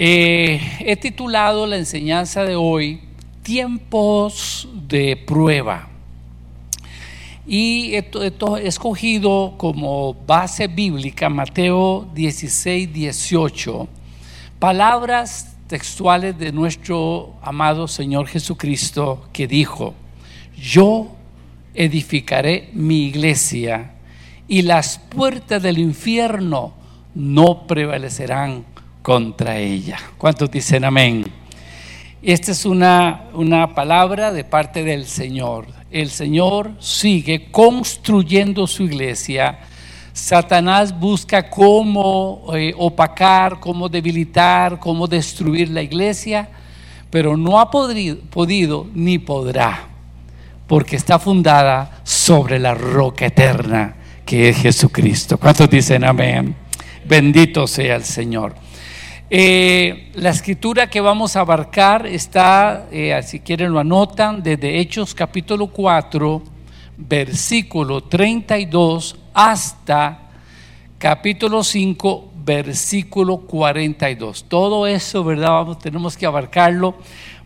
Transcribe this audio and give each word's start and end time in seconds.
Eh, 0.00 0.60
he 0.78 0.96
titulado 0.96 1.66
la 1.66 1.76
enseñanza 1.76 2.44
de 2.44 2.54
hoy 2.54 3.00
Tiempos 3.42 4.68
de 4.86 5.16
prueba. 5.16 5.88
Y 7.46 7.94
he, 7.94 8.08
he 8.22 8.68
escogido 8.68 9.54
como 9.56 10.14
base 10.14 10.68
bíblica 10.68 11.28
Mateo 11.28 12.08
16, 12.14 12.92
18, 12.92 13.88
palabras 14.60 15.56
textuales 15.66 16.38
de 16.38 16.52
nuestro 16.52 17.34
amado 17.42 17.88
Señor 17.88 18.28
Jesucristo 18.28 19.28
que 19.32 19.48
dijo, 19.48 19.94
yo 20.56 21.08
edificaré 21.74 22.70
mi 22.72 23.06
iglesia 23.06 23.94
y 24.48 24.62
las 24.62 24.98
puertas 24.98 25.62
del 25.62 25.78
infierno 25.78 26.72
no 27.14 27.66
prevalecerán 27.66 28.64
contra 29.02 29.58
ella. 29.58 29.98
¿Cuántos 30.16 30.50
dicen 30.50 30.84
amén? 30.84 31.26
Esta 32.22 32.52
es 32.52 32.64
una, 32.64 33.26
una 33.34 33.74
palabra 33.74 34.32
de 34.32 34.44
parte 34.44 34.82
del 34.82 35.06
Señor. 35.06 35.66
El 35.90 36.10
Señor 36.10 36.72
sigue 36.80 37.50
construyendo 37.50 38.66
su 38.66 38.84
iglesia. 38.84 39.58
Satanás 40.14 40.98
busca 40.98 41.48
cómo 41.48 42.46
eh, 42.54 42.74
opacar, 42.76 43.60
cómo 43.60 43.88
debilitar, 43.88 44.80
cómo 44.80 45.06
destruir 45.06 45.68
la 45.70 45.82
iglesia, 45.82 46.48
pero 47.10 47.36
no 47.36 47.60
ha 47.60 47.70
podido, 47.70 48.18
podido 48.30 48.86
ni 48.94 49.18
podrá, 49.18 49.86
porque 50.66 50.96
está 50.96 51.18
fundada 51.18 52.00
sobre 52.02 52.58
la 52.58 52.74
roca 52.74 53.26
eterna 53.26 53.94
que 54.28 54.50
es 54.50 54.58
Jesucristo. 54.58 55.38
¿Cuántos 55.38 55.70
dicen 55.70 56.04
amén? 56.04 56.54
Bendito 57.06 57.66
sea 57.66 57.96
el 57.96 58.04
Señor. 58.04 58.54
Eh, 59.30 60.10
la 60.16 60.28
escritura 60.28 60.90
que 60.90 61.00
vamos 61.00 61.34
a 61.34 61.40
abarcar 61.40 62.06
está, 62.06 62.88
eh, 62.92 63.18
si 63.24 63.40
quieren 63.40 63.72
lo 63.72 63.78
anotan, 63.78 64.42
desde 64.42 64.80
Hechos 64.80 65.14
capítulo 65.14 65.68
4, 65.68 66.42
versículo 66.98 68.02
32 68.02 69.18
hasta 69.32 70.28
capítulo 70.98 71.64
5, 71.64 72.32
versículo 72.44 73.38
42. 73.38 74.44
Todo 74.46 74.86
eso, 74.86 75.24
¿verdad? 75.24 75.52
Vamos, 75.52 75.78
tenemos 75.78 76.18
que 76.18 76.26
abarcarlo. 76.26 76.96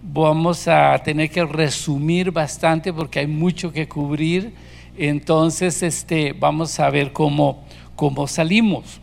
Vamos 0.02 0.66
a 0.66 1.00
tener 1.04 1.30
que 1.30 1.44
resumir 1.44 2.32
bastante 2.32 2.92
porque 2.92 3.20
hay 3.20 3.28
mucho 3.28 3.70
que 3.70 3.86
cubrir. 3.86 4.71
Entonces, 4.96 5.82
este, 5.82 6.32
vamos 6.32 6.78
a 6.80 6.90
ver 6.90 7.12
cómo, 7.12 7.64
cómo 7.96 8.26
salimos. 8.26 9.00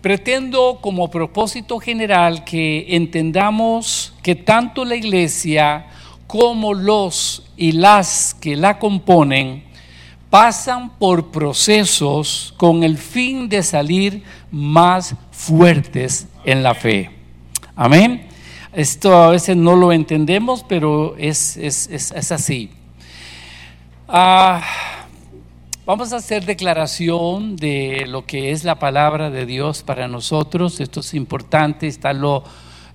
Pretendo 0.00 0.78
como 0.80 1.10
propósito 1.10 1.78
general 1.78 2.44
que 2.44 2.96
entendamos 2.96 4.14
que 4.22 4.34
tanto 4.34 4.84
la 4.84 4.96
iglesia 4.96 5.86
como 6.26 6.74
los 6.74 7.44
y 7.56 7.72
las 7.72 8.34
que 8.34 8.56
la 8.56 8.78
componen 8.78 9.64
pasan 10.30 10.96
por 10.98 11.30
procesos 11.30 12.54
con 12.56 12.82
el 12.82 12.96
fin 12.96 13.48
de 13.50 13.62
salir 13.62 14.22
más 14.50 15.14
fuertes 15.30 16.26
en 16.44 16.62
la 16.62 16.74
fe. 16.74 17.10
Amén. 17.76 18.28
Esto 18.72 19.14
a 19.14 19.28
veces 19.28 19.54
no 19.54 19.76
lo 19.76 19.92
entendemos, 19.92 20.64
pero 20.66 21.14
es, 21.18 21.58
es, 21.58 22.32
así. 22.32 22.70
Ah, 24.08 24.62
Vamos 25.84 26.12
a 26.12 26.18
hacer 26.18 26.44
declaración 26.44 27.56
de 27.56 28.04
lo 28.06 28.24
que 28.24 28.52
es 28.52 28.62
la 28.62 28.76
palabra 28.76 29.30
de 29.30 29.46
Dios 29.46 29.82
para 29.82 30.06
nosotros. 30.06 30.78
Esto 30.78 31.00
es 31.00 31.12
importante, 31.12 31.88
estarlo 31.88 32.44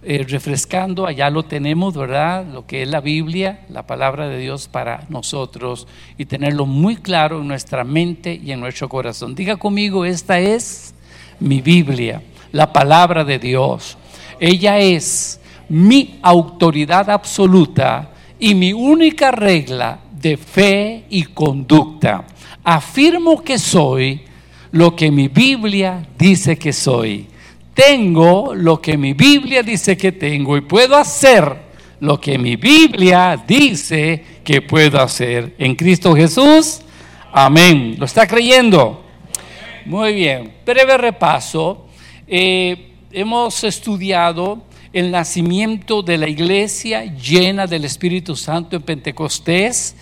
eh, 0.03 0.25
refrescando. 0.25 1.05
Allá 1.05 1.29
lo 1.29 1.43
tenemos, 1.43 1.97
¿verdad? 1.97 2.45
Lo 2.45 2.65
que 2.65 2.83
es 2.83 2.87
la 2.89 3.01
Biblia, 3.01 3.65
la 3.67 3.85
palabra 3.85 4.29
de 4.29 4.37
Dios 4.39 4.69
para 4.69 5.03
nosotros 5.09 5.85
y 6.17 6.27
tenerlo 6.27 6.65
muy 6.65 6.95
claro 6.95 7.41
en 7.41 7.49
nuestra 7.49 7.83
mente 7.83 8.39
y 8.41 8.53
en 8.53 8.61
nuestro 8.61 8.87
corazón. 8.87 9.35
Diga 9.35 9.57
conmigo, 9.57 10.05
esta 10.05 10.39
es 10.39 10.95
mi 11.41 11.59
Biblia, 11.59 12.21
la 12.53 12.71
palabra 12.71 13.25
de 13.25 13.37
Dios. 13.37 13.97
Ella 14.39 14.79
es 14.79 15.41
mi 15.67 16.19
autoridad 16.21 17.09
absoluta 17.09 18.11
y 18.39 18.55
mi 18.55 18.71
única 18.71 19.31
regla 19.31 19.99
de 20.21 20.37
fe 20.37 21.03
y 21.09 21.23
conducta 21.23 22.23
afirmo 22.67 23.41
que 23.41 23.57
soy 23.57 24.19
lo 24.71 24.93
que 24.93 25.09
mi 25.09 25.29
Biblia 25.29 26.05
dice 26.17 26.57
que 26.57 26.73
soy. 26.73 27.25
Tengo 27.73 28.53
lo 28.53 28.81
que 28.81 28.97
mi 28.97 29.13
Biblia 29.13 29.63
dice 29.63 29.95
que 29.95 30.11
tengo 30.11 30.57
y 30.57 30.61
puedo 30.61 30.97
hacer 30.97 31.55
lo 32.01 32.19
que 32.19 32.37
mi 32.37 32.57
Biblia 32.57 33.41
dice 33.47 34.21
que 34.43 34.61
puedo 34.61 35.01
hacer. 35.01 35.55
En 35.57 35.75
Cristo 35.75 36.13
Jesús, 36.13 36.81
amén. 37.31 37.95
¿Lo 37.97 38.05
está 38.05 38.27
creyendo? 38.27 39.01
Muy 39.85 40.13
bien. 40.13 40.51
Breve 40.65 40.97
repaso. 40.97 41.85
Eh, 42.27 42.91
hemos 43.13 43.63
estudiado 43.63 44.61
el 44.91 45.09
nacimiento 45.09 46.01
de 46.01 46.17
la 46.17 46.27
iglesia 46.27 47.05
llena 47.15 47.65
del 47.65 47.85
Espíritu 47.85 48.35
Santo 48.35 48.75
en 48.75 48.81
Pentecostés. 48.81 49.95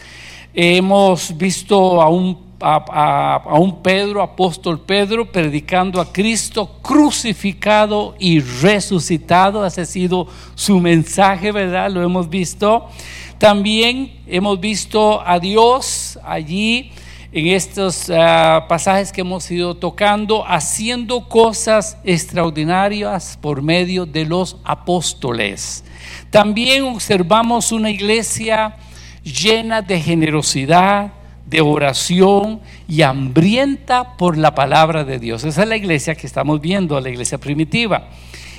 Hemos 0.51 1.37
visto 1.37 2.01
a 2.01 2.09
un 2.09 2.45
a, 2.67 3.59
un 3.59 3.83
Pedro, 3.83 4.23
apóstol 4.23 4.79
Pedro, 4.79 5.31
predicando 5.31 6.01
a 6.01 6.11
Cristo 6.11 6.79
crucificado 6.81 8.15
y 8.17 8.39
resucitado. 8.39 9.65
Ese 9.65 9.81
ha 9.81 9.85
sido 9.85 10.27
su 10.55 10.79
mensaje, 10.79 11.51
¿verdad? 11.51 11.91
Lo 11.91 12.01
hemos 12.01 12.27
visto. 12.27 12.87
También 13.37 14.19
hemos 14.25 14.59
visto 14.59 15.21
a 15.23 15.37
Dios 15.39 16.17
allí 16.23 16.91
en 17.31 17.47
estos 17.47 18.09
ah, 18.09 18.65
pasajes 18.67 19.11
que 19.11 19.21
hemos 19.21 19.51
ido 19.51 19.75
tocando, 19.75 20.43
haciendo 20.47 21.27
cosas 21.27 21.97
extraordinarias 22.03 23.37
por 23.39 23.61
medio 23.61 24.07
de 24.07 24.25
los 24.25 24.57
apóstoles. 24.63 25.83
También 26.31 26.83
observamos 26.83 27.71
una 27.71 27.91
iglesia 27.91 28.77
llena 29.23 29.81
de 29.83 29.99
generosidad, 29.99 31.11
de 31.55 31.61
oración 31.61 32.59
y 32.85 33.01
hambrienta 33.01 34.17
por 34.17 34.37
la 34.37 34.53
palabra 34.53 35.05
de 35.05 35.19
Dios. 35.19 35.45
Esa 35.45 35.63
es 35.63 35.69
la 35.69 35.77
iglesia 35.77 36.13
que 36.13 36.27
estamos 36.27 36.59
viendo, 36.59 36.99
la 36.99 37.09
iglesia 37.09 37.37
primitiva. 37.37 38.09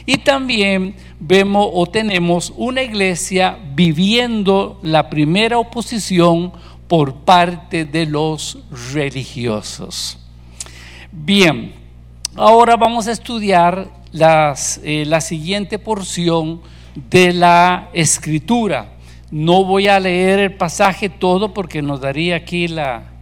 Y 0.07 0.17
también 0.19 0.95
vemos 1.21 1.69
o 1.75 1.87
tenemos 1.87 2.55
una 2.57 2.83
iglesia 2.83 3.59
viviendo 3.75 4.81
la 4.83 5.11
primera 5.11 5.59
oposición 5.59 6.53
por 6.89 7.17
parte 7.17 7.85
de 7.85 8.07
los 8.07 8.61
religiosos. 8.95 10.19
Bien, 11.13 11.75
ahora 12.35 12.77
vamos 12.77 13.09
a 13.09 13.13
estudiar 13.13 13.91
eh, 14.15 15.05
la 15.07 15.21
siguiente 15.21 15.79
porción 15.79 16.63
de 17.11 17.35
la 17.35 17.91
escritura. 17.93 18.96
No 19.31 19.65
voy 19.65 19.89
a 19.89 19.99
leer 19.99 20.39
el 20.39 20.55
pasaje 20.55 21.09
todo 21.09 21.53
porque 21.53 21.83
nos 21.83 22.01
daría 22.01 22.37
aquí 22.37 22.69
la, 22.69 23.13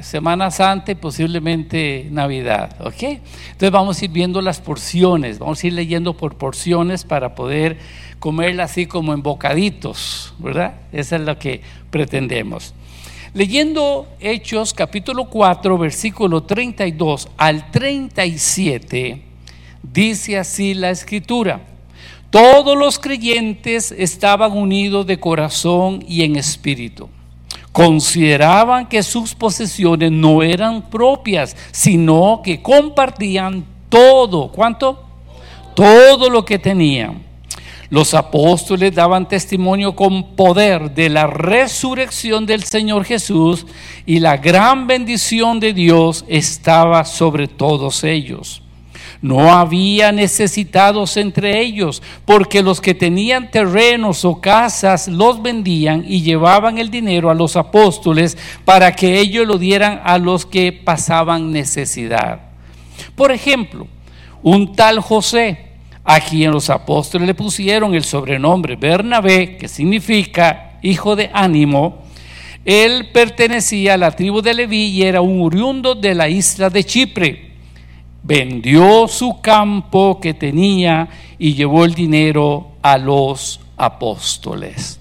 Semana 0.00 0.50
Santa 0.50 0.92
y 0.92 0.94
posiblemente 0.94 2.08
Navidad. 2.10 2.76
¿Ok? 2.80 3.02
Entonces 3.02 3.70
vamos 3.70 4.00
a 4.00 4.04
ir 4.04 4.10
viendo 4.10 4.40
las 4.40 4.60
porciones, 4.60 5.38
vamos 5.38 5.62
a 5.62 5.66
ir 5.66 5.72
leyendo 5.72 6.16
por 6.16 6.36
porciones 6.36 7.04
para 7.04 7.34
poder 7.34 7.78
comerla 8.18 8.64
así 8.64 8.86
como 8.86 9.12
en 9.12 9.22
bocaditos, 9.22 10.34
¿verdad? 10.38 10.74
Eso 10.92 11.16
es 11.16 11.22
lo 11.22 11.38
que 11.38 11.62
pretendemos. 11.90 12.74
Leyendo 13.32 14.06
Hechos 14.20 14.72
capítulo 14.72 15.24
4, 15.24 15.76
versículo 15.76 16.44
32 16.44 17.28
al 17.36 17.70
37, 17.72 19.22
dice 19.82 20.38
así 20.38 20.74
la 20.74 20.90
escritura. 20.90 21.73
Todos 22.34 22.76
los 22.76 22.98
creyentes 22.98 23.94
estaban 23.96 24.50
unidos 24.58 25.06
de 25.06 25.20
corazón 25.20 26.04
y 26.08 26.24
en 26.24 26.34
espíritu. 26.34 27.08
Consideraban 27.70 28.88
que 28.88 29.04
sus 29.04 29.36
posesiones 29.36 30.10
no 30.10 30.42
eran 30.42 30.90
propias, 30.90 31.56
sino 31.70 32.40
que 32.42 32.60
compartían 32.60 33.64
todo. 33.88 34.50
¿Cuánto? 34.50 35.04
Todo 35.76 36.28
lo 36.28 36.44
que 36.44 36.58
tenían. 36.58 37.22
Los 37.88 38.14
apóstoles 38.14 38.92
daban 38.92 39.28
testimonio 39.28 39.94
con 39.94 40.34
poder 40.34 40.90
de 40.90 41.10
la 41.10 41.28
resurrección 41.28 42.46
del 42.46 42.64
Señor 42.64 43.04
Jesús 43.04 43.64
y 44.06 44.18
la 44.18 44.38
gran 44.38 44.88
bendición 44.88 45.60
de 45.60 45.72
Dios 45.72 46.24
estaba 46.26 47.04
sobre 47.04 47.46
todos 47.46 48.02
ellos. 48.02 48.63
No 49.22 49.52
había 49.52 50.12
necesitados 50.12 51.16
entre 51.16 51.60
ellos, 51.60 52.02
porque 52.24 52.62
los 52.62 52.80
que 52.80 52.94
tenían 52.94 53.50
terrenos 53.50 54.24
o 54.24 54.40
casas 54.40 55.08
los 55.08 55.42
vendían 55.42 56.04
y 56.06 56.22
llevaban 56.22 56.78
el 56.78 56.90
dinero 56.90 57.30
a 57.30 57.34
los 57.34 57.56
apóstoles 57.56 58.36
para 58.64 58.94
que 58.94 59.18
ellos 59.18 59.46
lo 59.46 59.58
dieran 59.58 60.00
a 60.04 60.18
los 60.18 60.46
que 60.46 60.72
pasaban 60.72 61.52
necesidad. 61.52 62.40
Por 63.14 63.32
ejemplo, 63.32 63.86
un 64.42 64.74
tal 64.74 65.00
José, 65.00 65.58
a 66.04 66.20
quien 66.20 66.50
los 66.50 66.68
apóstoles 66.68 67.26
le 67.26 67.34
pusieron 67.34 67.94
el 67.94 68.04
sobrenombre 68.04 68.76
Bernabé, 68.76 69.56
que 69.56 69.68
significa 69.68 70.78
hijo 70.82 71.16
de 71.16 71.30
ánimo, 71.32 72.04
él 72.64 73.10
pertenecía 73.12 73.94
a 73.94 73.98
la 73.98 74.10
tribu 74.10 74.40
de 74.40 74.54
Leví 74.54 74.86
y 74.86 75.02
era 75.02 75.20
un 75.20 75.42
oriundo 75.42 75.94
de 75.94 76.14
la 76.14 76.28
isla 76.28 76.70
de 76.70 76.84
Chipre. 76.84 77.53
Vendió 78.24 79.06
su 79.06 79.40
campo 79.40 80.18
que 80.20 80.34
tenía 80.34 81.08
y 81.38 81.54
llevó 81.54 81.84
el 81.84 81.94
dinero 81.94 82.72
a 82.82 82.98
los 82.98 83.60
apóstoles. 83.76 84.98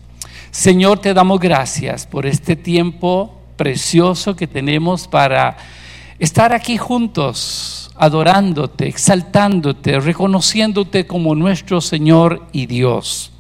Señor, 0.52 1.00
te 1.00 1.14
damos 1.14 1.40
gracias 1.40 2.06
por 2.06 2.26
este 2.26 2.56
tiempo 2.56 3.40
precioso 3.56 4.36
que 4.36 4.46
tenemos 4.46 5.08
para 5.08 5.58
estar 6.20 6.54
aquí 6.54 6.78
juntos, 6.78 7.90
adorándote, 7.96 8.88
exaltándote, 8.88 10.00
reconociéndote 10.00 11.08
como 11.08 11.34
nuestro 11.34 11.82
Señor 11.82 12.48
y 12.52 12.66
Dios. 12.66 13.32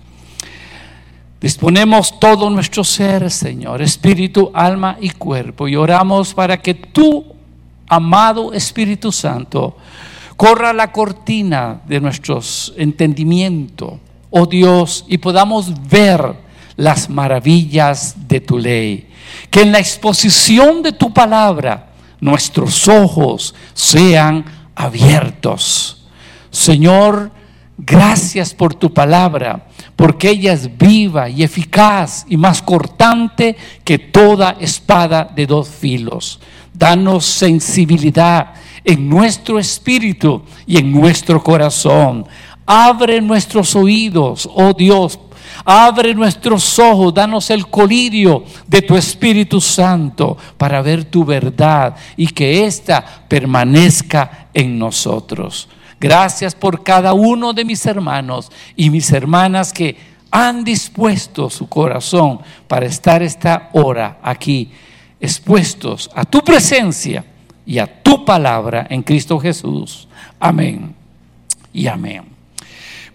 Disponemos 1.39 2.19
todo 2.21 2.49
nuestro 2.49 2.85
ser, 2.85 3.29
Señor, 3.29 3.81
espíritu, 3.81 4.49
alma 4.53 4.97
y 5.01 5.09
cuerpo, 5.09 5.67
y 5.67 5.75
oramos 5.75 6.33
para 6.33 6.61
que 6.61 6.73
tú, 6.73 7.25
amado 7.87 8.53
Espíritu 8.53 9.11
Santo, 9.11 9.77
corra 10.35 10.73
la 10.73 10.91
cortina 10.91 11.81
de 11.87 11.99
nuestros 11.99 12.73
entendimiento, 12.77 13.99
oh 14.29 14.45
Dios, 14.45 15.05
y 15.07 15.17
podamos 15.17 15.71
ver 15.89 16.35
las 16.75 17.09
maravillas 17.09 18.15
de 18.27 18.39
tu 18.39 18.57
ley. 18.57 19.09
Que 19.49 19.61
en 19.61 19.71
la 19.71 19.79
exposición 19.79 20.81
de 20.81 20.91
tu 20.91 21.13
palabra 21.13 21.91
nuestros 22.19 22.87
ojos 22.87 23.53
sean 23.73 24.45
abiertos. 24.75 26.03
Señor, 26.49 27.31
gracias 27.77 28.53
por 28.53 28.75
tu 28.75 28.93
palabra 28.93 29.67
porque 29.95 30.29
ella 30.29 30.53
es 30.53 30.77
viva 30.77 31.29
y 31.29 31.43
eficaz 31.43 32.25
y 32.27 32.37
más 32.37 32.61
cortante 32.61 33.55
que 33.83 33.99
toda 33.99 34.57
espada 34.59 35.29
de 35.35 35.45
dos 35.45 35.67
filos. 35.67 36.39
Danos 36.73 37.25
sensibilidad 37.25 38.53
en 38.83 39.09
nuestro 39.09 39.59
espíritu 39.59 40.41
y 40.65 40.77
en 40.77 40.91
nuestro 40.91 41.41
corazón. 41.43 42.25
Abre 42.65 43.21
nuestros 43.21 43.75
oídos, 43.75 44.49
oh 44.53 44.73
Dios. 44.73 45.19
Abre 45.65 46.13
nuestros 46.13 46.77
ojos, 46.79 47.13
danos 47.13 47.49
el 47.49 47.67
colirio 47.67 48.43
de 48.67 48.81
tu 48.81 48.95
Espíritu 48.95 49.61
Santo 49.61 50.35
para 50.57 50.81
ver 50.81 51.05
tu 51.05 51.23
verdad 51.23 51.95
y 52.17 52.27
que 52.27 52.65
ésta 52.65 53.05
permanezca 53.27 54.49
en 54.53 54.77
nosotros. 54.77 55.69
Gracias 55.99 56.53
por 56.53 56.83
cada 56.83 57.13
uno 57.13 57.53
de 57.53 57.63
mis 57.63 57.85
hermanos 57.85 58.51
y 58.75 58.89
mis 58.89 59.11
hermanas 59.11 59.71
que 59.71 59.95
han 60.31 60.63
dispuesto 60.63 61.49
su 61.49 61.69
corazón 61.69 62.39
para 62.67 62.85
estar 62.85 63.21
esta 63.21 63.69
hora 63.73 64.19
aquí, 64.21 64.71
expuestos 65.23 66.09
a 66.13 66.25
tu 66.25 66.41
presencia 66.41 67.23
y 67.65 67.79
a 67.79 67.87
tu 68.03 68.25
palabra 68.25 68.85
en 68.89 69.01
Cristo 69.01 69.39
Jesús. 69.39 70.05
Amén 70.37 70.93
y 71.71 71.87
amén. 71.87 72.25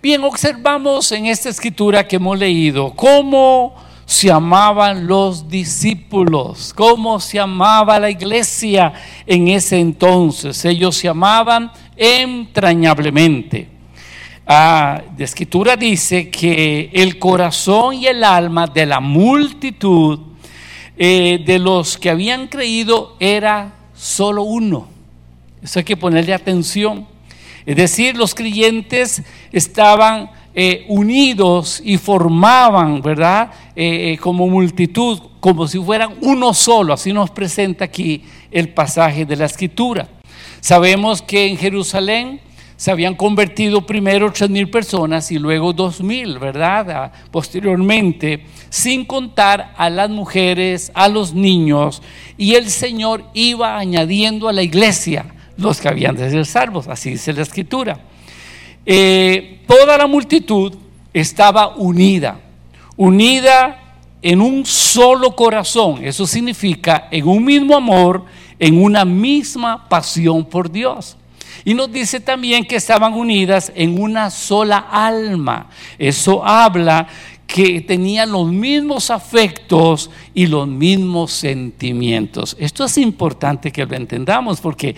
Bien, 0.01 0.25
observamos 0.25 1.13
en 1.13 1.27
esta 1.27 1.51
escritura 1.51 2.09
que 2.09 2.17
hemos 2.17 2.39
leído 2.39 2.95
cómo 2.95 3.75
se 4.07 4.33
amaban 4.33 5.07
los 5.07 5.51
discípulos, 5.51 6.73
cómo 6.75 7.21
se 7.21 7.39
amaba 7.39 8.01
la 8.01 8.09
iglesia 8.09 8.95
en 9.27 9.49
ese 9.49 9.79
entonces. 9.79 10.65
Ellos 10.65 10.97
se 10.97 11.09
amaban 11.09 11.71
entrañablemente. 11.95 13.69
Ah, 14.47 15.03
la 15.15 15.25
escritura 15.27 15.77
dice 15.77 16.31
que 16.31 16.89
el 16.95 17.19
corazón 17.19 17.97
y 17.97 18.07
el 18.07 18.25
alma 18.25 18.67
de 18.67 18.87
la 18.87 18.99
multitud 18.99 20.21
eh, 20.99 21.43
de 21.47 21.59
los 21.59 21.97
que 21.97 22.11
habían 22.11 22.49
creído 22.49 23.17
era 23.21 23.75
solo 23.95 24.43
uno. 24.43 24.89
Eso 25.63 25.79
hay 25.79 25.85
que 25.85 25.97
ponerle 25.97 26.35
atención. 26.35 27.07
Es 27.65 27.77
decir, 27.77 28.17
los 28.17 28.35
creyentes 28.35 29.23
estaban 29.53 30.31
eh, 30.55 30.85
unidos 30.89 31.81
y 31.85 31.99
formaban, 31.99 33.01
¿verdad? 33.01 33.53
Eh, 33.77 34.19
como 34.21 34.49
multitud, 34.49 35.21
como 35.39 35.69
si 35.69 35.79
fueran 35.79 36.15
uno 36.21 36.53
solo. 36.53 36.95
Así 36.95 37.13
nos 37.13 37.31
presenta 37.31 37.85
aquí 37.85 38.25
el 38.51 38.71
pasaje 38.71 39.25
de 39.25 39.37
la 39.37 39.45
escritura. 39.45 40.09
Sabemos 40.61 41.23
que 41.23 41.47
en 41.47 41.57
Jerusalén 41.57 42.41
se 42.79 42.93
habían 42.93 43.17
convertido 43.17 43.85
primero 43.85 44.33
tres 44.33 44.49
mil 44.49 44.71
personas 44.71 45.33
y 45.33 45.39
luego 45.41 45.73
dos 45.73 46.01
mil, 46.01 46.39
¿verdad? 46.39 46.91
Ah, 46.91 47.13
posteriormente, 47.33 48.47
sin 48.71 49.05
contar 49.05 49.75
a 49.77 49.91
las 49.91 50.09
mujeres, 50.09 50.93
a 50.95 51.09
los 51.09 51.35
niños, 51.35 52.01
y 52.37 52.55
el 52.55 52.71
Señor 52.71 53.25
iba 53.35 53.77
añadiendo 53.77 54.49
a 54.49 54.53
la 54.53 54.63
iglesia 54.63 55.27
los 55.57 55.81
que 55.81 55.89
habían 55.89 56.15
de 56.15 56.31
ser 56.31 56.47
salvos, 56.47 56.87
así 56.87 57.11
dice 57.11 57.33
la 57.33 57.43
escritura. 57.43 57.99
Eh, 58.87 59.61
toda 59.67 59.99
la 59.99 60.07
multitud 60.07 60.73
estaba 61.13 61.75
unida, 61.75 62.39
unida 62.97 63.97
en 64.23 64.41
un 64.41 64.65
solo 64.65 65.35
corazón, 65.35 66.05
eso 66.05 66.29
significa 66.29 67.09
en 67.11 67.27
un 67.27 67.45
mismo 67.45 67.77
amor, 67.77 68.25
en 68.57 68.81
una 68.81 69.05
misma 69.05 69.89
pasión 69.89 70.45
por 70.45 70.71
Dios. 70.71 71.18
Y 71.65 71.75
nos 71.75 71.93
dice 71.93 72.21
también 72.21 72.65
que 72.65 72.77
estaban 72.77 73.15
unidas 73.15 73.73
en 73.75 74.01
una 74.01 74.31
sola 74.31 74.79
alma. 74.91 75.69
Eso 75.99 76.45
habla 76.45 77.09
que 77.47 77.81
tenían 77.81 78.31
los 78.31 78.47
mismos 78.47 79.11
afectos 79.11 80.11
y 80.35 80.47
los 80.47 80.69
mismos 80.69 81.33
sentimientos. 81.33 82.55
Esto 82.61 82.85
es 82.85 82.99
importante 82.99 83.73
que 83.73 83.87
lo 83.87 83.97
entendamos 83.97 84.61
porque 84.61 84.95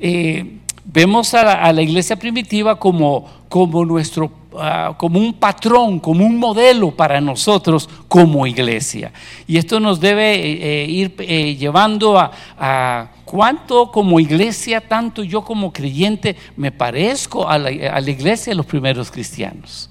eh, 0.00 0.58
vemos 0.84 1.34
a 1.34 1.72
la, 1.72 1.82
iglesia 1.82 2.16
primitiva 2.16 2.78
como, 2.78 3.26
como 3.48 3.84
nuestro 3.84 4.30
ah, 4.58 4.94
como 4.96 5.18
un 5.18 5.32
patrón, 5.34 5.98
como 5.98 6.24
un 6.24 6.38
modelo 6.38 6.90
para 6.90 7.20
nosotros 7.20 7.88
como 8.08 8.46
iglesia. 8.46 9.12
Y 9.46 9.56
esto 9.56 9.80
nos 9.80 10.00
debe 10.00 10.34
eh, 10.34 10.84
eh, 10.84 10.86
ir 10.88 11.16
llevando 11.56 12.18
a, 12.18 12.30
a, 12.58 13.08
cuánto 13.24 13.90
como 13.90 14.20
iglesia, 14.20 14.80
tanto 14.80 15.24
yo 15.24 15.42
como 15.42 15.72
creyente, 15.72 16.36
me 16.56 16.70
parezco 16.70 17.48
a 17.48 17.58
la, 17.58 17.70
iglesia 17.70 18.52
de 18.52 18.56
los 18.56 18.66
primeros 18.66 19.10
cristianos. 19.10 19.90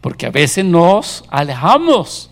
Porque 0.00 0.26
a 0.26 0.30
veces 0.30 0.64
nos 0.64 1.24
alejamos 1.28 2.27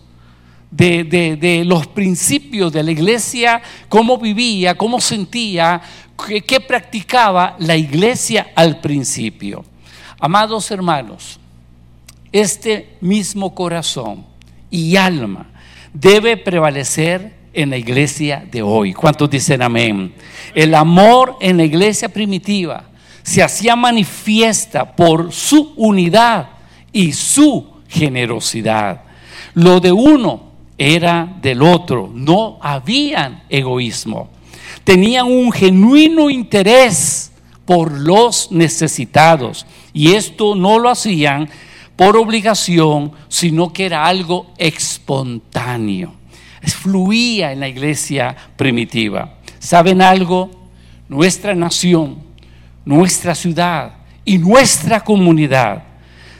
de, 0.71 1.63
los 1.65 1.87
principios 1.87 2.71
de 2.73 2.83
la 2.83 2.91
iglesia, 2.91 3.61
cómo 3.89 4.17
vivía, 4.17 4.75
cómo 4.75 4.99
sentía, 4.99 5.81
qué, 6.45 6.59
practicaba 6.59 7.55
la 7.59 7.75
iglesia 7.75 8.51
al 8.55 8.79
principio. 8.79 9.63
Amados 10.19 10.71
hermanos, 10.71 11.39
este 12.31 12.97
mismo 13.01 13.53
corazón 13.55 14.25
y 14.69 14.95
alma 14.95 15.47
debe 15.93 16.37
prevalecer 16.37 17.35
en 17.53 17.69
la 17.69 17.77
iglesia 17.77 18.45
de 18.51 18.61
hoy. 18.61 18.93
¿Cuántos 18.93 19.29
dicen 19.29 19.61
amén? 19.61 20.13
El 20.53 20.75
amor 20.75 21.37
en 21.39 21.57
la 21.57 21.63
iglesia 21.63 22.09
primitiva 22.09 22.89
se 23.23 23.41
hacía 23.41 23.75
manifiesta 23.75 24.95
por 24.95 25.31
su 25.31 25.73
unidad 25.75 26.49
y 26.91 27.13
su 27.13 27.67
generosidad. 27.87 29.01
Lo 29.53 29.79
de 29.79 29.91
uno 29.91 30.46
era 30.77 31.37
del 31.41 31.61
otro, 31.61 32.09
no 32.13 32.57
habían 32.61 33.43
egoísmo. 33.49 34.29
Tenían 34.83 35.25
un 35.25 35.51
genuino 35.51 36.29
interés 36.29 37.31
por 37.65 37.91
los 37.91 38.51
necesitados 38.51 39.65
y 39.93 40.13
esto 40.13 40.55
no 40.55 40.79
lo 40.79 40.89
hacían 40.89 41.49
por 41.95 42.15
obligación, 42.15 43.11
sino 43.27 43.73
que 43.73 43.85
era 43.85 44.05
algo 44.05 44.47
espontáneo 44.57 46.17
fluía 46.73 47.51
en 47.51 47.59
la 47.59 47.67
iglesia 47.67 48.35
primitiva. 48.55 49.35
¿Saben 49.59 50.01
algo? 50.01 50.51
Nuestra 51.09 51.55
nación, 51.55 52.17
nuestra 52.85 53.33
ciudad 53.33 53.93
y 54.25 54.37
nuestra 54.37 55.03
comunidad 55.03 55.83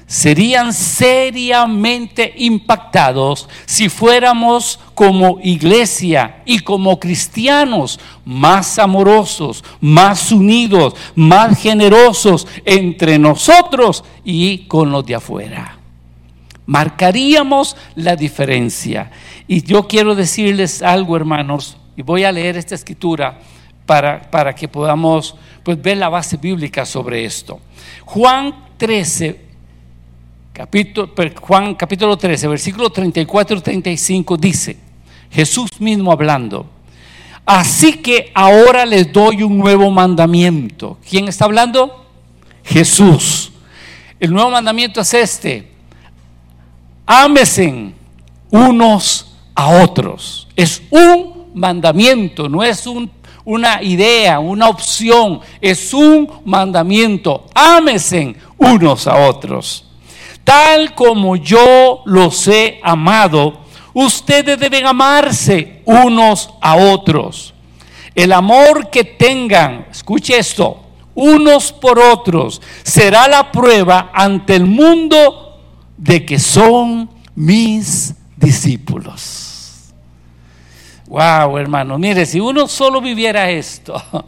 serían 0.07 0.71
seriamente 0.71 2.33
impactados 2.37 3.49
si 3.65 3.89
fuéramos 3.89 4.79
como 4.95 5.37
iglesia 5.43 6.41
y 6.45 6.59
como 6.59 6.97
cristianos 6.97 7.99
más 8.23 8.79
amorosos, 8.79 9.63
más 9.81 10.31
unidos, 10.31 10.95
más 11.13 11.61
generosos 11.61 12.47
entre 12.63 13.19
nosotros 13.19 14.03
y 14.23 14.59
con 14.59 14.91
los 14.91 15.05
de 15.05 15.15
afuera. 15.15 15.77
Marcaríamos 16.65 17.75
la 17.95 18.15
diferencia. 18.15 19.11
Y 19.45 19.61
yo 19.61 19.87
quiero 19.87 20.15
decirles 20.15 20.81
algo, 20.81 21.15
hermanos, 21.15 21.77
y 21.97 22.01
voy 22.01 22.23
a 22.23 22.31
leer 22.31 22.55
esta 22.57 22.75
escritura 22.75 23.39
para, 23.85 24.29
para 24.29 24.55
que 24.55 24.67
podamos 24.67 25.35
pues, 25.63 25.81
ver 25.81 25.97
la 25.97 26.09
base 26.09 26.37
bíblica 26.37 26.85
sobre 26.85 27.25
esto. 27.25 27.59
Juan 28.05 28.53
13, 28.77 29.46
Juan 31.39 31.75
capítulo 31.75 32.17
13, 32.17 32.47
versículo 32.47 32.89
34 32.89 33.57
y 33.57 33.61
35 33.61 34.37
dice, 34.37 34.77
Jesús 35.29 35.79
mismo 35.79 36.11
hablando, 36.11 36.65
así 37.45 37.93
que 37.93 38.31
ahora 38.33 38.83
les 38.83 39.13
doy 39.13 39.43
un 39.43 39.55
nuevo 39.59 39.91
mandamiento. 39.91 40.97
¿Quién 41.07 41.27
está 41.27 41.45
hablando? 41.45 42.07
Jesús. 42.63 43.51
El 44.19 44.33
nuevo 44.33 44.49
mandamiento 44.49 45.01
es 45.01 45.13
este, 45.13 45.71
ámesen 47.05 47.93
unos 48.49 49.35
a 49.53 49.83
otros. 49.83 50.47
Es 50.55 50.81
un 50.89 51.51
mandamiento, 51.53 52.49
no 52.49 52.63
es 52.63 52.87
un, 52.87 53.11
una 53.45 53.83
idea, 53.83 54.39
una 54.39 54.69
opción, 54.69 55.39
es 55.61 55.93
un 55.93 56.27
mandamiento. 56.45 57.45
Ámesen 57.53 58.35
unos 58.57 59.05
a 59.05 59.27
otros 59.27 59.86
tal 60.47 60.95
como 60.95 61.35
yo 61.35 62.03
los 62.05 62.47
he 62.47 62.79
amado, 62.81 63.65
ustedes 63.93 64.57
deben 64.57 64.87
amarse 64.87 65.81
unos 65.83 66.51
a 66.61 66.77
otros. 66.77 67.53
El 68.15 68.31
amor 68.31 68.89
que 68.89 69.03
tengan, 69.03 69.87
escuche 69.91 70.37
esto, 70.37 70.85
unos 71.15 71.73
por 71.73 71.99
otros, 71.99 72.61
será 72.81 73.27
la 73.27 73.51
prueba 73.51 74.09
ante 74.13 74.55
el 74.55 74.65
mundo 74.65 75.59
de 75.97 76.25
que 76.25 76.39
son 76.39 77.09
mis 77.35 78.15
discípulos. 78.37 79.91
Wow, 81.07 81.57
hermano, 81.57 81.97
mire, 81.97 82.25
si 82.25 82.39
uno 82.39 82.69
solo 82.69 83.01
viviera 83.01 83.49
esto, 83.49 84.01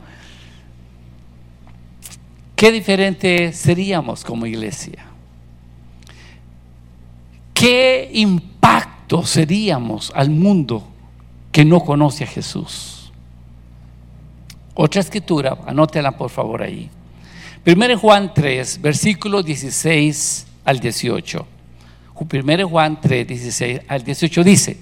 qué 2.58 2.74
diferente 2.74 3.54
seríamos 3.54 4.26
como 4.26 4.46
iglesia. 4.46 5.09
¿Qué 7.60 8.10
impacto 8.14 9.26
seríamos 9.26 10.14
al 10.16 10.30
mundo 10.30 10.88
que 11.52 11.66
no 11.66 11.82
conoce 11.82 12.24
a 12.24 12.28
Jesús? 12.28 13.12
Otra 14.76 15.02
escritura, 15.02 15.58
anótela 15.68 16.14
por 16.14 16.30
favor 16.30 16.64
ahí. 16.64 16.90
Primero 17.62 18.00
Juan 18.00 18.34
3, 18.34 18.80
versículo 18.82 19.44
16 19.44 20.48
al 20.64 20.80
18. 20.80 21.46
Primero 22.30 22.70
Juan 22.70 23.02
3, 23.02 23.28
16 23.28 23.82
al 23.90 24.06
18 24.06 24.44
dice, 24.46 24.78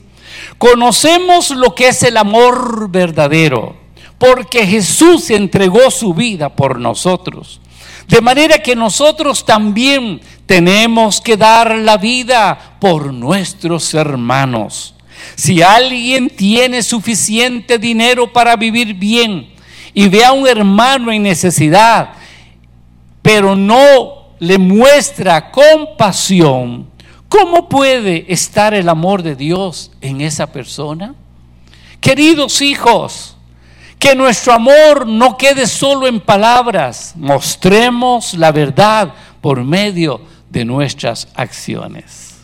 conocemos 0.59 1.49
lo 1.49 1.73
que 1.73 1.87
es 1.87 2.03
el 2.03 2.15
amor 2.15 2.91
verdadero, 2.91 3.75
porque 4.19 4.67
Jesús 4.67 5.31
entregó 5.31 5.89
su 5.89 6.13
vida 6.13 6.55
por 6.55 6.79
nosotros. 6.79 7.59
De 8.07 8.21
manera 8.21 8.59
que 8.59 8.75
nosotros 8.75 9.43
también 9.45 10.21
tenemos 10.47 11.19
que 11.21 11.37
dar 11.37 11.75
la 11.75 11.97
vida 11.97 12.77
por 12.79 13.13
nuestros 13.13 13.93
hermanos. 13.93 14.95
Si 15.35 15.61
alguien 15.61 16.29
tiene 16.29 16.81
suficiente 16.81 17.77
dinero 17.77 18.31
para 18.31 18.55
vivir 18.55 18.93
bien 18.93 19.49
y 19.93 20.07
ve 20.07 20.23
a 20.23 20.31
un 20.31 20.47
hermano 20.47 21.11
en 21.11 21.23
necesidad, 21.23 22.11
pero 23.21 23.55
no 23.55 24.35
le 24.39 24.57
muestra 24.57 25.51
compasión, 25.51 26.87
¿cómo 27.27 27.67
puede 27.67 28.25
estar 28.31 28.73
el 28.73 28.87
amor 28.87 29.23
de 29.23 29.35
Dios 29.35 29.91
en 29.99 30.21
esa 30.21 30.47
persona? 30.47 31.13
Queridos 31.99 32.61
hijos, 32.61 33.35
que 33.99 34.15
nuestro 34.15 34.53
amor 34.53 35.07
no 35.07 35.35
quede 35.35 35.67
solo 35.67 36.07
en 36.07 36.21
palabras, 36.21 37.13
mostremos 37.17 38.33
la 38.35 38.53
verdad 38.53 39.13
por 39.41 39.63
medio 39.63 40.19
de 40.19 40.36
nuestras 40.65 41.27
acciones. 41.35 42.37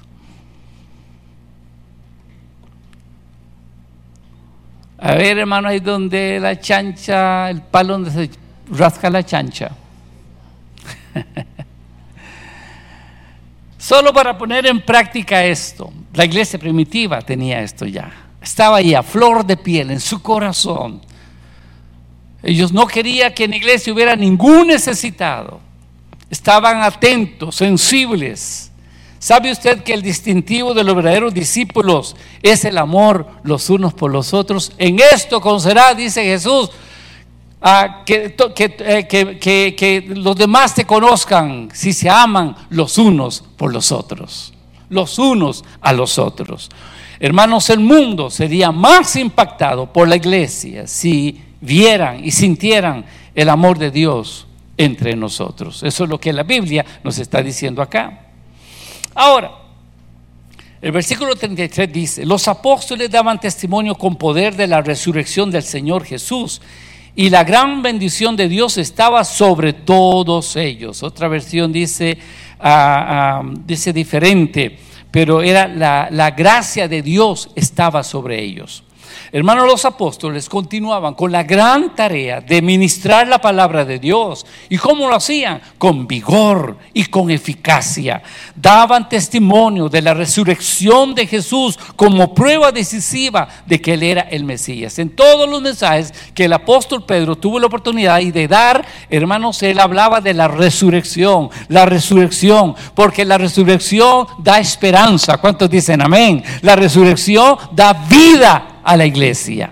A 4.98 5.16
ver, 5.16 5.38
hermano, 5.38 5.68
ahí 5.68 5.80
donde 5.80 6.40
la 6.40 6.60
chancha, 6.60 7.50
el 7.50 7.62
palo 7.62 7.94
donde 7.94 8.12
se 8.12 8.30
rasca 8.72 9.10
la 9.10 9.24
chancha. 9.24 9.72
Solo 13.78 14.14
para 14.14 14.38
poner 14.38 14.66
en 14.66 14.80
práctica 14.80 15.44
esto, 15.44 15.92
la 16.14 16.24
iglesia 16.24 16.58
primitiva 16.58 17.22
tenía 17.22 17.62
esto 17.62 17.86
ya. 17.86 18.12
Estaba 18.42 18.78
ahí 18.78 18.96
a 18.96 19.04
flor 19.04 19.46
de 19.46 19.58
piel 19.58 19.92
en 19.92 20.00
su 20.00 20.22
corazón. 20.22 21.02
Ellos 22.42 22.72
no 22.72 22.88
querían 22.88 23.34
que 23.34 23.44
en 23.44 23.52
la 23.52 23.58
iglesia 23.58 23.92
hubiera 23.92 24.16
ningún 24.16 24.68
necesitado 24.68 25.60
estaban 26.34 26.82
atentos, 26.82 27.56
sensibles. 27.56 28.72
¿Sabe 29.20 29.52
usted 29.52 29.84
que 29.84 29.94
el 29.94 30.02
distintivo 30.02 30.74
de 30.74 30.84
los 30.84 30.96
verdaderos 30.96 31.32
discípulos 31.32 32.16
es 32.42 32.66
el 32.66 32.78
amor 32.80 33.28
los 33.44 33.70
unos 33.70 33.94
por 33.94 34.12
los 34.12 34.34
otros? 34.34 34.72
En 34.80 35.00
esto 35.00 35.40
conocerá, 35.40 35.94
dice 35.94 36.24
Jesús, 36.24 36.72
que, 38.04 38.36
eh, 38.36 39.08
que, 39.08 39.76
que, 39.78 40.06
los 40.08 40.36
demás 40.36 40.74
te 40.74 40.86
conozcan 40.86 41.70
si 41.72 41.94
se 41.94 42.10
aman 42.10 42.56
los 42.72 42.98
unos 42.98 43.44
por 43.56 43.72
los 43.72 43.92
otros, 43.92 44.54
los 44.90 45.20
unos 45.20 45.64
a 45.82 45.94
los 45.94 46.18
otros. 46.18 46.70
Hermanos, 47.20 47.70
el 47.70 47.80
mundo 47.80 48.32
sería 48.32 48.72
más 48.72 49.16
impactado 49.16 49.86
por 49.94 50.08
la 50.08 50.16
iglesia 50.16 50.88
si 50.88 51.42
vieran 51.62 52.26
y 52.26 52.32
sintieran 52.32 53.06
el 53.36 53.50
amor 53.50 53.78
de 53.78 53.92
Dios 53.92 54.48
entre 54.78 55.16
nosotros. 55.16 55.84
Eso 55.84 56.04
es 56.04 56.10
lo 56.10 56.20
que 56.20 56.34
la 56.34 56.44
Biblia 56.44 56.86
nos 57.04 57.20
está 57.20 57.42
diciendo 57.42 57.82
acá. 57.82 58.28
Ahora, 59.14 59.52
el 60.82 60.92
versículo 60.92 61.36
33 61.36 61.94
dice, 61.94 62.26
los 62.26 62.48
apóstoles 62.48 63.10
daban 63.10 63.40
testimonio 63.40 63.96
con 63.96 64.18
poder 64.18 64.56
de 64.56 64.68
la 64.68 64.82
resurrección 64.82 65.50
del 65.50 65.64
Señor 65.64 66.04
Jesús 66.04 66.62
y 67.16 67.30
la 67.30 67.44
gran 67.44 67.82
bendición 67.82 68.36
de 68.36 68.50
Dios 68.50 68.78
estaba 68.78 69.24
sobre 69.24 69.74
todos 69.74 70.56
ellos. 70.56 71.04
Otra 71.04 71.28
versión 71.28 71.72
dice, 71.72 72.18
ah, 72.60 73.40
ah, 73.40 73.52
dice 73.66 73.94
diferente, 73.94 74.78
pero 75.12 75.42
era 75.42 75.68
la, 75.68 76.10
la 76.12 76.32
gracia 76.32 76.88
de 76.88 77.02
Dios 77.02 77.52
estaba 77.56 78.04
sobre 78.04 78.42
ellos. 78.42 78.84
Hermanos, 79.36 79.66
los 79.66 79.84
apóstoles 79.84 80.48
continuaban 80.48 81.16
con 81.16 81.32
la 81.32 81.42
gran 81.42 81.96
tarea 81.96 82.40
de 82.40 82.62
ministrar 82.62 83.28
la 83.28 83.42
palabra 83.42 83.84
de 83.84 83.98
Dios. 83.98 84.46
¿Y 84.70 84.78
cómo 84.78 85.08
lo 85.08 85.16
hacían? 85.16 85.60
Con 85.80 86.06
vigor 86.06 86.78
y 86.94 87.06
con 87.06 87.32
eficacia. 87.32 88.22
Daban 88.56 89.10
testimonio 89.10 89.90
de 89.90 90.04
la 90.04 90.14
resurrección 90.14 91.16
de 91.16 91.26
Jesús 91.26 91.80
como 91.96 92.36
prueba 92.36 92.72
decisiva 92.72 93.48
de 93.66 93.82
que 93.82 93.96
Él 93.96 94.04
era 94.04 94.22
el 94.22 94.44
Mesías. 94.44 95.00
En 95.00 95.10
todos 95.10 95.50
los 95.50 95.64
mensajes 95.64 96.14
que 96.36 96.46
el 96.46 96.54
apóstol 96.54 97.04
Pedro 97.04 97.36
tuvo 97.36 97.60
la 97.60 97.66
oportunidad 97.66 98.22
de 98.22 98.48
dar, 98.48 98.86
hermanos, 99.10 99.64
él 99.64 99.80
hablaba 99.80 100.22
de 100.22 100.36
la 100.36 100.48
resurrección, 100.48 101.50
la 101.70 101.88
resurrección, 101.88 102.76
porque 102.94 103.26
la 103.26 103.40
resurrección 103.40 104.28
da 104.38 104.60
esperanza. 104.60 105.38
¿Cuántos 105.38 105.72
dicen 105.72 106.04
amén? 106.04 106.44
La 106.62 106.76
resurrección 106.76 107.58
da 107.72 107.94
vida 107.94 108.70
a 108.84 108.98
la 108.98 109.06
iglesia. 109.06 109.72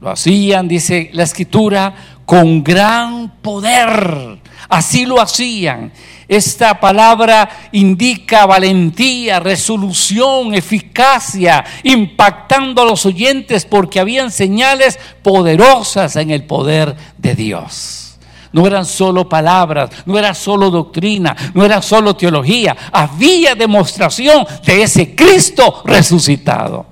Lo 0.00 0.10
hacían, 0.10 0.66
dice 0.66 1.10
la 1.12 1.24
escritura, 1.24 1.94
con 2.24 2.64
gran 2.64 3.40
poder. 3.42 4.38
Así 4.68 5.04
lo 5.04 5.20
hacían. 5.20 5.92
Esta 6.28 6.78
palabra 6.78 7.68
indica 7.72 8.46
valentía, 8.46 9.40
resolución, 9.40 10.54
eficacia, 10.54 11.64
impactando 11.82 12.82
a 12.82 12.84
los 12.84 13.04
oyentes 13.04 13.66
porque 13.66 13.98
habían 13.98 14.30
señales 14.30 14.98
poderosas 15.22 16.14
en 16.16 16.30
el 16.30 16.44
poder 16.44 16.94
de 17.18 17.34
Dios. 17.34 18.16
No 18.52 18.66
eran 18.66 18.84
solo 18.84 19.28
palabras, 19.28 19.90
no 20.06 20.18
era 20.18 20.34
solo 20.34 20.70
doctrina, 20.70 21.36
no 21.52 21.64
era 21.64 21.82
solo 21.82 22.14
teología, 22.14 22.76
había 22.92 23.54
demostración 23.54 24.46
de 24.64 24.82
ese 24.84 25.14
Cristo 25.14 25.82
resucitado. 25.84 26.89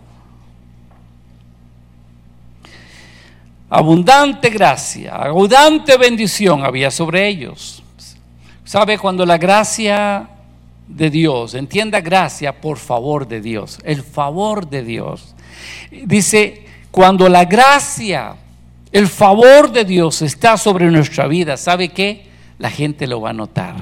Abundante 3.71 4.49
gracia, 4.49 5.15
abundante 5.15 5.97
bendición 5.99 6.65
había 6.65 6.91
sobre 6.91 7.29
ellos. 7.29 7.83
¿Sabe? 8.65 8.99
Cuando 8.99 9.27
la 9.27 9.39
gracia 9.39 10.29
de 10.87 11.11
Dios, 11.11 11.55
entienda 11.55 12.01
gracia 12.01 12.61
por 12.61 12.79
favor 12.79 13.29
de 13.29 13.41
Dios, 13.41 13.79
el 13.85 14.03
favor 14.03 14.69
de 14.69 14.83
Dios. 14.83 15.35
Dice, 15.91 16.67
cuando 16.91 17.29
la 17.29 17.45
gracia, 17.45 18.37
el 18.91 19.07
favor 19.07 19.71
de 19.71 19.85
Dios 19.85 20.23
está 20.23 20.57
sobre 20.57 20.91
nuestra 20.91 21.27
vida, 21.27 21.57
¿sabe 21.57 21.91
qué? 21.91 22.27
La 22.59 22.71
gente 22.71 23.07
lo 23.07 23.21
va 23.21 23.31
a 23.31 23.35
notar. 23.35 23.77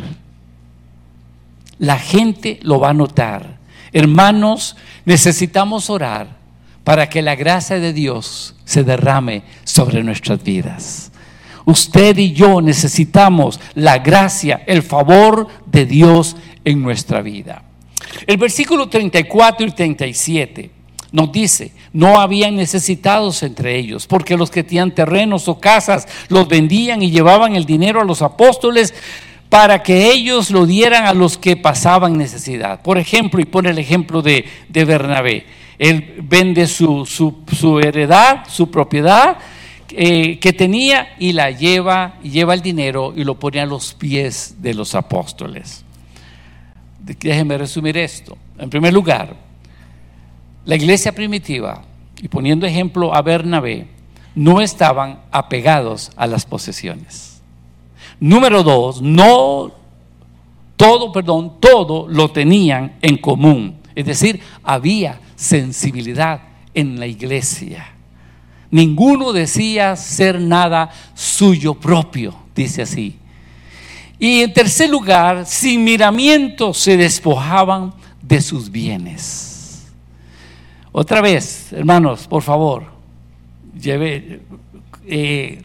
La 1.79 1.99
gente 1.99 2.59
lo 2.63 2.81
va 2.81 2.91
a 2.91 2.95
notar. 2.95 3.59
Hermanos, 3.93 4.77
necesitamos 5.05 5.91
orar 5.91 6.29
para 6.85 7.09
que 7.09 7.23
la 7.23 7.35
gracia 7.35 7.79
de 7.79 7.93
Dios 7.93 8.55
se 8.65 8.85
derrame 8.85 9.43
sobre 9.77 10.03
nuestras 10.03 10.43
vidas. 10.43 11.13
Usted 11.67 12.17
y 12.17 12.33
yo 12.33 12.63
necesitamos 12.63 13.61
la 13.75 13.99
gracia, 13.99 14.63
el 14.67 14.83
favor 14.83 15.49
de 15.67 15.85
Dios 15.85 16.35
en 16.65 16.81
nuestra 16.81 17.21
vida. 17.21 17.63
El 18.27 18.39
versículo 18.39 18.89
34 18.89 19.67
y 19.67 19.71
37 19.73 20.71
nos 21.13 21.31
dice, 21.31 21.73
no 21.93 22.19
habían 22.19 22.57
necesitados 22.57 23.43
entre 23.43 23.77
ellos, 23.77 24.07
porque 24.07 24.39
los 24.39 24.51
que 24.51 24.65
tenían 24.65 24.95
terrenos 24.95 25.47
o 25.47 25.61
casas 25.61 26.09
los 26.29 26.49
vendían 26.49 27.03
y 27.03 27.11
llevaban 27.11 27.55
el 27.55 27.67
dinero 27.67 28.01
a 28.01 28.05
los 28.05 28.23
apóstoles 28.23 28.95
para 29.51 29.83
que 29.83 30.11
ellos 30.11 30.51
lo 30.51 30.65
dieran 30.65 31.05
a 31.05 31.13
los 31.13 31.37
que 31.37 31.55
pasaban 31.55 32.17
necesidad. 32.17 32.81
Por 32.81 32.97
ejemplo, 32.97 33.41
y 33.41 33.45
pone 33.45 33.69
el 33.69 33.79
ejemplo 33.79 34.23
de, 34.23 34.47
de 34.71 34.85
Bernabé, 34.87 35.45
él 35.79 36.15
vende 36.23 36.67
su, 36.67 37.05
su 37.05 37.79
heredad, 37.81 38.45
su 38.49 38.71
propiedad, 38.71 39.37
eh, 39.91 40.39
que 40.39 40.53
tenía 40.53 41.15
y 41.19 41.33
la 41.33 41.51
lleva, 41.51 42.19
lleva 42.23 42.55
el 42.55 42.63
dinero 42.63 43.13
y 43.17 43.25
lo 43.25 43.39
pone 43.39 43.61
a 43.61 43.67
los 43.67 43.95
pies 43.95 44.57
de 44.59 44.75
los 44.75 44.95
apóstoles. 44.95 45.85
Déjenme 46.99 47.57
resumir 47.59 47.97
esto. 47.97 48.37
En 48.59 48.69
primer 48.71 48.93
lugar, 48.93 49.37
la 50.65 50.75
iglesia 50.75 51.13
primitiva, 51.13 51.83
y 52.21 52.29
poniendo 52.29 52.67
ejemplo 52.67 53.15
a 53.15 53.23
Bernabé, 53.23 53.87
no 54.35 54.61
estaban 54.61 55.21
apegados 55.31 56.11
a 56.17 56.27
las 56.27 56.45
posesiones. 56.45 57.41
Número 58.19 58.63
dos, 58.63 59.01
no 59.01 59.73
todo, 60.77 61.13
perdón, 61.13 61.61
todo 61.61 62.07
lo 62.09 62.31
tenían 62.31 62.97
en 63.01 63.17
común. 63.17 63.79
Es 63.95 64.07
decir, 64.07 64.41
había 64.63 65.21
sensibilidad 65.37 66.41
en 66.75 67.01
la 67.01 67.07
iglesia. 67.07 67.96
Ninguno 68.71 69.33
decía 69.33 69.97
ser 69.97 70.41
nada 70.41 70.91
suyo 71.15 71.75
propio, 71.75 72.35
dice 72.55 72.83
así. 72.83 73.17
Y 74.19 74.41
en 74.43 74.53
tercer 74.53 74.91
lugar, 74.91 75.47
sin 75.47 75.85
miramiento 75.85 76.73
se 76.73 76.97
despojaban 76.97 77.93
de 78.23 78.41
sus 78.41 78.71
bienes. 78.71 79.87
Otra 80.91 81.21
vez, 81.21 81.73
hermanos, 81.73 82.27
por 82.27 82.43
favor, 82.43 82.85
lleve, 83.79 84.41
eh, 85.07 85.63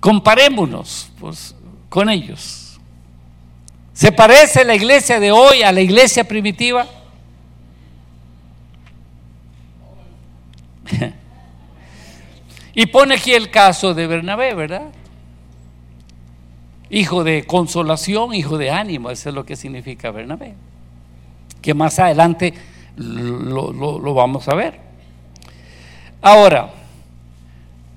comparémonos 0.00 1.10
pues, 1.20 1.54
con 1.88 2.08
ellos. 2.08 2.80
¿Se 3.92 4.10
parece 4.10 4.64
la 4.64 4.74
iglesia 4.74 5.20
de 5.20 5.30
hoy 5.30 5.62
a 5.62 5.70
la 5.70 5.82
iglesia 5.82 6.24
primitiva? 6.24 6.86
Y 12.74 12.86
pone 12.86 13.16
aquí 13.16 13.32
el 13.32 13.50
caso 13.50 13.94
de 13.94 14.06
Bernabé, 14.06 14.54
¿verdad? 14.54 14.90
Hijo 16.90 17.24
de 17.24 17.44
consolación, 17.44 18.34
hijo 18.34 18.58
de 18.58 18.70
ánimo, 18.70 19.10
eso 19.10 19.28
es 19.28 19.34
lo 19.34 19.44
que 19.44 19.56
significa 19.56 20.10
Bernabé. 20.10 20.54
Que 21.60 21.74
más 21.74 21.98
adelante 21.98 22.54
lo, 22.96 23.72
lo 23.72 24.14
vamos 24.14 24.48
a 24.48 24.54
ver. 24.54 24.80
Ahora, 26.20 26.72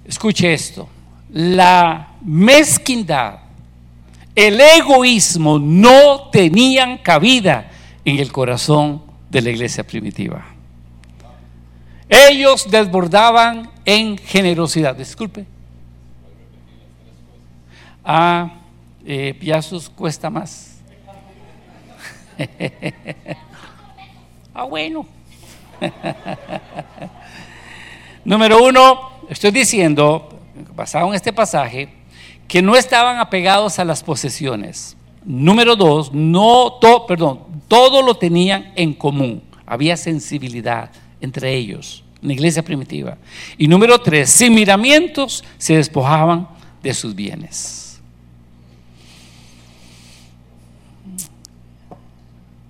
escuche 0.05 0.53
esto, 0.53 0.89
la 1.31 2.13
mezquindad, 2.21 3.39
el 4.33 4.59
egoísmo 4.59 5.59
no 5.59 6.29
tenían 6.31 6.97
cabida 6.97 7.71
en 8.03 8.19
el 8.19 8.31
corazón 8.31 9.03
de 9.29 9.41
la 9.41 9.49
iglesia 9.51 9.85
primitiva. 9.85 10.54
Ellos 12.09 12.69
desbordaban 12.69 13.69
en 13.83 14.17
generosidad. 14.17 14.95
Disculpe. 14.95 15.45
Ah, 18.03 18.53
eh, 19.05 19.35
piazos 19.39 19.89
cuesta 19.89 20.29
más. 20.29 20.79
ah, 24.53 24.63
bueno. 24.63 25.07
Número 28.25 28.63
uno, 28.63 29.11
estoy 29.29 29.51
diciendo, 29.51 30.39
basado 30.75 31.07
en 31.07 31.15
este 31.15 31.33
pasaje, 31.33 31.89
que 32.47 32.61
no 32.61 32.75
estaban 32.75 33.17
apegados 33.17 33.79
a 33.79 33.85
las 33.85 34.03
posesiones. 34.03 34.95
Número 35.23 35.75
dos, 35.75 36.13
no, 36.13 36.77
perdón, 37.07 37.41
todo 37.67 38.03
lo 38.03 38.15
tenían 38.15 38.71
en 38.75 38.93
común. 38.93 39.43
Había 39.65 39.97
sensibilidad 39.97 40.91
entre 41.21 41.53
ellos, 41.53 42.03
en 42.21 42.27
la 42.29 42.33
iglesia 42.33 42.63
primitiva. 42.63 43.17
Y 43.57 43.67
número 43.67 43.99
tres, 43.99 44.29
sin 44.29 44.53
miramientos 44.53 45.43
se 45.57 45.75
despojaban 45.75 46.47
de 46.81 46.93
sus 46.93 47.15
bienes. 47.15 48.01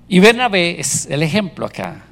Y 0.07 0.19
Bernabé 0.19 0.79
es 0.79 1.07
el 1.07 1.23
ejemplo 1.23 1.65
acá. 1.65 2.05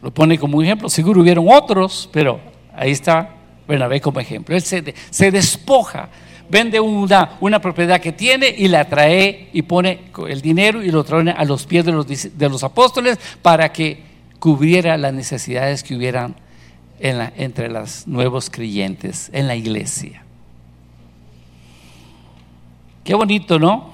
Lo 0.00 0.12
pone 0.12 0.38
como 0.38 0.58
un 0.58 0.64
ejemplo. 0.64 0.88
Seguro 0.88 1.20
hubieron 1.20 1.46
otros, 1.48 2.08
pero 2.12 2.40
ahí 2.74 2.90
está 2.90 3.36
Bernabé 3.66 4.00
como 4.00 4.20
ejemplo. 4.20 4.54
Él 4.54 4.62
se, 4.62 5.30
despoja, 5.30 6.08
vende 6.48 6.80
una, 6.80 7.60
propiedad 7.60 8.00
que 8.00 8.12
tiene 8.12 8.54
y 8.56 8.68
la 8.68 8.84
trae 8.84 9.48
y 9.52 9.62
pone 9.62 10.00
el 10.28 10.40
dinero 10.40 10.82
y 10.82 10.90
lo 10.90 11.04
trae 11.04 11.30
a 11.30 11.44
los 11.44 11.66
pies 11.66 11.84
de 11.84 12.48
los 12.48 12.64
apóstoles 12.64 13.18
para 13.42 13.72
que 13.72 14.11
cubriera 14.42 14.96
las 14.96 15.14
necesidades 15.14 15.84
que 15.84 15.94
hubieran 15.94 16.34
entre 16.98 17.68
los 17.68 18.08
nuevos 18.08 18.50
creyentes 18.50 19.30
en 19.32 19.46
la 19.46 19.54
iglesia. 19.54 20.24
Qué 23.04 23.14
bonito, 23.14 23.60
¿no? 23.60 23.92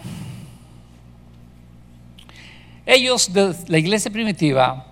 Ellos 2.87 3.31
la 3.69 3.77
iglesia 3.77 4.11
primitiva 4.11 4.87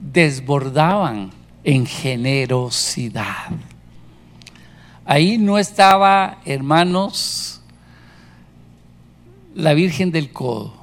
desbordaban 0.00 1.30
en 1.62 1.84
generosidad. 1.84 3.50
Ahí 5.04 5.36
no 5.36 5.58
estaba, 5.58 6.38
hermanos, 6.46 7.60
la 9.54 9.74
Virgen 9.74 10.10
del 10.10 10.32
Codo 10.32 10.81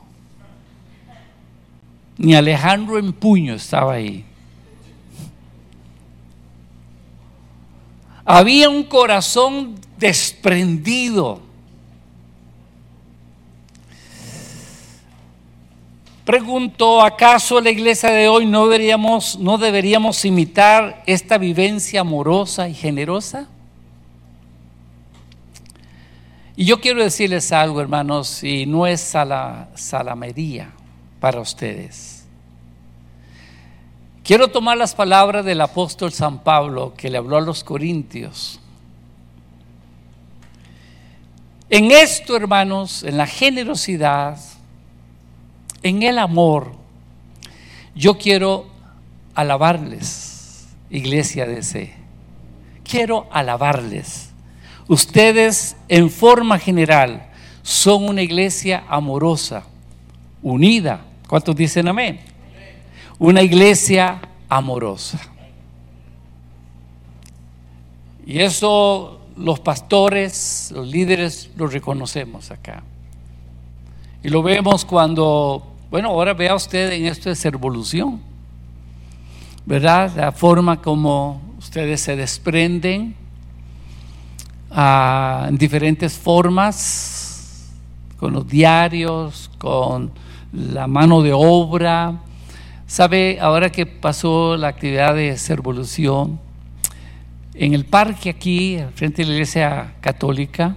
ni 2.19 2.35
Alejandro 2.35 2.99
en 2.99 3.13
puño 3.13 3.55
estaba 3.55 3.93
ahí. 3.93 4.25
Había 8.25 8.69
un 8.69 8.83
corazón 8.83 9.75
desprendido. 9.97 11.41
Pregunto, 16.25 17.01
¿acaso 17.01 17.59
la 17.61 17.71
iglesia 17.71 18.11
de 18.11 18.27
hoy 18.27 18.45
no 18.45 18.67
deberíamos, 18.67 19.39
no 19.39 19.57
deberíamos 19.57 20.23
imitar 20.25 21.01
esta 21.07 21.37
vivencia 21.37 22.01
amorosa 22.01 22.67
y 22.67 22.73
generosa? 22.73 23.47
Y 26.57 26.65
yo 26.65 26.81
quiero 26.81 27.01
decirles 27.01 27.53
algo, 27.53 27.79
hermanos, 27.79 28.43
y 28.43 28.65
no 28.65 28.85
es 28.85 28.99
salamería 28.99 30.73
para 31.19 31.39
ustedes. 31.39 32.25
Quiero 34.23 34.49
tomar 34.49 34.77
las 34.77 34.93
palabras 34.93 35.43
del 35.43 35.59
apóstol 35.61 36.11
San 36.11 36.43
Pablo 36.43 36.93
que 36.95 37.09
le 37.09 37.17
habló 37.17 37.37
a 37.37 37.41
los 37.41 37.63
corintios. 37.63 38.59
En 41.69 41.91
esto, 41.91 42.35
hermanos, 42.35 43.03
en 43.03 43.17
la 43.17 43.25
generosidad, 43.25 44.37
en 45.81 46.03
el 46.03 46.19
amor, 46.19 46.73
yo 47.95 48.17
quiero 48.17 48.67
alabarles, 49.35 50.67
iglesia 50.89 51.45
de 51.45 51.63
C. 51.63 51.93
Quiero 52.83 53.27
alabarles. 53.31 54.29
Ustedes, 54.87 55.75
en 55.87 56.09
forma 56.09 56.59
general, 56.59 57.29
son 57.61 58.09
una 58.09 58.21
iglesia 58.21 58.83
amorosa, 58.87 59.63
unida, 60.41 61.01
¿Cuántos 61.29 61.55
dicen 61.55 61.87
amén? 61.87 62.19
Una 63.19 63.43
iglesia 63.43 64.19
amorosa. 64.49 65.19
Y 68.25 68.39
eso 68.39 69.19
los 69.37 69.59
pastores, 69.59 70.71
los 70.73 70.87
líderes 70.87 71.51
lo 71.55 71.67
reconocemos 71.67 72.49
acá. 72.49 72.81
Y 74.23 74.29
lo 74.29 74.41
vemos 74.41 74.83
cuando, 74.83 75.71
bueno, 75.91 76.09
ahora 76.09 76.33
vea 76.33 76.55
usted 76.55 76.93
en 76.93 77.05
esto 77.05 77.29
de 77.29 77.35
servolución, 77.35 78.19
¿verdad? 79.67 80.11
La 80.15 80.31
forma 80.31 80.81
como 80.81 81.41
ustedes 81.59 82.01
se 82.01 82.15
desprenden 82.15 83.13
ah, 84.71 85.45
en 85.47 85.59
diferentes 85.59 86.17
formas, 86.17 87.69
con 88.17 88.33
los 88.33 88.47
diarios, 88.47 89.51
con 89.59 90.11
la 90.51 90.87
mano 90.87 91.21
de 91.21 91.31
obra. 91.33 92.19
¿Sabe, 92.87 93.37
ahora 93.39 93.71
que 93.71 93.85
pasó 93.85 94.57
la 94.57 94.69
actividad 94.69 95.13
de 95.13 95.37
servolución, 95.37 96.39
en 97.53 97.73
el 97.73 97.85
parque 97.85 98.29
aquí, 98.29 98.79
frente 98.95 99.23
a 99.23 99.25
la 99.25 99.33
iglesia 99.33 99.93
católica, 100.01 100.75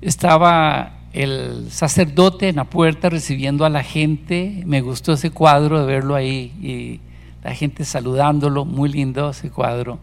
estaba 0.00 0.94
el 1.12 1.70
sacerdote 1.70 2.48
en 2.48 2.56
la 2.56 2.64
puerta 2.64 3.08
recibiendo 3.08 3.64
a 3.64 3.68
la 3.68 3.82
gente. 3.82 4.62
Me 4.66 4.80
gustó 4.80 5.12
ese 5.12 5.30
cuadro 5.30 5.78
de 5.78 5.86
verlo 5.86 6.14
ahí 6.14 6.52
y 6.60 7.00
la 7.44 7.54
gente 7.54 7.84
saludándolo. 7.84 8.64
Muy 8.64 8.90
lindo 8.90 9.30
ese 9.30 9.50
cuadro. 9.50 9.98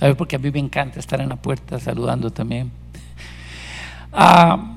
A 0.00 0.06
ver, 0.06 0.16
porque 0.16 0.36
a 0.36 0.38
mí 0.38 0.50
me 0.50 0.58
encanta 0.58 1.00
estar 1.00 1.20
en 1.20 1.28
la 1.30 1.36
puerta 1.36 1.80
saludando 1.80 2.30
también. 2.30 2.70
Ah, 4.12 4.76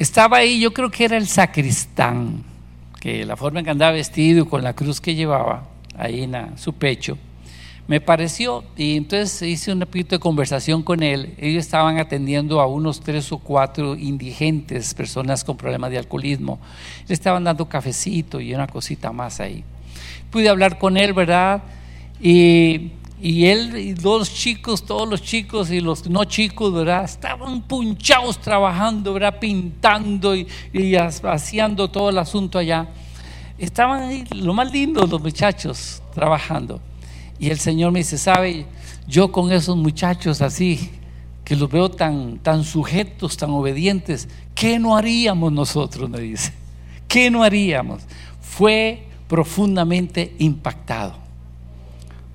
estaba 0.00 0.38
ahí, 0.38 0.60
yo 0.60 0.72
creo 0.72 0.90
que 0.90 1.04
era 1.04 1.16
el 1.16 1.28
sacristán, 1.28 2.42
que 3.00 3.24
la 3.24 3.36
forma 3.36 3.60
en 3.60 3.64
que 3.64 3.70
andaba 3.70 3.92
vestido 3.92 4.48
con 4.48 4.62
la 4.62 4.74
cruz 4.74 5.00
que 5.00 5.14
llevaba 5.14 5.68
ahí 5.96 6.22
en 6.22 6.58
su 6.58 6.72
pecho 6.72 7.16
me 7.90 8.00
pareció, 8.00 8.62
y 8.76 8.96
entonces 8.96 9.42
hice 9.42 9.72
un 9.72 9.80
poquito 9.80 10.14
de 10.14 10.20
conversación 10.20 10.84
con 10.84 11.02
él. 11.02 11.34
Ellos 11.38 11.64
estaban 11.64 11.98
atendiendo 11.98 12.60
a 12.60 12.66
unos 12.68 13.00
tres 13.00 13.32
o 13.32 13.38
cuatro 13.38 13.96
indigentes, 13.96 14.94
personas 14.94 15.42
con 15.42 15.56
problemas 15.56 15.90
de 15.90 15.98
alcoholismo. 15.98 16.60
Le 17.08 17.14
estaban 17.14 17.42
dando 17.42 17.68
cafecito 17.68 18.40
y 18.40 18.54
una 18.54 18.68
cosita 18.68 19.10
más 19.10 19.40
ahí. 19.40 19.64
Pude 20.30 20.48
hablar 20.48 20.78
con 20.78 20.96
él, 20.96 21.12
¿verdad? 21.12 21.64
Y, 22.20 22.92
y 23.20 23.46
él 23.46 23.76
y 23.76 23.94
los 23.94 24.32
chicos, 24.32 24.84
todos 24.84 25.08
los 25.08 25.22
chicos 25.22 25.70
y 25.70 25.80
los 25.80 26.08
no 26.08 26.24
chicos, 26.24 26.72
¿verdad? 26.72 27.04
Estaban 27.04 27.62
punchados 27.62 28.40
trabajando, 28.40 29.12
¿verdad? 29.12 29.38
Pintando 29.38 30.34
y, 30.34 30.48
y 30.72 30.94
haciendo 30.96 31.90
todo 31.90 32.10
el 32.10 32.18
asunto 32.18 32.58
allá. 32.58 32.88
Estaban 33.58 34.02
ahí, 34.04 34.24
lo 34.34 34.54
más 34.54 34.72
lindo, 34.72 35.06
los 35.06 35.20
muchachos 35.20 36.02
trabajando. 36.14 36.80
Y 37.38 37.50
el 37.50 37.58
Señor 37.58 37.92
me 37.92 37.98
dice, 37.98 38.16
¿sabe? 38.16 38.66
Yo 39.06 39.30
con 39.30 39.52
esos 39.52 39.76
muchachos 39.76 40.40
así, 40.40 40.90
que 41.44 41.56
los 41.56 41.70
veo 41.70 41.90
tan, 41.90 42.38
tan 42.38 42.64
sujetos, 42.64 43.36
tan 43.36 43.50
obedientes, 43.50 44.28
¿qué 44.54 44.78
no 44.78 44.96
haríamos 44.96 45.52
nosotros? 45.52 46.08
Me 46.08 46.20
dice. 46.20 46.54
¿Qué 47.06 47.30
no 47.30 47.42
haríamos? 47.42 48.02
Fue 48.40 49.06
profundamente 49.28 50.34
impactado 50.38 51.19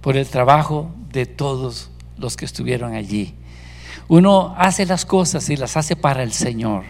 por 0.06 0.18
el 0.18 0.28
trabajo 0.28 0.94
de 1.12 1.26
todos 1.26 1.90
los 2.16 2.38
que 2.38 2.46
estuvieron 2.46 2.94
allí. 2.94 3.34
Uno 4.08 4.54
hace 4.56 4.86
las 4.86 5.04
cosas 5.04 5.50
y 5.50 5.58
las 5.58 5.76
hace 5.78 5.96
para 5.96 6.22
el 6.22 6.32
Señor, 6.32 6.84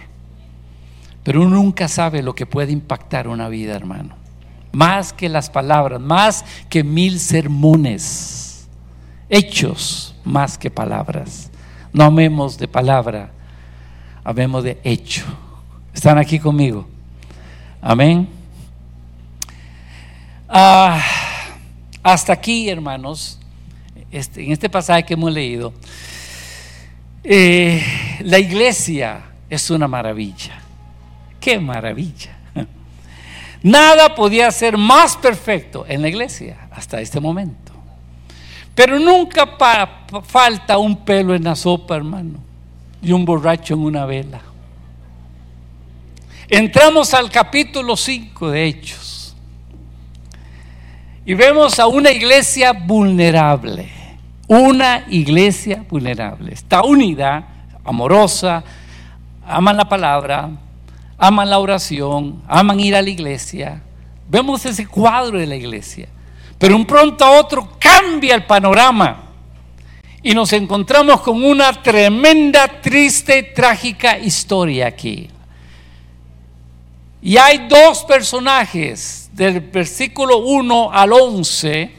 pero 1.24 1.40
uno 1.42 1.56
nunca 1.56 1.88
sabe 1.88 2.22
lo 2.22 2.36
que 2.36 2.46
puede 2.46 2.74
impactar 2.74 3.30
una 3.30 3.48
vida, 3.48 3.74
hermano 3.74 4.26
más 4.76 5.14
que 5.14 5.30
las 5.30 5.50
palabras, 5.50 6.02
más 6.02 6.44
que 6.68 6.84
mil 6.84 7.18
sermones, 7.18 8.68
hechos 9.30 10.14
más 10.26 10.58
que 10.58 10.70
palabras. 10.70 11.50
No 11.94 12.04
amemos 12.04 12.58
de 12.58 12.68
palabra, 12.68 13.32
amemos 14.22 14.66
de 14.66 14.78
hecho. 14.84 15.24
¿Están 15.94 16.18
aquí 16.18 16.40
conmigo? 16.40 16.86
Amén. 17.82 18.28
Ah, 20.50 21.02
hasta 22.06 22.34
aquí, 22.34 22.70
hermanos, 22.70 23.40
este, 24.12 24.44
en 24.44 24.52
este 24.52 24.70
pasaje 24.70 25.04
que 25.04 25.16
hemos 25.16 25.34
leído, 25.34 25.74
eh, 27.24 27.84
la 28.20 28.38
iglesia 28.38 29.24
es 29.50 29.72
una 29.72 29.88
maravilla. 29.88 30.62
¡Qué 31.40 31.58
maravilla! 31.58 32.38
Nada 33.64 34.14
podía 34.14 34.52
ser 34.52 34.78
más 34.78 35.18
perfecto 35.18 35.84
en 35.88 36.04
la 36.04 36.10
iglesia 36.10 36.68
hasta 36.70 37.02
este 37.02 37.20
momento. 37.20 37.72
Pero 38.76 39.00
nunca 39.00 39.58
falta 40.28 40.78
un 40.78 41.04
pelo 41.04 41.34
en 41.34 41.44
la 41.44 41.56
sopa, 41.56 41.96
hermano, 41.96 42.38
y 43.02 43.14
un 43.14 43.26
borracho 43.26 43.74
en 43.74 43.80
una 43.80 44.06
vela. 44.06 44.42
Entramos 46.50 47.16
al 47.16 47.32
capítulo 47.32 47.98
5 47.98 48.52
de 48.52 48.66
Hechos 48.68 49.05
y 51.26 51.34
vemos 51.34 51.80
a 51.80 51.88
una 51.88 52.12
iglesia 52.12 52.72
vulnerable, 52.72 53.90
una 54.48 55.06
iglesia 55.10 55.84
vulnerable. 55.90 56.54
Está 56.54 56.84
unida, 56.84 57.48
amorosa, 57.84 58.64
aman 59.46 59.76
la 59.76 59.90
palabra, 59.90 60.52
aman 61.18 61.50
la 61.50 61.58
oración, 61.58 62.44
aman 62.48 62.80
ir 62.80 62.96
a 62.96 63.02
la 63.02 63.10
iglesia. 63.10 63.82
Vemos 64.30 64.66
ese 64.68 64.86
cuadro 64.86 65.40
de 65.40 65.48
la 65.48 65.56
iglesia. 65.56 66.08
Pero 66.60 66.76
un 66.76 66.86
pronto 66.86 67.26
a 67.26 67.40
otro 67.40 67.72
cambia 67.80 68.36
el 68.36 68.46
panorama 68.46 69.24
y 70.22 70.34
nos 70.34 70.54
encontramos 70.54 71.22
con 71.22 71.44
una 71.44 71.74
tremenda, 71.74 72.68
triste, 72.82 73.42
trágica 73.44 74.20
historia 74.20 74.88
aquí. 74.88 75.30
Y 77.22 77.38
hay 77.38 77.68
dos 77.68 78.04
personajes 78.04 79.25
del 79.36 79.60
versículo 79.60 80.38
1 80.38 80.92
al 80.94 81.12
11 81.12 81.92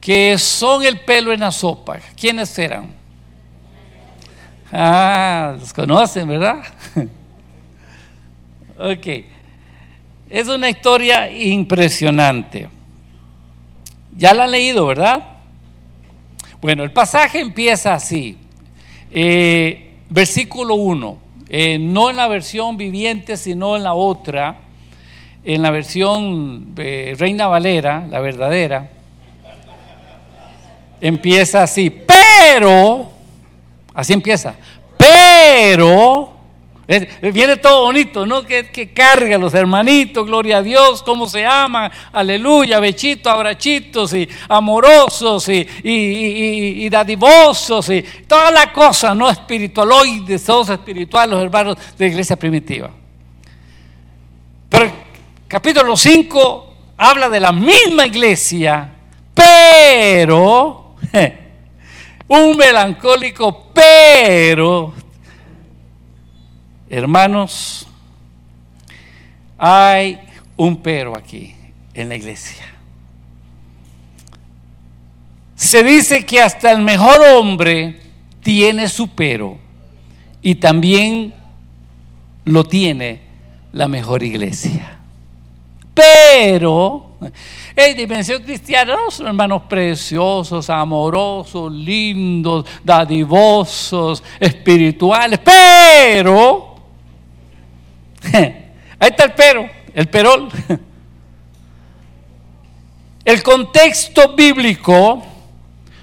que 0.00 0.36
son 0.38 0.84
el 0.84 1.00
pelo 1.00 1.32
en 1.32 1.40
la 1.40 1.50
sopa. 1.50 1.98
¿Quiénes 2.14 2.56
eran? 2.58 2.94
Ah, 4.70 5.56
los 5.58 5.72
conocen, 5.72 6.28
¿verdad? 6.28 6.62
ok. 8.78 9.06
Es 10.28 10.46
una 10.46 10.68
historia 10.68 11.28
impresionante. 11.30 12.68
Ya 14.16 14.34
la 14.34 14.44
han 14.44 14.50
leído, 14.50 14.86
¿verdad? 14.86 15.24
Bueno, 16.60 16.84
el 16.84 16.92
pasaje 16.92 17.40
empieza 17.40 17.94
así. 17.94 18.36
Eh, 19.10 19.94
versículo 20.10 20.74
1. 20.74 21.18
Eh, 21.48 21.78
no 21.78 22.10
en 22.10 22.16
la 22.16 22.28
versión 22.28 22.76
viviente, 22.76 23.36
sino 23.36 23.76
en 23.76 23.82
la 23.82 23.94
otra. 23.94 24.65
En 25.46 25.62
la 25.62 25.70
versión 25.70 26.74
eh, 26.76 27.14
Reina 27.18 27.46
Valera, 27.46 28.06
la 28.10 28.20
verdadera. 28.20 28.90
Empieza 31.00 31.62
así. 31.62 31.88
Pero 31.88 33.16
Así 33.96 34.12
empieza. 34.12 34.54
Pero, 34.98 36.34
viene 37.32 37.56
todo 37.56 37.84
bonito, 37.84 38.26
¿no? 38.26 38.42
Que, 38.42 38.70
que 38.70 38.92
carga 38.92 39.38
los 39.38 39.54
hermanitos, 39.54 40.26
gloria 40.26 40.58
a 40.58 40.62
Dios, 40.62 41.02
cómo 41.02 41.26
se 41.26 41.46
aman, 41.46 41.90
aleluya, 42.12 42.78
bechitos, 42.78 43.32
abrachitos 43.32 44.12
y 44.12 44.28
amorosos 44.50 45.48
y, 45.48 45.66
y, 45.82 46.88
dadivosos 46.90 47.88
y 47.88 48.02
toda 48.28 48.50
la 48.50 48.70
cosa, 48.70 49.14
¿no? 49.14 49.30
Espiritualoides, 49.30 50.44
todos 50.44 50.68
espirituales, 50.68 51.30
los 51.30 51.42
hermanos 51.42 51.78
de 51.96 52.04
la 52.04 52.10
iglesia 52.10 52.36
primitiva. 52.36 52.90
Capítulo 55.48 55.96
5 55.96 56.74
habla 56.96 57.28
de 57.28 57.38
la 57.38 57.52
misma 57.52 58.04
iglesia, 58.04 58.92
pero 59.32 60.96
un 62.26 62.56
melancólico, 62.56 63.70
pero, 63.72 64.92
hermanos, 66.90 67.86
hay 69.56 70.18
un 70.56 70.78
pero 70.78 71.16
aquí 71.16 71.54
en 71.94 72.08
la 72.08 72.16
iglesia. 72.16 72.64
Se 75.54 75.84
dice 75.84 76.26
que 76.26 76.42
hasta 76.42 76.72
el 76.72 76.82
mejor 76.82 77.20
hombre 77.34 78.00
tiene 78.42 78.88
su 78.88 79.10
pero 79.10 79.58
y 80.42 80.56
también 80.56 81.32
lo 82.44 82.64
tiene 82.64 83.20
la 83.72 83.86
mejor 83.86 84.24
iglesia. 84.24 84.95
Pero 85.96 87.16
en 87.74 87.96
dimensión 87.96 88.42
cristiana 88.42 88.98
son 89.08 89.28
hermanos 89.28 89.62
preciosos, 89.66 90.68
amorosos, 90.68 91.72
lindos, 91.72 92.66
dadivosos, 92.84 94.22
espirituales, 94.38 95.40
pero, 95.42 96.76
ahí 98.30 99.08
está 99.08 99.24
el 99.24 99.32
pero, 99.32 99.70
el 99.94 100.08
perol. 100.08 100.48
El 103.24 103.42
contexto 103.42 104.36
bíblico 104.36 105.20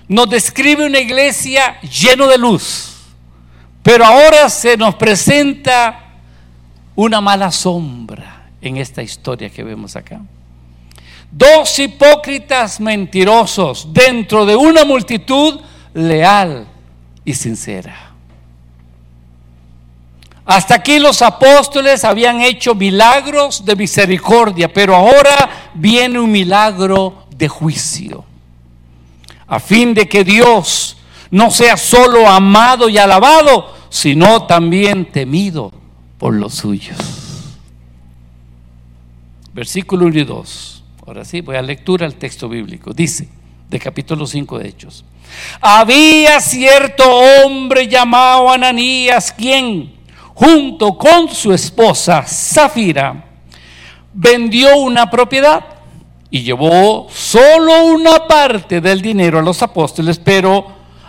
nos 0.10 0.30
describe 0.30 0.86
una 0.86 1.00
iglesia 1.00 1.80
lleno 1.80 2.28
de 2.28 2.38
luz, 2.38 2.98
Pero 3.82 4.04
ahora 4.04 4.50
se 4.50 4.76
nos 4.76 4.96
presenta 4.96 6.18
una 6.96 7.22
mala 7.22 7.50
sombra 7.50 8.33
en 8.64 8.78
esta 8.78 9.04
historia 9.04 9.50
que 9.50 9.64
vemos 9.64 9.96
acá. 9.96 10.22
Dos 11.30 11.78
hipócritas 11.80 12.80
mentirosos 12.80 13.90
dentro 13.92 14.46
de 14.46 14.56
una 14.56 14.86
multitud 14.86 15.60
leal 15.94 16.66
y 17.26 17.34
sincera. 17.34 18.12
Hasta 20.46 20.76
aquí 20.76 21.00
los 21.00 21.22
apóstoles 21.22 22.04
habían 22.04 22.42
hecho 22.42 22.76
milagros 22.76 23.66
de 23.66 23.76
misericordia, 23.76 24.72
pero 24.72 24.96
ahora 24.96 25.72
viene 25.74 26.20
un 26.20 26.32
milagro 26.32 27.26
de 27.36 27.48
juicio. 27.48 28.26
A 29.48 29.60
fin 29.60 29.94
de 29.94 30.08
que 30.08 30.24
Dios 30.24 30.98
no 31.32 31.52
sea 31.52 31.78
solo 31.78 32.28
amado 32.28 32.90
y 32.90 32.98
alabado, 32.98 33.74
sino 33.90 34.44
también 34.46 35.12
temido 35.12 35.72
por 36.18 36.34
los 36.34 36.54
suyos. 36.56 37.23
Versículo 39.54 40.06
1 40.08 40.20
y 40.20 40.24
2. 40.24 40.84
Ahora 41.06 41.26
sí, 41.26 41.42
voy 41.42 41.56
a 41.56 41.62
lectura 41.62 42.06
al 42.06 42.16
texto 42.16 42.50
bíblico. 42.50 42.94
Dice, 42.94 43.28
de 43.70 43.80
capítulo 43.80 44.26
5 44.26 44.60
de 44.60 44.68
Hechos. 44.68 45.06
Había 45.62 46.40
cierto 46.40 47.04
hombre 47.10 47.88
llamado 47.88 48.50
Ananías, 48.50 49.32
quien, 49.32 49.94
junto 50.34 50.98
con 50.98 51.30
su 51.30 51.54
esposa 51.54 52.24
Zafira, 52.24 53.26
vendió 54.14 54.78
una 54.78 55.10
propiedad 55.10 55.66
y 56.30 56.42
llevó 56.44 57.08
solo 57.10 57.86
una 57.86 58.28
parte 58.28 58.82
del 58.82 59.02
dinero 59.02 59.40
a 59.40 59.44
los 59.44 59.62
apóstoles, 59.62 60.20
pero 60.20 60.66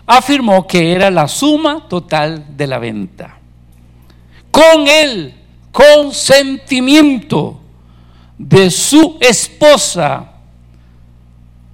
afirmó 0.06 0.66
que 0.66 0.92
era 0.92 1.10
la 1.10 1.28
suma 1.28 1.88
total 1.88 2.56
de 2.56 2.66
la 2.66 2.78
venta 2.78 3.38
con 4.54 4.86
el 4.86 5.34
consentimiento 5.72 7.63
de 8.38 8.70
su 8.70 9.16
esposa, 9.20 10.32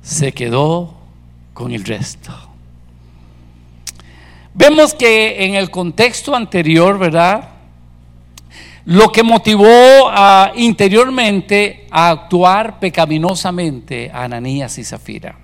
se 0.03 0.33
quedó 0.33 0.95
con 1.55 1.73
el 1.73 1.85
resto. 1.85 2.33
Vemos 4.55 4.95
que 4.95 5.45
en 5.45 5.55
el 5.55 5.71
contexto 5.71 6.35
anterior, 6.35 6.99
¿verdad? 6.99 7.51
Lo 8.85 9.13
que 9.13 9.23
motivó 9.23 10.11
interiormente 10.57 11.87
a 11.91 12.11
actuar 12.11 12.81
pecaminosamente 12.81 14.11
a 14.13 14.25
Ananías 14.25 14.77
y 14.79 14.85
Zafira. 14.85 15.37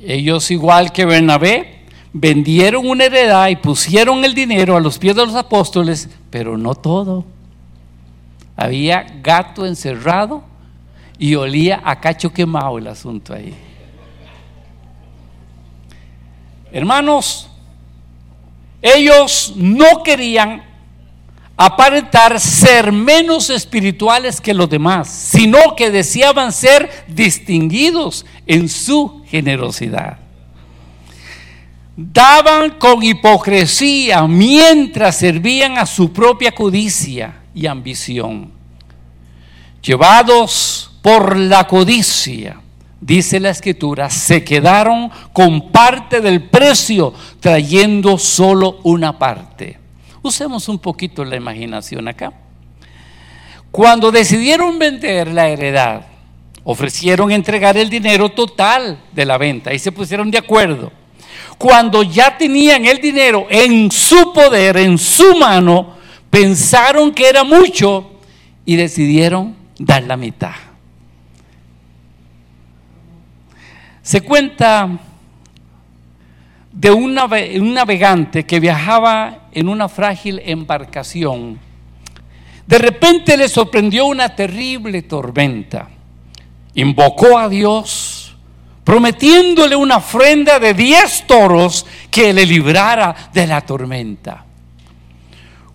Ellos, 0.00 0.50
igual 0.50 0.92
que 0.92 1.04
Bernabé, 1.04 1.80
vendieron 2.12 2.86
una 2.86 3.04
heredad 3.04 3.48
y 3.48 3.56
pusieron 3.56 4.24
el 4.24 4.34
dinero 4.34 4.76
a 4.76 4.80
los 4.80 4.98
pies 4.98 5.16
de 5.16 5.26
los 5.26 5.34
apóstoles, 5.34 6.08
pero 6.30 6.58
no 6.58 6.74
todo. 6.74 7.24
Había 8.62 9.04
gato 9.20 9.66
encerrado 9.66 10.44
y 11.18 11.34
olía 11.34 11.80
a 11.84 12.00
cacho 12.00 12.32
quemado 12.32 12.78
el 12.78 12.86
asunto 12.86 13.34
ahí. 13.34 13.52
Hermanos, 16.70 17.50
ellos 18.80 19.54
no 19.56 20.04
querían 20.04 20.62
aparentar 21.56 22.38
ser 22.38 22.92
menos 22.92 23.50
espirituales 23.50 24.40
que 24.40 24.54
los 24.54 24.70
demás, 24.70 25.08
sino 25.08 25.74
que 25.74 25.90
deseaban 25.90 26.52
ser 26.52 26.88
distinguidos 27.08 28.24
en 28.46 28.68
su 28.68 29.24
generosidad 29.26 30.18
daban 31.94 32.70
con 32.78 33.02
hipocresía 33.02 34.26
mientras 34.26 35.18
servían 35.18 35.76
a 35.76 35.84
su 35.84 36.10
propia 36.10 36.50
codicia 36.52 37.41
y 37.54 37.66
ambición. 37.66 38.50
Llevados 39.82 40.90
por 41.02 41.36
la 41.36 41.66
codicia, 41.66 42.60
dice 43.00 43.40
la 43.40 43.50
escritura, 43.50 44.10
se 44.10 44.44
quedaron 44.44 45.10
con 45.32 45.70
parte 45.70 46.20
del 46.20 46.42
precio, 46.48 47.12
trayendo 47.40 48.18
solo 48.18 48.78
una 48.84 49.18
parte. 49.18 49.78
Usemos 50.22 50.68
un 50.68 50.78
poquito 50.78 51.24
la 51.24 51.36
imaginación 51.36 52.06
acá. 52.06 52.32
Cuando 53.70 54.12
decidieron 54.12 54.78
vender 54.78 55.28
la 55.28 55.48
heredad, 55.48 56.06
ofrecieron 56.62 57.32
entregar 57.32 57.76
el 57.76 57.90
dinero 57.90 58.28
total 58.28 59.00
de 59.12 59.24
la 59.24 59.38
venta 59.38 59.74
y 59.74 59.78
se 59.78 59.90
pusieron 59.90 60.30
de 60.30 60.38
acuerdo 60.38 60.92
cuando 61.62 62.02
ya 62.02 62.36
tenían 62.36 62.86
el 62.86 62.98
dinero 62.98 63.46
en 63.48 63.88
su 63.92 64.32
poder, 64.32 64.76
en 64.78 64.98
su 64.98 65.36
mano, 65.36 65.94
pensaron 66.32 67.12
que 67.12 67.28
era 67.28 67.44
mucho 67.44 68.10
y 68.64 68.76
decidieron 68.76 69.54
dar 69.78 70.02
la 70.04 70.16
mitad. 70.16 70.54
Se 74.00 74.22
cuenta 74.22 74.88
de 76.72 76.90
un, 76.90 77.14
navegante 77.14 78.46
que 78.46 78.60
viajaba 78.60 79.48
en 79.52 79.68
una 79.68 79.90
frágil 79.90 80.40
embarcación. 80.42 81.60
De 82.66 82.78
repente 82.78 83.36
le 83.36 83.46
sorprendió 83.46 84.06
una 84.06 84.34
terrible 84.34 85.02
tormenta. 85.02 85.90
Invocó 86.72 87.38
a 87.38 87.50
Dios 87.50 88.34
prometiéndole 88.84 89.76
una 89.76 89.98
ofrenda 89.98 90.58
de 90.58 90.72
diez 90.72 91.26
toros 91.26 91.84
que 92.10 92.32
le 92.32 92.46
librara 92.46 93.14
de 93.34 93.46
la 93.46 93.60
tormenta. 93.60 94.46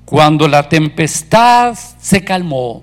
Cuando 0.07 0.47
la 0.47 0.69
tempestad 0.69 1.77
se 1.99 2.23
calmó, 2.23 2.81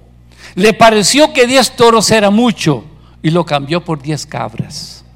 le 0.56 0.74
pareció 0.74 1.32
que 1.32 1.46
diez 1.46 1.74
toros 1.74 2.10
era 2.10 2.28
mucho 2.28 2.84
y 3.22 3.30
lo 3.30 3.46
cambió 3.46 3.82
por 3.82 4.02
diez 4.02 4.26
cabras. 4.26 5.06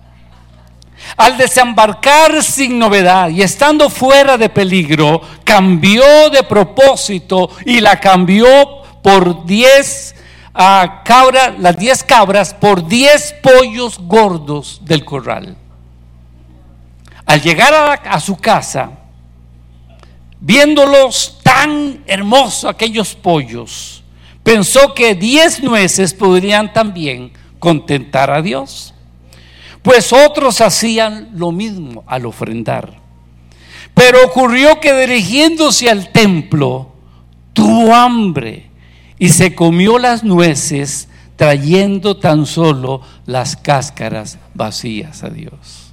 Al 1.19 1.37
desembarcar 1.37 2.43
sin 2.43 2.79
novedad 2.79 3.29
y 3.29 3.43
estando 3.43 3.91
fuera 3.91 4.39
de 4.39 4.49
peligro, 4.49 5.21
cambió 5.45 6.31
de 6.31 6.43
propósito 6.45 7.51
y 7.67 7.79
la 7.81 8.01
cambió 8.01 8.47
por 9.03 9.45
diez 9.45 10.15
a 10.55 11.03
cabra, 11.05 11.55
las 11.59 11.77
diez 11.77 12.03
cabras 12.03 12.55
por 12.55 12.89
diez 12.89 13.35
pollos 13.43 13.99
gordos 13.99 14.81
del 14.83 15.05
corral. 15.05 15.59
Al 17.27 17.43
llegar 17.43 18.01
a, 18.03 18.19
su 18.19 18.35
casa, 18.39 18.93
viéndolos 20.41 21.39
tan 21.43 22.03
hermosos 22.07 22.65
aquellos 22.65 23.15
pollos, 23.15 24.03
pensó 24.43 24.95
que 24.95 25.15
diez 25.15 25.63
nueces 25.63 26.15
podrían 26.15 26.73
también 26.73 27.33
contentar 27.59 28.31
a 28.31 28.43
Dios. 28.43 28.95
Pues 29.83 30.13
otros 30.13 30.61
hacían 30.61 31.31
lo 31.35 31.53
mismo 31.53 32.05
al 32.07 32.27
ofrendar. 32.27 32.99
Pero 33.95 34.25
ocurrió 34.27 34.81
que 34.81 34.93
dirigiéndose 34.93 35.91
al 35.91 36.11
templo, 36.11 36.93
tuvo 37.53 37.95
hambre 37.95 38.71
y 39.19 39.31
se 39.31 39.55
comió 39.55 39.99
las 39.99 40.23
nueces 40.23 41.09
trayendo 41.37 42.17
tan 42.17 42.47
solo 42.47 43.01
las 43.27 43.57
cáscaras 43.57 44.39
vacías 44.55 45.23
a 45.25 45.31
Dios. 45.31 45.88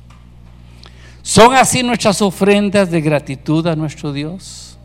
¿Son 1.26 1.56
así 1.56 1.82
nuestras 1.82 2.22
ofrendas 2.22 2.92
de 2.92 3.02
gratitud 3.02 3.66
a 3.66 3.76
nuestro 3.76 4.14
Dios? 4.14 4.78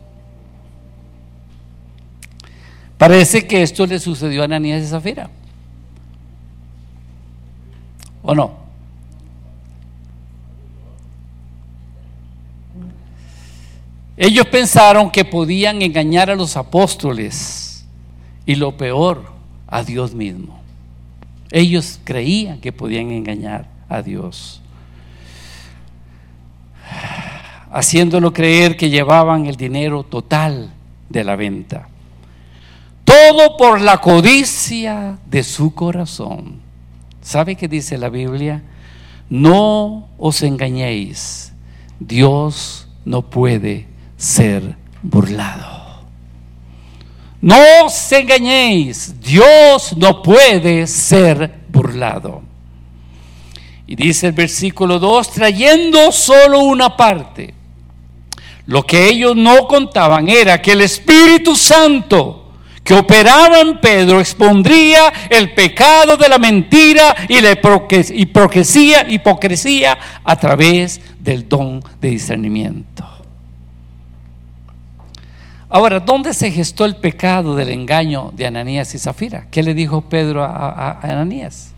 Parece 2.97 3.45
que 3.45 3.61
esto 3.61 3.85
le 3.85 3.99
sucedió 3.99 4.41
a 4.41 4.45
Ananías 4.45 4.81
y 4.81 4.87
Zafira. 4.87 5.29
¿O 8.23 8.33
no? 8.33 8.55
Ellos 14.17 14.47
pensaron 14.47 15.11
que 15.11 15.23
podían 15.23 15.83
engañar 15.83 16.31
a 16.31 16.35
los 16.35 16.57
apóstoles 16.57 17.85
y 18.47 18.55
lo 18.55 18.75
peor, 18.77 19.31
a 19.67 19.83
Dios 19.83 20.15
mismo. 20.15 20.59
Ellos 21.51 21.99
creían 22.03 22.59
que 22.59 22.71
podían 22.71 23.11
engañar 23.11 23.67
a 23.87 24.01
Dios, 24.01 24.60
haciéndolo 27.71 28.33
creer 28.33 28.75
que 28.75 28.89
llevaban 28.89 29.45
el 29.45 29.55
dinero 29.55 30.03
total 30.03 30.71
de 31.09 31.23
la 31.23 31.35
venta. 31.35 31.87
Todo 33.03 33.57
por 33.57 33.81
la 33.81 33.99
codicia 33.99 35.17
de 35.25 35.43
su 35.43 35.73
corazón. 35.73 36.59
¿Sabe 37.21 37.55
qué 37.55 37.67
dice 37.67 37.97
la 37.97 38.09
Biblia? 38.09 38.61
No 39.29 40.09
os 40.17 40.43
engañéis. 40.43 41.53
Dios 41.99 42.87
no 43.05 43.21
puede 43.21 43.87
ser 44.17 44.75
burlado. 45.01 45.81
No 47.41 47.57
os 47.85 48.11
engañéis, 48.11 49.19
Dios 49.19 49.97
no 49.97 50.21
puede 50.21 50.85
ser 50.85 51.51
burlado. 51.69 52.43
Y 53.91 53.95
dice 53.97 54.27
el 54.27 54.31
versículo 54.31 54.99
2, 54.99 55.31
trayendo 55.31 56.13
solo 56.13 56.59
una 56.59 56.95
parte, 56.95 57.53
Lo 58.65 58.83
que 58.83 59.09
ellos 59.09 59.35
no 59.35 59.67
contaban 59.67 60.29
era 60.29 60.61
que 60.61 60.71
el 60.71 60.79
Espíritu 60.79 61.57
Santo 61.57 62.53
que 62.85 62.93
operaba 62.93 63.59
en 63.59 63.81
Pedro 63.81 64.21
expondría 64.21 65.11
el 65.29 65.53
pecado 65.53 66.15
de 66.15 66.29
la 66.29 66.37
mentira 66.37 67.13
y 67.27 67.41
la 67.41 67.51
hipocresía, 67.51 69.09
hipocresía 69.09 69.97
a 70.23 70.35
través 70.37 71.01
del 71.19 71.49
don 71.49 71.83
de 71.99 72.11
discernimiento. 72.11 73.05
Ahora, 75.67 75.99
¿dónde 75.99 76.33
se 76.33 76.49
gestó 76.49 76.85
el 76.85 76.95
pecado 76.95 77.57
del 77.57 77.67
engaño 77.71 78.31
de 78.37 78.47
Ananías 78.47 78.95
y 78.95 78.99
Zafira? 78.99 79.47
¿Qué 79.51 79.61
le 79.63 79.73
dijo 79.73 79.99
Pedro 79.99 80.45
a, 80.45 80.91
a 80.91 80.99
Ananías? 81.01 81.70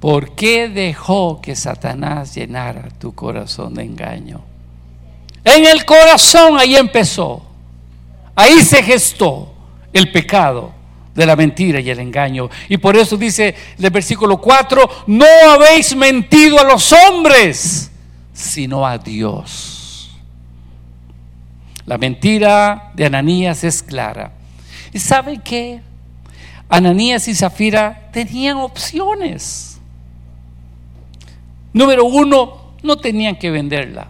¿Por 0.00 0.34
qué 0.34 0.68
dejó 0.68 1.40
que 1.40 1.56
Satanás 1.56 2.34
llenara 2.34 2.88
tu 2.98 3.14
corazón 3.14 3.74
de 3.74 3.84
engaño? 3.84 4.42
En 5.44 5.66
el 5.66 5.84
corazón 5.84 6.58
ahí 6.58 6.76
empezó. 6.76 7.42
Ahí 8.34 8.60
se 8.60 8.82
gestó 8.82 9.52
el 9.92 10.12
pecado 10.12 10.72
de 11.14 11.26
la 11.26 11.34
mentira 11.34 11.80
y 11.80 11.90
el 11.90 11.98
engaño. 11.98 12.48
Y 12.68 12.76
por 12.76 12.96
eso 12.96 13.16
dice 13.16 13.54
el 13.76 13.90
versículo 13.90 14.40
4, 14.40 14.88
no 15.08 15.26
habéis 15.50 15.96
mentido 15.96 16.60
a 16.60 16.64
los 16.64 16.92
hombres, 16.92 17.90
sino 18.32 18.86
a 18.86 18.98
Dios. 18.98 20.10
La 21.86 21.98
mentira 21.98 22.92
de 22.94 23.06
Ananías 23.06 23.64
es 23.64 23.82
clara. 23.82 24.30
¿Y 24.92 24.98
sabe 25.00 25.40
qué? 25.42 25.80
Ananías 26.68 27.26
y 27.26 27.34
Zafira 27.34 28.10
tenían 28.12 28.58
opciones. 28.58 29.77
Número 31.72 32.04
uno, 32.04 32.74
no 32.82 32.96
tenían 32.96 33.36
que 33.36 33.50
venderla, 33.50 34.08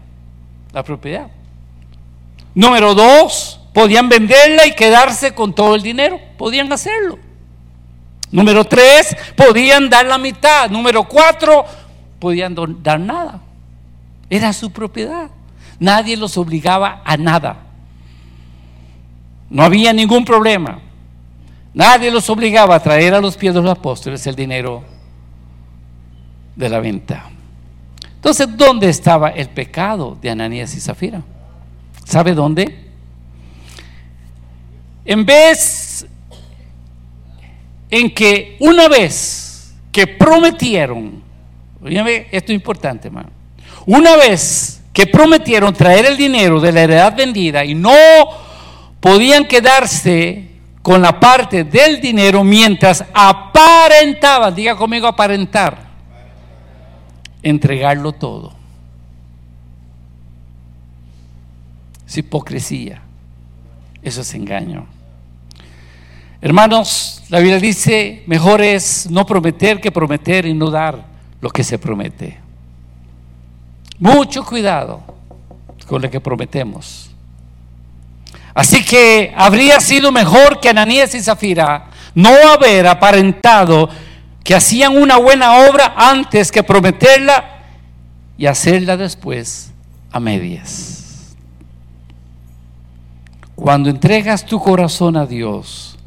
la 0.72 0.82
propiedad. 0.82 1.28
Número 2.54 2.94
dos, 2.94 3.60
podían 3.72 4.08
venderla 4.08 4.66
y 4.66 4.74
quedarse 4.74 5.34
con 5.34 5.54
todo 5.54 5.74
el 5.74 5.82
dinero. 5.82 6.20
Podían 6.36 6.72
hacerlo. 6.72 7.18
Número 8.30 8.64
tres, 8.64 9.16
podían 9.36 9.88
dar 9.88 10.06
la 10.06 10.18
mitad. 10.18 10.70
Número 10.70 11.04
cuatro, 11.04 11.64
podían 12.18 12.54
dar 12.82 13.00
nada. 13.00 13.40
Era 14.28 14.52
su 14.52 14.70
propiedad. 14.70 15.30
Nadie 15.78 16.16
los 16.16 16.36
obligaba 16.36 17.02
a 17.04 17.16
nada. 17.16 17.64
No 19.48 19.62
había 19.62 19.92
ningún 19.92 20.24
problema. 20.24 20.80
Nadie 21.72 22.10
los 22.10 22.28
obligaba 22.28 22.74
a 22.74 22.82
traer 22.82 23.14
a 23.14 23.20
los 23.20 23.36
pies 23.36 23.54
de 23.54 23.62
los 23.62 23.70
apóstoles 23.70 24.26
el 24.26 24.34
dinero 24.34 24.82
de 26.56 26.68
la 26.68 26.80
venta. 26.80 27.30
Entonces, 28.18 28.48
¿dónde 28.56 28.88
estaba 28.88 29.28
el 29.28 29.48
pecado 29.48 30.18
de 30.20 30.28
Ananías 30.28 30.74
y 30.74 30.80
Zafira? 30.80 31.22
¿Sabe 32.04 32.34
dónde? 32.34 32.86
En 35.04 35.24
vez 35.24 36.04
en 37.88 38.12
que 38.12 38.56
una 38.58 38.88
vez 38.88 39.72
que 39.92 40.08
prometieron, 40.08 41.22
esto 41.80 42.52
es 42.52 42.56
importante, 42.56 43.06
hermano, 43.06 43.30
una 43.86 44.16
vez 44.16 44.82
que 44.92 45.06
prometieron 45.06 45.72
traer 45.72 46.06
el 46.06 46.16
dinero 46.16 46.60
de 46.60 46.72
la 46.72 46.82
heredad 46.82 47.16
vendida 47.16 47.64
y 47.64 47.76
no 47.76 47.94
podían 48.98 49.46
quedarse 49.46 50.48
con 50.82 51.00
la 51.00 51.20
parte 51.20 51.62
del 51.62 52.00
dinero 52.00 52.42
mientras 52.42 53.04
aparentaban, 53.14 54.56
diga 54.56 54.74
conmigo 54.74 55.06
aparentar, 55.06 55.87
entregarlo 57.48 58.12
todo. 58.12 58.52
Es 62.06 62.16
hipocresía. 62.18 63.02
Eso 64.02 64.22
es 64.22 64.34
engaño. 64.34 64.86
Hermanos, 66.40 67.22
la 67.28 67.40
Biblia 67.40 67.58
dice, 67.58 68.22
mejor 68.26 68.62
es 68.62 69.10
no 69.10 69.26
prometer 69.26 69.80
que 69.80 69.90
prometer 69.90 70.46
y 70.46 70.54
no 70.54 70.70
dar 70.70 71.04
lo 71.40 71.50
que 71.50 71.64
se 71.64 71.78
promete. 71.78 72.38
Mucho 73.98 74.44
cuidado 74.44 75.02
con 75.86 76.00
lo 76.00 76.10
que 76.10 76.20
prometemos. 76.20 77.10
Así 78.54 78.84
que 78.84 79.32
habría 79.36 79.80
sido 79.80 80.12
mejor 80.12 80.60
que 80.60 80.68
Ananías 80.68 81.14
y 81.14 81.20
Zafira 81.20 81.90
no 82.14 82.30
haber 82.52 82.86
aparentado 82.86 83.88
que 84.48 84.54
hacían 84.54 84.96
una 84.96 85.18
buena 85.18 85.68
obra 85.68 85.92
antes 85.94 86.50
que 86.50 86.62
prometerla 86.62 87.66
y 88.38 88.46
hacerla 88.46 88.96
después 88.96 89.74
a 90.10 90.20
medias. 90.20 91.36
Cuando 93.54 93.90
entregas 93.90 94.46
tu 94.46 94.58
corazón 94.58 95.18
a 95.18 95.26
Dios, 95.26 95.98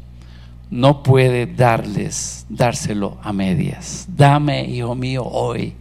no 0.70 1.04
puede 1.04 1.46
darles, 1.46 2.44
dárselo 2.48 3.16
a 3.22 3.32
medias. 3.32 4.06
Dame, 4.08 4.64
hijo 4.64 4.96
mío, 4.96 5.22
hoy 5.24 5.76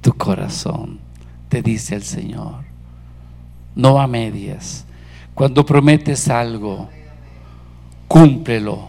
tu 0.00 0.12
corazón, 0.12 1.00
te 1.48 1.62
dice 1.62 1.96
el 1.96 2.04
Señor. 2.04 2.62
No 3.74 4.00
a 4.00 4.06
medias. 4.06 4.84
Cuando 5.34 5.66
prometes 5.66 6.28
algo, 6.28 6.88
cúmplelo 8.06 8.86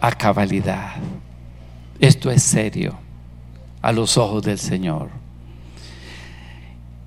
a 0.00 0.10
cabalidad. 0.12 0.94
Esto 2.00 2.30
es 2.30 2.42
serio 2.42 2.98
a 3.82 3.92
los 3.92 4.16
ojos 4.16 4.42
del 4.42 4.58
Señor. 4.58 5.10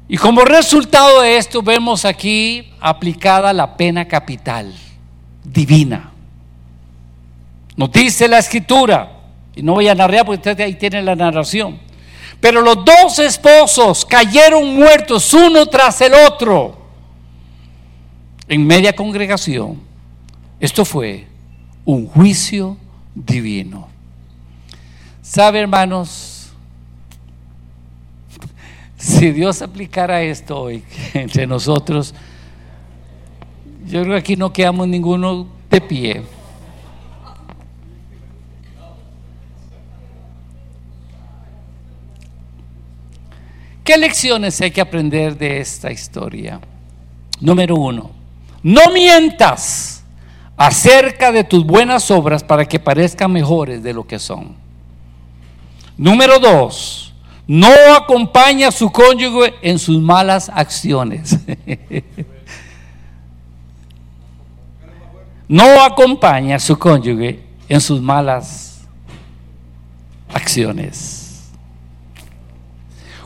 Y 0.09 0.17
como 0.17 0.45
resultado 0.45 1.21
de 1.21 1.37
esto 1.37 1.61
vemos 1.61 2.05
aquí 2.05 2.71
aplicada 2.79 3.51
la 3.51 3.75
pena 3.75 4.07
capital 4.07 4.73
divina. 5.43 6.11
Nos 7.75 7.91
dice 7.91 8.27
la 8.27 8.39
escritura, 8.39 9.11
y 9.55 9.61
no 9.61 9.73
voy 9.73 9.87
a 9.87 9.95
narrar 9.95 10.25
porque 10.25 10.49
ahí 10.63 10.75
tiene 10.75 11.01
la 11.01 11.15
narración, 11.15 11.79
pero 12.39 12.61
los 12.61 12.85
dos 12.85 13.19
esposos 13.19 14.05
cayeron 14.05 14.75
muertos 14.75 15.33
uno 15.33 15.65
tras 15.65 15.99
el 16.01 16.13
otro 16.13 16.77
en 18.47 18.65
media 18.65 18.93
congregación. 18.93 19.81
Esto 20.59 20.85
fue 20.85 21.27
un 21.85 22.07
juicio 22.07 22.77
divino. 23.13 23.96
¿Sabe, 25.27 25.59
hermanos? 25.59 26.33
Si 28.97 29.31
Dios 29.31 29.61
aplicara 29.61 30.23
esto 30.23 30.59
hoy 30.59 30.83
entre 31.13 31.45
nosotros, 31.45 32.15
yo 33.85 34.01
creo 34.01 34.13
que 34.13 34.19
aquí 34.19 34.35
no 34.35 34.51
quedamos 34.51 34.87
ninguno 34.87 35.47
de 35.69 35.81
pie. 35.81 36.23
¿Qué 43.83 43.97
lecciones 43.97 44.59
hay 44.61 44.71
que 44.71 44.81
aprender 44.81 45.37
de 45.37 45.59
esta 45.59 45.91
historia? 45.91 46.59
Número 47.39 47.75
uno, 47.75 48.11
no 48.63 48.89
mientas 48.91 50.03
acerca 50.55 51.31
de 51.31 51.43
tus 51.43 51.63
buenas 51.65 52.09
obras 52.09 52.43
para 52.43 52.65
que 52.65 52.79
parezcan 52.79 53.31
mejores 53.31 53.83
de 53.83 53.93
lo 53.93 54.07
que 54.07 54.17
son. 54.17 54.66
Número 55.97 56.39
dos, 56.39 57.13
no 57.47 57.73
acompaña 57.95 58.67
a 58.67 58.71
su 58.71 58.91
cónyuge 58.91 59.55
en 59.61 59.79
sus 59.79 59.99
malas 59.99 60.51
acciones. 60.53 61.37
no 65.47 65.81
acompaña 65.81 66.57
a 66.57 66.59
su 66.59 66.77
cónyuge 66.77 67.43
en 67.67 67.81
sus 67.81 68.01
malas 68.01 68.81
acciones. 70.33 71.49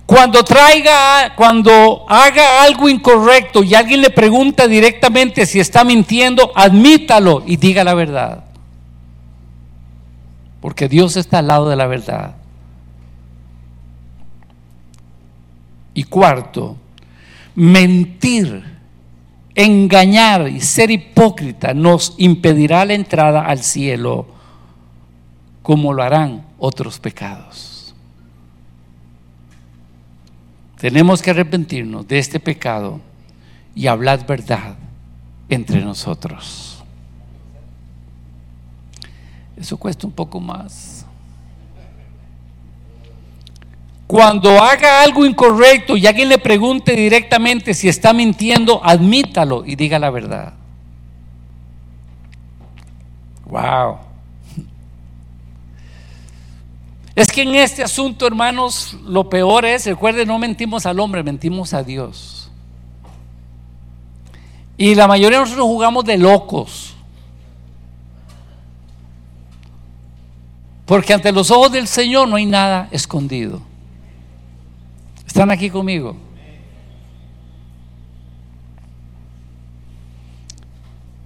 Cuando 0.06 0.44
traiga, 0.44 1.36
cuando 1.36 2.06
haga 2.08 2.64
algo 2.64 2.90
incorrecto 2.90 3.64
y 3.64 3.74
alguien 3.76 4.02
le 4.02 4.10
pregunta 4.10 4.68
directamente 4.68 5.46
si 5.46 5.60
está 5.60 5.84
mintiendo, 5.84 6.52
admítalo 6.54 7.44
y 7.46 7.56
diga 7.56 7.84
la 7.84 7.94
verdad. 7.94 8.44
Porque 10.60 10.88
Dios 10.90 11.16
está 11.16 11.40
al 11.40 11.48
lado 11.48 11.70
de 11.70 11.76
la 11.76 11.88
verdad. 11.88 12.41
Y 15.94 16.04
cuarto, 16.04 16.78
mentir, 17.56 18.64
engañar 19.56 20.48
y 20.48 20.62
ser 20.62 20.92
hipócrita 20.92 21.74
nos 21.74 22.16
impedirá 22.18 22.86
la 22.86 22.94
entrada 22.94 23.42
al 23.42 23.60
cielo 23.60 24.28
como 25.62 25.94
lo 25.94 26.04
harán 26.04 26.46
otros 26.58 27.00
pecados. 27.00 27.94
Tenemos 30.78 31.22
que 31.22 31.30
arrepentirnos 31.30 32.08
de 32.08 32.18
este 32.18 32.40
pecado 32.40 33.00
y 33.76 33.88
hablar 33.88 34.26
verdad 34.26 34.76
entre 35.48 35.82
nosotros. 35.82 36.84
Eso 39.56 39.78
cuesta 39.78 40.08
un 40.08 40.14
poco 40.14 40.40
más. 40.40 41.01
Cuando 44.12 44.62
haga 44.62 45.04
algo 45.04 45.26
incorrecto 45.26 45.96
y 45.96 46.06
alguien 46.06 46.28
le 46.28 46.38
pregunte 46.38 46.98
directamente 46.98 47.74
si 47.74 47.88
está 47.88 48.12
mintiendo, 48.12 48.82
admítalo 48.84 49.64
y 49.66 49.78
diga 49.78 49.98
la 50.00 50.10
verdad. 50.10 50.52
Wow. 53.46 54.00
Es 57.16 57.32
que 57.32 57.44
en 57.44 57.56
este 57.56 57.84
asunto, 57.84 58.28
hermanos, 58.28 58.98
lo 59.06 59.30
peor 59.30 59.64
es, 59.64 59.86
recuerden, 59.86 60.28
no 60.28 60.38
mentimos 60.38 60.86
al 60.86 61.00
hombre, 61.00 61.24
mentimos 61.24 61.74
a 61.74 61.82
Dios. 61.82 62.52
Y 64.76 64.94
la 64.94 65.08
mayoría 65.08 65.38
de 65.38 65.46
nosotros 65.46 65.68
jugamos 65.68 66.04
de 66.04 66.18
locos. 66.18 66.96
Porque 70.86 71.14
ante 71.14 71.32
los 71.32 71.50
ojos 71.50 71.72
del 71.72 71.88
Señor 71.88 72.28
no 72.28 72.36
hay 72.36 72.46
nada 72.46 72.90
escondido. 72.92 73.71
¿Están 75.32 75.50
aquí 75.50 75.70
conmigo? 75.70 76.14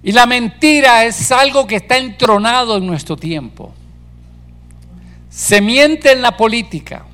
Y 0.00 0.12
la 0.12 0.26
mentira 0.26 1.04
es 1.04 1.32
algo 1.32 1.66
que 1.66 1.74
está 1.74 1.98
entronado 1.98 2.76
en 2.76 2.86
nuestro 2.86 3.16
tiempo. 3.16 3.74
Se 5.28 5.60
miente 5.60 6.12
en 6.12 6.22
la 6.22 6.36
política, 6.36 7.04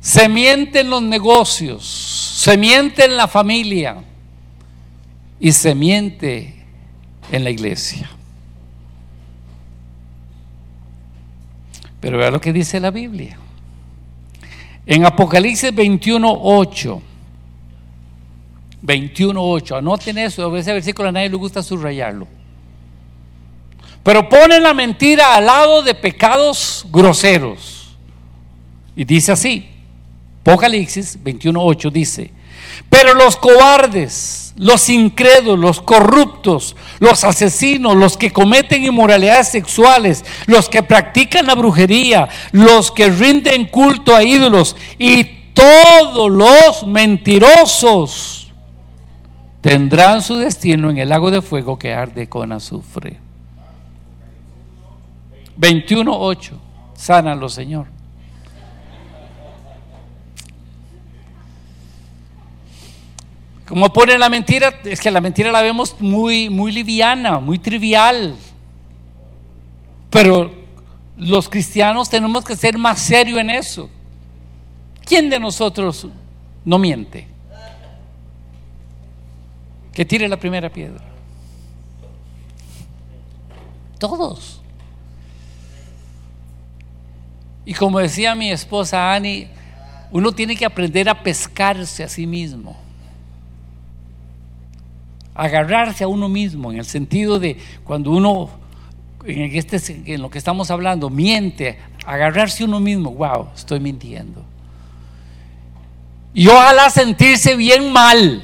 se 0.00 0.28
miente 0.28 0.80
en 0.80 0.90
los 0.90 1.00
negocios, 1.00 1.86
se 2.36 2.58
miente 2.58 3.06
en 3.06 3.16
la 3.16 3.26
familia 3.26 3.96
y 5.40 5.50
se 5.50 5.74
miente 5.74 6.62
en 7.32 7.42
la 7.42 7.48
iglesia. 7.48 8.10
Pero 12.00 12.18
vea 12.18 12.30
lo 12.30 12.38
que 12.42 12.52
dice 12.52 12.78
la 12.80 12.90
Biblia. 12.90 13.38
En 14.86 15.04
Apocalipsis 15.04 15.74
21.8, 15.74 17.00
21.8, 18.82 19.78
anoten 19.78 20.18
eso, 20.18 20.56
ese 20.56 20.72
versículo 20.72 21.08
a 21.08 21.12
nadie 21.12 21.28
le 21.28 21.36
gusta 21.36 21.60
subrayarlo. 21.60 22.28
Pero 24.04 24.28
ponen 24.28 24.62
la 24.62 24.72
mentira 24.72 25.34
al 25.34 25.46
lado 25.46 25.82
de 25.82 25.92
pecados 25.92 26.86
groseros. 26.92 27.96
Y 28.94 29.04
dice 29.04 29.32
así, 29.32 29.68
Apocalipsis 30.42 31.18
21.8 31.22 31.90
dice, 31.90 32.30
pero 32.88 33.14
los 33.14 33.36
cobardes, 33.36 34.45
los 34.56 34.88
incrédulos, 34.88 35.58
los 35.58 35.80
corruptos, 35.80 36.76
los 36.98 37.24
asesinos, 37.24 37.94
los 37.96 38.16
que 38.16 38.32
cometen 38.32 38.84
inmoralidades 38.84 39.48
sexuales, 39.48 40.24
los 40.46 40.68
que 40.68 40.82
practican 40.82 41.46
la 41.46 41.54
brujería, 41.54 42.28
los 42.52 42.90
que 42.90 43.10
rinden 43.10 43.66
culto 43.66 44.14
a 44.14 44.22
ídolos 44.22 44.76
y 44.98 45.24
todos 45.52 46.30
los 46.30 46.86
mentirosos 46.86 48.52
tendrán 49.60 50.22
su 50.22 50.36
destino 50.36 50.90
en 50.90 50.98
el 50.98 51.08
lago 51.08 51.30
de 51.30 51.42
fuego 51.42 51.78
que 51.78 51.92
arde 51.92 52.28
con 52.28 52.52
azufre. 52.52 53.18
21.8. 55.58 56.52
Sánalo, 56.94 57.48
Señor. 57.48 57.95
Como 63.66 63.92
pone 63.92 64.16
la 64.16 64.28
mentira, 64.28 64.80
es 64.84 65.00
que 65.00 65.10
la 65.10 65.20
mentira 65.20 65.50
la 65.50 65.60
vemos 65.60 65.96
muy, 65.98 66.48
muy 66.48 66.70
liviana, 66.70 67.40
muy 67.40 67.58
trivial. 67.58 68.36
Pero 70.08 70.54
los 71.16 71.48
cristianos 71.48 72.08
tenemos 72.08 72.44
que 72.44 72.54
ser 72.54 72.78
más 72.78 73.00
serios 73.00 73.40
en 73.40 73.50
eso. 73.50 73.90
¿Quién 75.04 75.28
de 75.28 75.40
nosotros 75.40 76.06
no 76.64 76.78
miente? 76.78 77.26
Que 79.92 80.04
tire 80.04 80.28
la 80.28 80.36
primera 80.36 80.70
piedra. 80.70 81.02
Todos. 83.98 84.60
Y 87.64 87.74
como 87.74 87.98
decía 87.98 88.36
mi 88.36 88.52
esposa 88.52 89.12
Annie, 89.12 89.48
uno 90.12 90.30
tiene 90.30 90.54
que 90.54 90.64
aprender 90.64 91.08
a 91.08 91.20
pescarse 91.20 92.04
a 92.04 92.08
sí 92.08 92.28
mismo 92.28 92.85
agarrarse 95.36 96.04
a 96.04 96.08
uno 96.08 96.28
mismo, 96.28 96.72
en 96.72 96.78
el 96.78 96.84
sentido 96.84 97.38
de 97.38 97.58
cuando 97.84 98.10
uno, 98.10 98.50
en, 99.24 99.54
este, 99.54 99.80
en 100.12 100.22
lo 100.22 100.30
que 100.30 100.38
estamos 100.38 100.70
hablando, 100.70 101.10
miente, 101.10 101.78
agarrarse 102.04 102.62
a 102.62 102.66
uno 102.66 102.80
mismo, 102.80 103.10
wow, 103.10 103.48
estoy 103.54 103.80
mintiendo. 103.80 104.42
Y 106.32 106.48
ojalá 106.48 106.90
sentirse 106.90 107.56
bien 107.56 107.92
mal. 107.92 108.42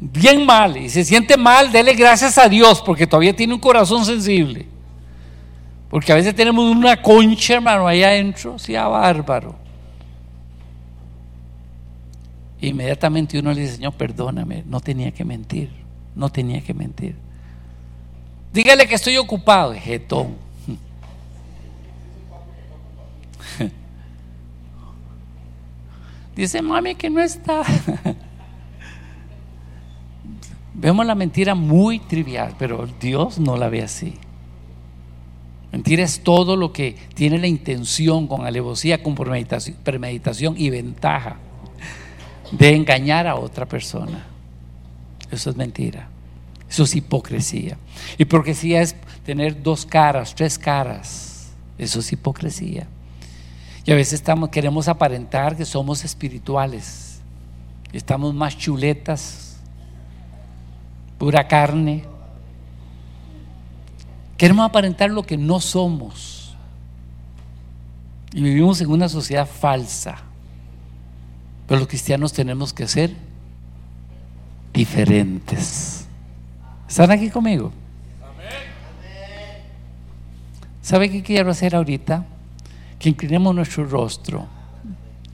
Bien 0.00 0.46
mal. 0.46 0.76
Y 0.76 0.88
se 0.88 1.04
siente 1.04 1.36
mal, 1.36 1.72
dele 1.72 1.94
gracias 1.94 2.38
a 2.38 2.48
Dios, 2.48 2.80
porque 2.80 3.06
todavía 3.06 3.34
tiene 3.34 3.54
un 3.54 3.60
corazón 3.60 4.04
sensible. 4.04 4.66
Porque 5.90 6.12
a 6.12 6.14
veces 6.14 6.34
tenemos 6.34 6.64
una 6.64 7.00
concha, 7.00 7.54
hermano, 7.54 7.88
ahí 7.88 8.02
adentro, 8.02 8.58
sea 8.58 8.86
bárbaro. 8.86 9.67
Inmediatamente 12.60 13.38
uno 13.38 13.52
le 13.52 13.60
dice, 13.62 13.76
Señor, 13.76 13.94
perdóname, 13.94 14.64
no 14.66 14.80
tenía 14.80 15.12
que 15.12 15.24
mentir, 15.24 15.70
no 16.16 16.28
tenía 16.28 16.60
que 16.60 16.74
mentir. 16.74 17.14
Dígale 18.52 18.88
que 18.88 18.96
estoy 18.96 19.16
ocupado, 19.16 19.72
jetón. 19.74 20.34
Dice, 26.34 26.60
mami, 26.62 26.96
que 26.96 27.08
no 27.10 27.20
está. 27.20 27.62
Vemos 30.74 31.06
la 31.06 31.14
mentira 31.14 31.54
muy 31.54 32.00
trivial, 32.00 32.56
pero 32.58 32.88
Dios 33.00 33.38
no 33.38 33.56
la 33.56 33.68
ve 33.68 33.82
así. 33.82 34.14
Mentira 35.70 36.02
es 36.02 36.24
todo 36.24 36.56
lo 36.56 36.72
que 36.72 36.96
tiene 37.14 37.38
la 37.38 37.46
intención 37.46 38.26
con 38.26 38.46
alevosía, 38.46 39.02
con 39.02 39.14
premeditación 39.14 40.54
y 40.56 40.70
ventaja 40.70 41.36
de 42.50 42.74
engañar 42.74 43.26
a 43.26 43.36
otra 43.36 43.66
persona. 43.66 44.24
Eso 45.30 45.50
es 45.50 45.56
mentira. 45.56 46.08
Eso 46.68 46.84
es 46.84 46.94
hipocresía. 46.94 47.78
Hipocresía 48.18 48.82
es 48.82 48.94
tener 49.24 49.62
dos 49.62 49.86
caras, 49.86 50.34
tres 50.34 50.58
caras. 50.58 51.50
Eso 51.78 52.00
es 52.00 52.12
hipocresía. 52.12 52.86
Y 53.84 53.92
a 53.92 53.94
veces 53.94 54.14
estamos, 54.14 54.50
queremos 54.50 54.88
aparentar 54.88 55.56
que 55.56 55.64
somos 55.64 56.04
espirituales. 56.04 57.20
Estamos 57.92 58.34
más 58.34 58.56
chuletas, 58.58 59.56
pura 61.16 61.48
carne. 61.48 62.04
Queremos 64.36 64.68
aparentar 64.68 65.10
lo 65.10 65.22
que 65.22 65.38
no 65.38 65.58
somos. 65.60 66.54
Y 68.32 68.42
vivimos 68.42 68.80
en 68.82 68.90
una 68.90 69.08
sociedad 69.08 69.46
falsa. 69.46 70.27
Pero 71.68 71.80
los 71.80 71.88
cristianos 71.88 72.32
tenemos 72.32 72.72
que 72.72 72.88
ser 72.88 73.14
diferentes. 74.72 76.06
¿Están 76.88 77.10
aquí 77.10 77.28
conmigo? 77.28 77.70
¿Sabe 80.80 81.10
qué 81.10 81.22
quiero 81.22 81.50
hacer 81.50 81.76
ahorita? 81.76 82.24
Que 82.98 83.10
inclinemos 83.10 83.54
nuestro 83.54 83.84
rostro 83.84 84.46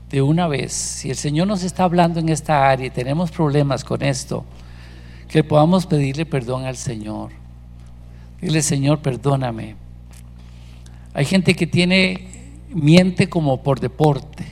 de 0.09 0.21
una 0.21 0.49
vez. 0.49 0.73
Si 0.73 1.09
el 1.09 1.15
Señor 1.15 1.47
nos 1.47 1.63
está 1.63 1.85
hablando 1.85 2.19
en 2.19 2.27
esta 2.27 2.69
área 2.69 2.87
y 2.87 2.89
tenemos 2.89 3.31
problemas 3.31 3.85
con 3.85 4.03
esto, 4.03 4.43
que 5.29 5.41
podamos 5.41 5.85
pedirle 5.85 6.25
perdón 6.25 6.65
al 6.65 6.75
Señor. 6.75 7.31
Dile, 8.41 8.61
Señor, 8.61 8.99
perdóname. 8.99 9.77
Hay 11.13 11.23
gente 11.23 11.55
que 11.55 11.65
tiene, 11.65 12.27
miente 12.69 13.29
como 13.29 13.63
por 13.63 13.79
deporte. 13.79 14.45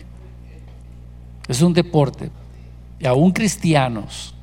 Es 1.48 1.62
un 1.62 1.74
deporte. 1.74 2.30
Y 3.00 3.06
aún 3.06 3.32
cristianos. 3.32 4.34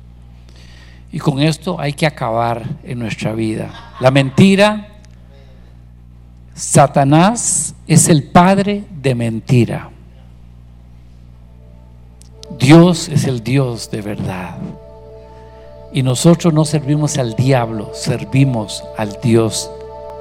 Y 1.11 1.19
con 1.19 1.41
esto 1.41 1.79
hay 1.79 1.93
que 1.93 2.05
acabar 2.05 2.63
en 2.83 2.99
nuestra 2.99 3.33
vida. 3.33 3.95
La 3.99 4.11
mentira, 4.11 4.87
Satanás 6.53 7.75
es 7.87 8.07
el 8.07 8.23
padre 8.23 8.83
de 9.01 9.15
mentira. 9.15 9.89
Dios 12.57 13.09
es 13.09 13.25
el 13.25 13.43
Dios 13.43 13.89
de 13.91 14.01
verdad. 14.01 14.57
Y 15.93 16.03
nosotros 16.03 16.53
no 16.53 16.63
servimos 16.63 17.17
al 17.17 17.35
diablo, 17.35 17.91
servimos 17.93 18.83
al 18.97 19.17
Dios 19.21 19.69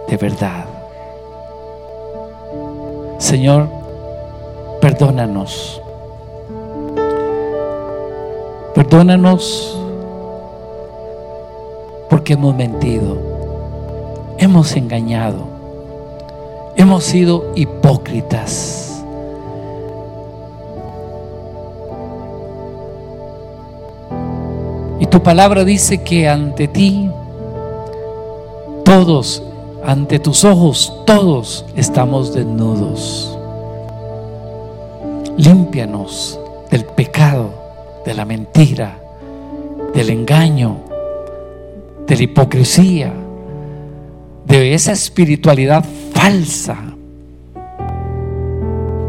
de 0.08 0.16
verdad. 0.16 0.64
Señor, 3.18 3.68
perdónanos 4.80 5.79
Perdónanos 8.74 9.76
porque 12.08 12.34
hemos 12.34 12.54
mentido, 12.54 13.16
hemos 14.38 14.74
engañado, 14.76 15.38
hemos 16.76 17.04
sido 17.04 17.52
hipócritas. 17.54 19.04
Y 24.98 25.06
tu 25.06 25.22
palabra 25.22 25.64
dice 25.64 26.02
que 26.02 26.28
ante 26.28 26.68
ti 26.68 27.10
todos, 28.84 29.42
ante 29.84 30.18
tus 30.18 30.44
ojos, 30.44 30.92
todos 31.06 31.64
estamos 31.76 32.34
desnudos. 32.34 33.38
Límpianos 35.36 36.38
del 36.70 36.84
pecado, 36.84 37.59
de 38.04 38.14
la 38.14 38.24
mentira, 38.24 38.98
del 39.94 40.10
engaño, 40.10 40.78
de 42.06 42.16
la 42.16 42.22
hipocresía, 42.22 43.12
de 44.46 44.74
esa 44.74 44.92
espiritualidad 44.92 45.84
falsa. 46.12 46.76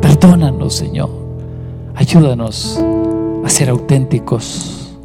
Perdónanos, 0.01 0.75
Señor. 0.75 1.09
Ayúdanos 1.95 2.79
a 3.43 3.49
ser 3.49 3.69
auténticos. 3.69 4.97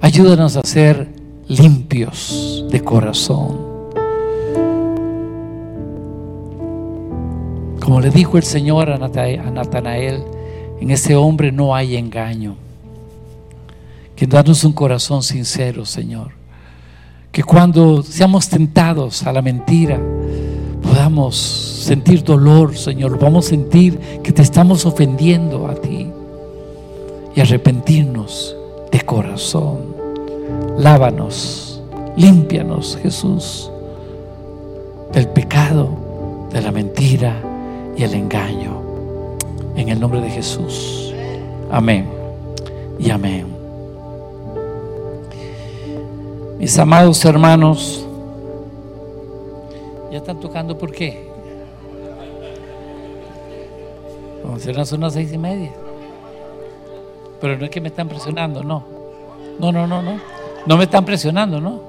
Ayúdanos 0.00 0.56
a 0.56 0.62
ser 0.64 1.08
limpios 1.48 2.64
de 2.70 2.84
corazón. 2.84 3.68
Como 7.80 8.00
le 8.00 8.10
dijo 8.10 8.36
el 8.36 8.42
Señor 8.42 8.90
a 8.90 8.98
Natanael, 8.98 10.22
en 10.80 10.90
ese 10.90 11.16
hombre 11.16 11.50
no 11.50 11.74
hay 11.74 11.96
engaño. 11.96 12.67
Que 14.18 14.26
danos 14.26 14.64
un 14.64 14.72
corazón 14.72 15.22
sincero, 15.22 15.84
Señor. 15.86 16.32
Que 17.30 17.44
cuando 17.44 18.02
seamos 18.02 18.48
tentados 18.48 19.22
a 19.22 19.32
la 19.32 19.40
mentira, 19.40 19.96
podamos 20.82 21.36
sentir 21.36 22.24
dolor, 22.24 22.76
Señor. 22.76 23.16
Vamos 23.20 23.46
a 23.46 23.50
sentir 23.50 23.96
que 24.24 24.32
te 24.32 24.42
estamos 24.42 24.84
ofendiendo 24.86 25.68
a 25.68 25.76
ti. 25.76 26.10
Y 27.36 27.40
arrepentirnos 27.40 28.56
de 28.90 29.00
corazón. 29.02 29.94
Lávanos, 30.78 31.80
límpianos, 32.16 32.98
Jesús, 33.00 33.70
del 35.12 35.28
pecado, 35.28 35.90
de 36.52 36.60
la 36.60 36.72
mentira 36.72 37.40
y 37.96 38.02
el 38.02 38.14
engaño. 38.14 38.82
En 39.76 39.90
el 39.90 40.00
nombre 40.00 40.20
de 40.20 40.30
Jesús. 40.30 41.14
Amén. 41.70 42.08
Y 42.98 43.10
amén. 43.10 43.57
Mis 46.58 46.78
amados 46.78 47.24
hermanos, 47.24 48.04
ya 50.10 50.18
están 50.18 50.40
tocando 50.40 50.76
por 50.76 50.92
qué. 50.92 51.28
Ser 54.58 54.76
las 54.76 54.88
seis 55.12 55.32
y 55.32 55.38
media. 55.38 55.70
Pero 57.40 57.56
no 57.56 57.64
es 57.64 57.70
que 57.70 57.80
me 57.80 57.88
están 57.88 58.08
presionando, 58.08 58.64
no. 58.64 58.84
No, 59.60 59.70
no, 59.70 59.86
no, 59.86 60.02
no. 60.02 60.18
No 60.66 60.76
me 60.76 60.84
están 60.84 61.04
presionando, 61.04 61.60
¿no? 61.60 61.80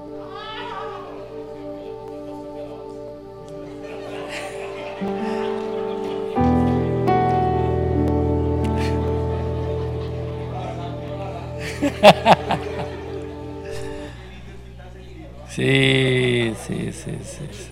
Sí, 15.49 16.53
sí, 16.67 16.91
sí, 16.91 17.11
sí, 17.23 17.69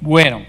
Bueno, 0.00 0.42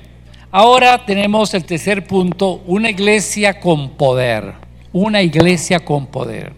ahora 0.52 1.04
tenemos 1.04 1.54
el 1.56 1.66
tercer 1.66 2.06
punto, 2.06 2.62
una 2.68 2.92
iglesia 2.92 3.60
con 3.60 3.90
poder, 3.90 4.54
una 4.94 5.24
iglesia 5.24 5.84
con 5.84 6.06
poder. 6.06 6.54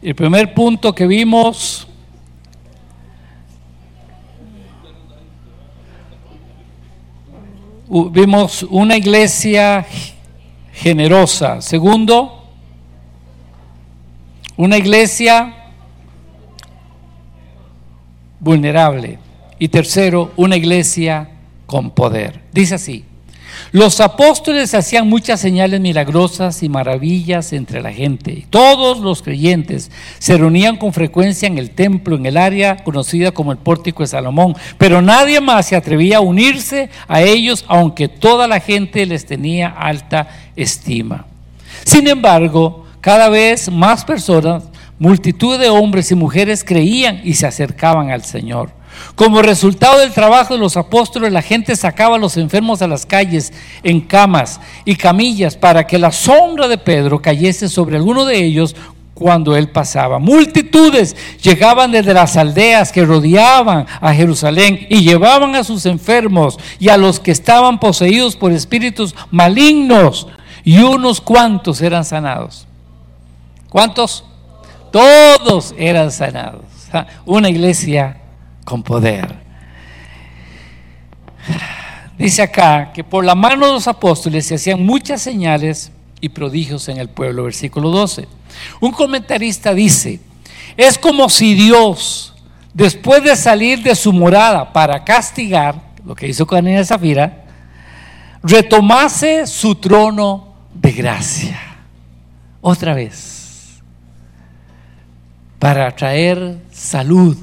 El 0.00 0.14
primer 0.14 0.54
punto 0.54 0.94
que 0.94 1.06
vimos 1.06 1.88
vimos 8.10 8.62
una 8.70 8.96
iglesia 8.96 9.84
generosa. 10.72 11.60
Segundo, 11.60 12.48
una 14.56 14.76
iglesia 14.76 15.63
vulnerable. 18.44 19.18
Y 19.58 19.68
tercero, 19.68 20.32
una 20.36 20.56
iglesia 20.56 21.30
con 21.66 21.90
poder. 21.90 22.40
Dice 22.52 22.74
así, 22.74 23.04
los 23.72 24.00
apóstoles 24.00 24.74
hacían 24.74 25.08
muchas 25.08 25.40
señales 25.40 25.80
milagrosas 25.80 26.62
y 26.62 26.68
maravillas 26.68 27.52
entre 27.52 27.82
la 27.82 27.92
gente. 27.92 28.46
Todos 28.50 29.00
los 29.00 29.22
creyentes 29.22 29.90
se 30.18 30.36
reunían 30.36 30.76
con 30.76 30.92
frecuencia 30.92 31.46
en 31.46 31.58
el 31.58 31.70
templo, 31.70 32.16
en 32.16 32.26
el 32.26 32.36
área 32.36 32.76
conocida 32.84 33.32
como 33.32 33.52
el 33.52 33.58
pórtico 33.58 34.02
de 34.02 34.08
Salomón, 34.08 34.54
pero 34.78 35.02
nadie 35.02 35.40
más 35.40 35.66
se 35.66 35.76
atrevía 35.76 36.18
a 36.18 36.20
unirse 36.20 36.90
a 37.08 37.22
ellos, 37.22 37.64
aunque 37.68 38.08
toda 38.08 38.46
la 38.46 38.60
gente 38.60 39.06
les 39.06 39.26
tenía 39.26 39.68
alta 39.68 40.28
estima. 40.56 41.26
Sin 41.84 42.06
embargo, 42.06 42.84
cada 43.00 43.28
vez 43.28 43.70
más 43.70 44.04
personas, 44.04 44.64
multitud 45.04 45.58
de 45.58 45.68
hombres 45.68 46.10
y 46.10 46.14
mujeres 46.14 46.64
creían 46.64 47.20
y 47.24 47.34
se 47.34 47.46
acercaban 47.46 48.10
al 48.10 48.24
Señor. 48.24 48.70
Como 49.16 49.42
resultado 49.42 49.98
del 49.98 50.14
trabajo 50.14 50.54
de 50.54 50.60
los 50.60 50.78
apóstoles, 50.78 51.30
la 51.30 51.42
gente 51.42 51.76
sacaba 51.76 52.16
a 52.16 52.18
los 52.18 52.38
enfermos 52.38 52.80
a 52.80 52.88
las 52.88 53.04
calles 53.04 53.52
en 53.82 54.00
camas 54.00 54.62
y 54.86 54.96
camillas 54.96 55.58
para 55.58 55.86
que 55.86 55.98
la 55.98 56.10
sombra 56.10 56.68
de 56.68 56.78
Pedro 56.78 57.20
cayese 57.20 57.68
sobre 57.68 57.98
alguno 57.98 58.24
de 58.24 58.42
ellos 58.42 58.74
cuando 59.12 59.54
él 59.54 59.68
pasaba. 59.68 60.18
Multitudes 60.18 61.14
llegaban 61.42 61.92
desde 61.92 62.14
las 62.14 62.38
aldeas 62.38 62.90
que 62.90 63.04
rodeaban 63.04 63.84
a 64.00 64.14
Jerusalén 64.14 64.86
y 64.88 65.02
llevaban 65.02 65.54
a 65.54 65.64
sus 65.64 65.84
enfermos 65.84 66.58
y 66.78 66.88
a 66.88 66.96
los 66.96 67.20
que 67.20 67.30
estaban 67.30 67.78
poseídos 67.78 68.36
por 68.36 68.52
espíritus 68.52 69.14
malignos 69.30 70.28
y 70.64 70.78
unos 70.78 71.20
cuantos 71.20 71.82
eran 71.82 72.06
sanados. 72.06 72.66
¿Cuántos? 73.68 74.24
Todos 74.94 75.74
eran 75.76 76.12
sanados. 76.12 76.62
Una 77.26 77.48
iglesia 77.48 78.16
con 78.64 78.84
poder. 78.84 79.34
Dice 82.16 82.42
acá 82.42 82.92
que 82.92 83.02
por 83.02 83.24
la 83.24 83.34
mano 83.34 83.66
de 83.66 83.72
los 83.72 83.88
apóstoles 83.88 84.46
se 84.46 84.54
hacían 84.54 84.86
muchas 84.86 85.20
señales 85.20 85.90
y 86.20 86.28
prodigios 86.28 86.88
en 86.88 86.98
el 86.98 87.08
pueblo. 87.08 87.42
Versículo 87.42 87.90
12. 87.90 88.28
Un 88.80 88.92
comentarista 88.92 89.74
dice, 89.74 90.20
es 90.76 90.96
como 90.96 91.28
si 91.28 91.54
Dios, 91.54 92.32
después 92.72 93.24
de 93.24 93.34
salir 93.34 93.82
de 93.82 93.96
su 93.96 94.12
morada 94.12 94.72
para 94.72 95.02
castigar, 95.02 95.74
lo 96.04 96.14
que 96.14 96.28
hizo 96.28 96.46
con 96.46 96.58
Ana 96.68 96.84
Zafira, 96.84 97.46
retomase 98.44 99.48
su 99.48 99.74
trono 99.74 100.54
de 100.72 100.92
gracia. 100.92 101.58
Otra 102.60 102.94
vez 102.94 103.33
para 105.64 105.90
traer 105.96 106.60
salud 106.70 107.38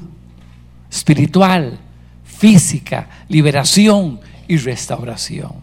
espiritual, 0.91 1.79
física, 2.23 3.09
liberación 3.27 4.19
y 4.47 4.57
restauración. 4.57 5.53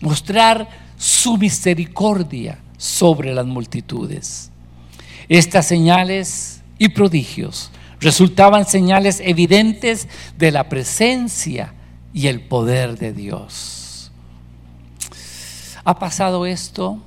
Mostrar 0.00 0.66
su 0.96 1.36
misericordia 1.36 2.58
sobre 2.78 3.34
las 3.34 3.44
multitudes. 3.44 4.50
Estas 5.28 5.66
señales 5.66 6.62
y 6.78 6.88
prodigios 6.88 7.70
resultaban 8.00 8.64
señales 8.64 9.20
evidentes 9.22 10.08
de 10.38 10.50
la 10.50 10.70
presencia 10.70 11.74
y 12.14 12.28
el 12.28 12.40
poder 12.40 12.96
de 12.96 13.12
Dios. 13.12 14.10
¿Ha 15.84 15.98
pasado 15.98 16.46
esto? 16.46 17.02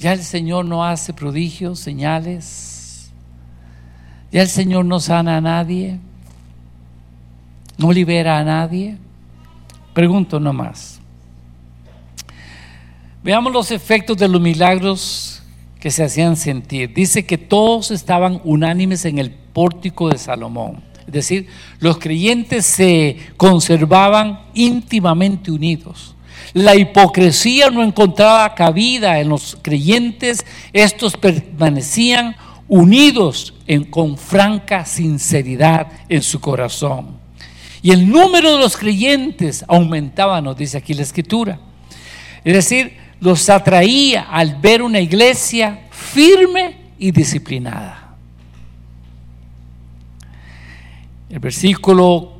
¿Ya 0.00 0.12
el 0.12 0.24
Señor 0.24 0.64
no 0.64 0.84
hace 0.84 1.12
prodigios, 1.12 1.78
señales? 1.78 2.77
¿Ya 4.30 4.42
el 4.42 4.48
Señor 4.48 4.84
no 4.84 5.00
sana 5.00 5.38
a 5.38 5.40
nadie? 5.40 5.98
¿No 7.78 7.92
libera 7.92 8.38
a 8.38 8.44
nadie? 8.44 8.96
Pregunto 9.94 10.38
nomás. 10.38 11.00
Veamos 13.22 13.52
los 13.52 13.70
efectos 13.70 14.16
de 14.16 14.28
los 14.28 14.40
milagros 14.40 15.42
que 15.80 15.90
se 15.90 16.04
hacían 16.04 16.36
sentir. 16.36 16.92
Dice 16.92 17.24
que 17.24 17.38
todos 17.38 17.90
estaban 17.90 18.40
unánimes 18.44 19.04
en 19.04 19.18
el 19.18 19.30
pórtico 19.30 20.08
de 20.08 20.18
Salomón. 20.18 20.82
Es 21.06 21.12
decir, 21.12 21.46
los 21.78 21.98
creyentes 21.98 22.66
se 22.66 23.16
conservaban 23.36 24.40
íntimamente 24.54 25.50
unidos. 25.50 26.14
La 26.52 26.76
hipocresía 26.76 27.70
no 27.70 27.82
encontraba 27.82 28.54
cabida 28.54 29.18
en 29.20 29.28
los 29.28 29.56
creyentes, 29.60 30.44
estos 30.72 31.16
permanecían 31.16 32.36
unidos 32.68 33.54
con 33.90 34.16
franca 34.16 34.84
sinceridad 34.84 35.88
en 36.08 36.22
su 36.22 36.40
corazón. 36.40 37.18
Y 37.82 37.90
el 37.90 38.08
número 38.08 38.52
de 38.52 38.58
los 38.58 38.76
creyentes 38.76 39.64
aumentaba, 39.66 40.40
nos 40.40 40.56
dice 40.56 40.78
aquí 40.78 40.94
la 40.94 41.02
escritura. 41.02 41.58
Es 42.44 42.54
decir, 42.54 42.96
los 43.20 43.48
atraía 43.50 44.22
al 44.30 44.56
ver 44.56 44.82
una 44.82 45.00
iglesia 45.00 45.86
firme 45.90 46.76
y 46.98 47.10
disciplinada. 47.10 48.16
El 51.30 51.40
versículo 51.40 52.38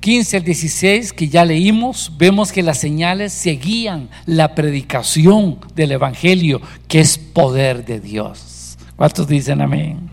15 0.00 0.36
al 0.38 0.44
16 0.44 1.12
que 1.12 1.28
ya 1.28 1.44
leímos, 1.44 2.12
vemos 2.18 2.52
que 2.52 2.62
las 2.62 2.78
señales 2.78 3.32
seguían 3.32 4.10
la 4.26 4.54
predicación 4.54 5.58
del 5.74 5.92
Evangelio, 5.92 6.60
que 6.88 7.00
es 7.00 7.16
poder 7.16 7.84
de 7.84 8.00
Dios. 8.00 8.53
¿Cuántos 8.96 9.26
dicen 9.26 9.60
amén? 9.60 10.10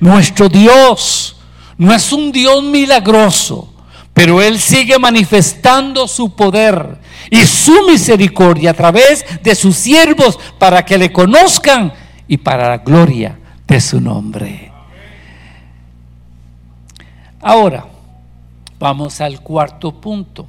Nuestro 0.00 0.48
Dios 0.48 1.36
no 1.78 1.94
es 1.94 2.12
un 2.12 2.32
Dios 2.32 2.62
milagroso, 2.62 3.72
pero 4.12 4.42
Él 4.42 4.58
sigue 4.58 4.98
manifestando 4.98 6.08
su 6.08 6.34
poder 6.34 6.98
y 7.30 7.44
su 7.44 7.86
misericordia 7.88 8.70
a 8.70 8.74
través 8.74 9.24
de 9.42 9.54
sus 9.54 9.76
siervos 9.76 10.38
para 10.58 10.84
que 10.84 10.98
le 10.98 11.12
conozcan 11.12 11.92
y 12.26 12.36
para 12.36 12.68
la 12.68 12.78
gloria 12.78 13.38
de 13.66 13.80
su 13.80 14.00
nombre. 14.00 14.72
Ahora, 17.40 17.86
vamos 18.78 19.20
al 19.20 19.40
cuarto 19.40 20.00
punto. 20.00 20.48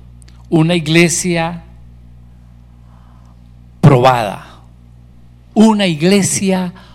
Una 0.49 0.73
iglesia 0.73 1.63
probada. 3.81 4.61
Una 5.53 5.85
iglesia 5.85 6.71
probada. 6.73 6.86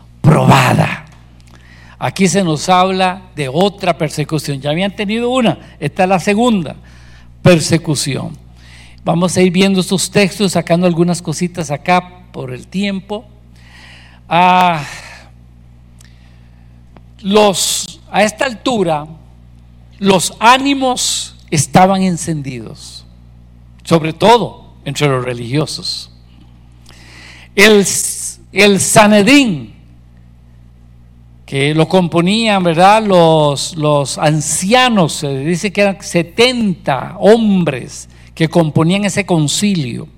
Aquí 2.04 2.26
se 2.26 2.42
nos 2.42 2.68
habla 2.68 3.30
de 3.36 3.48
otra 3.48 3.96
persecución. 3.96 4.60
Ya 4.60 4.70
habían 4.70 4.96
tenido 4.96 5.30
una, 5.30 5.76
esta 5.78 6.02
es 6.02 6.08
la 6.08 6.18
segunda 6.18 6.74
persecución. 7.42 8.36
Vamos 9.04 9.36
a 9.36 9.40
ir 9.40 9.52
viendo 9.52 9.80
estos 9.80 10.10
textos, 10.10 10.52
sacando 10.52 10.88
algunas 10.88 11.22
cositas 11.22 11.70
acá 11.70 12.24
por 12.32 12.52
el 12.52 12.66
tiempo. 12.66 13.24
Ah, 14.28 14.84
los, 17.20 18.00
a 18.10 18.24
esta 18.24 18.46
altura, 18.46 19.06
los 20.00 20.34
ánimos 20.40 21.36
estaban 21.50 22.02
encendidos, 22.02 23.04
sobre 23.84 24.12
todo 24.12 24.74
entre 24.84 25.06
los 25.06 25.24
religiosos. 25.24 26.10
El, 27.54 27.86
el 28.52 28.80
Sanedín, 28.80 29.71
que 31.52 31.74
lo 31.74 31.86
componían, 31.86 32.62
¿verdad? 32.62 33.04
Los, 33.04 33.76
los 33.76 34.16
ancianos, 34.16 35.12
se 35.12 35.40
dice 35.40 35.70
que 35.70 35.82
eran 35.82 35.98
70 36.00 37.16
hombres 37.20 38.08
que 38.34 38.48
componían 38.48 39.04
ese 39.04 39.26
concilio. 39.26 40.08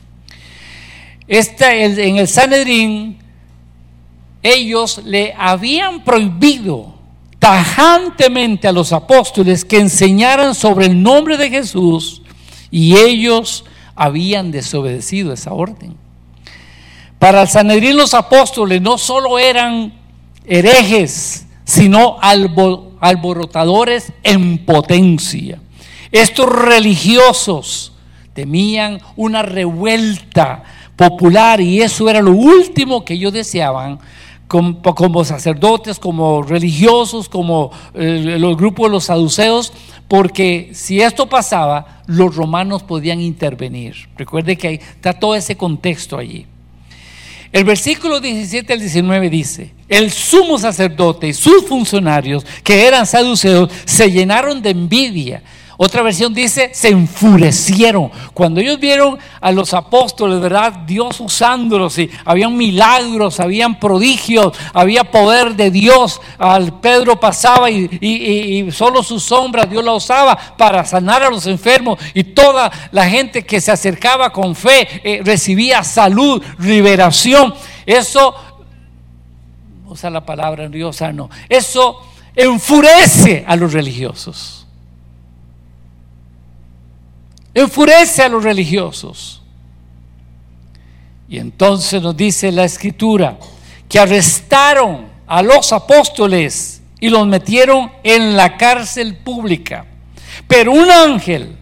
Este, 1.26 1.87
en 2.07 2.18
el 2.18 2.28
Sanedrín, 2.28 3.18
ellos 4.45 5.01
le 5.05 5.35
habían 5.37 6.05
prohibido 6.05 6.95
tajantemente 7.41 8.68
a 8.68 8.72
los 8.72 8.93
apóstoles 8.93 9.64
que 9.64 9.80
enseñaran 9.80 10.55
sobre 10.55 10.87
el 10.87 11.03
nombre 11.03 11.37
de 11.37 11.51
Jesús 11.51 12.22
y 12.70 12.95
ellos 12.95 13.64
habían 13.97 14.53
desobedecido 14.53 15.32
esa 15.32 15.53
orden. 15.53 15.97
Para 17.18 17.43
el 17.43 17.49
Sanedrín 17.49 17.97
los 17.97 18.14
apóstoles 18.14 18.80
no 18.80 18.99
solo 18.99 19.41
eran 19.41 20.03
herejes, 20.45 21.47
sino 21.64 22.18
alborotadores 22.20 24.12
en 24.22 24.59
potencia. 24.64 25.61
Estos 26.12 26.49
religiosos 26.49 27.92
temían 28.34 29.01
una 29.16 29.42
revuelta 29.42 30.62
popular 30.97 31.61
y 31.61 31.82
eso 31.82 32.09
era 32.09 32.20
lo 32.20 32.32
último 32.32 33.05
que 33.05 33.14
ellos 33.14 33.32
deseaban 33.32 33.99
como, 34.47 35.24
sacerdotes, 35.24 35.99
como 35.99 36.42
religiosos, 36.42 37.28
como 37.28 37.70
eh, 37.95 38.36
los 38.38 38.57
grupos 38.57 38.86
de 38.86 38.92
los 38.92 39.05
saduceos, 39.05 39.72
porque 40.07 40.70
si 40.74 41.01
esto 41.01 41.28
pasaba, 41.28 42.03
los 42.07 42.36
romanos 42.36 42.82
podían 42.82 43.20
intervenir. 43.20 44.09
Recuerde 44.16 44.57
que 44.57 44.74
está 44.74 45.14
todo 45.14 45.34
ese 45.34 45.57
contexto 45.57 46.18
allí. 46.18 46.47
El 47.55 47.62
versículo 47.62 48.18
17 48.18 48.72
al 48.72 48.80
19 48.80 49.30
dice, 49.30 49.70
el 49.88 50.11
sumo 50.11 50.59
sacerdote 50.59 51.28
y 51.28 51.32
sus 51.32 51.64
funcionarios, 51.68 52.44
que 52.64 52.84
eran 52.84 53.07
saduceos, 53.07 53.70
se 53.84 54.11
llenaron 54.11 54.61
de 54.61 54.70
envidia 54.70 55.40
otra 55.77 56.03
versión 56.03 56.33
dice, 56.33 56.70
se 56.72 56.89
enfurecieron. 56.89 58.11
Cuando 58.33 58.61
ellos 58.61 58.79
vieron 58.79 59.18
a 59.41 59.51
los 59.51 59.75
apóstoles, 59.75 60.41
¿verdad? 60.41 60.72
Dios 60.87 61.18
usándolos 61.20 61.99
y 61.99 62.09
habían 62.25 62.57
milagros, 62.57 63.41
habían 63.41 63.81
prodigios, 63.81 64.57
había 64.72 65.05
poder 65.05 65.57
de 65.57 65.70
Dios. 65.70 66.20
Al 66.39 66.81
Pedro 66.81 67.18
pasaba 67.18 67.70
y, 67.70 68.70
solo 68.70 69.03
su 69.03 69.18
sombra 69.18 69.64
Dios 69.64 69.85
la 69.85 69.95
usaba 69.95 70.37
para 70.57 70.85
sanar 70.85 71.22
a 71.25 71.31
los 71.31 71.47
enfermos 71.47 71.99
y 72.14 72.22
toda 72.22 72.70
la 72.93 73.09
gente 73.09 73.45
que 73.45 73.61
se 73.61 73.72
acercaba 73.72 74.31
con 74.31 74.55
fe 74.55 74.87
eh, 75.03 75.22
recibía 75.25 75.83
salud, 75.83 76.43
liberación. 76.59 77.53
Eso, 77.85 78.35
usa 79.87 80.09
la 80.09 80.25
palabra 80.25 80.68
Dios 80.68 80.97
sano, 80.97 81.31
eso 81.49 82.01
enfurece 82.37 83.45
a 83.47 83.57
los 83.57 83.72
religiosos 83.72 84.63
enfurece 87.55 88.22
a 88.22 88.28
los 88.28 88.42
religiosos. 88.42 89.40
Y 91.28 91.38
entonces 91.38 92.02
nos 92.02 92.16
dice 92.16 92.52
la 92.52 92.64
escritura 92.64 93.38
que 93.88 93.98
arrestaron 93.98 95.07
a 95.26 95.42
los 95.42 95.72
apóstoles 95.72 96.82
y 97.00 97.09
los 97.09 97.26
metieron 97.26 97.90
en 98.02 98.36
la 98.36 98.57
cárcel 98.57 99.16
pública. 99.16 99.86
Pero 100.46 100.72
un 100.72 100.90
ángel, 100.90 101.57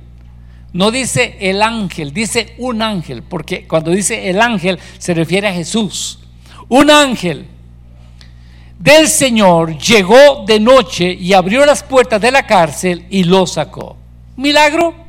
no 0.73 0.91
dice 0.91 1.37
el 1.41 1.63
ángel, 1.63 2.13
dice 2.13 2.55
un 2.59 2.83
ángel, 2.83 3.23
porque 3.23 3.67
cuando 3.67 3.91
dice 3.91 4.31
el 4.31 4.41
ángel 4.41 4.79
se 4.99 5.15
refiere 5.15 5.49
a 5.49 5.55
Jesús. 5.55 6.19
Un 6.69 6.91
ángel 6.91 7.47
del 8.79 9.09
Señor 9.09 9.79
llegó 9.79 10.45
de 10.47 10.59
noche 10.59 11.13
y 11.13 11.35
abrió 11.35 11.65
las 11.67 11.83
puertas 11.83 12.21
de 12.21 12.31
la 12.31 12.47
cárcel 12.47 13.07
y 13.11 13.25
lo 13.25 13.47
sacó. 13.47 13.97
Milagro. 14.37 15.02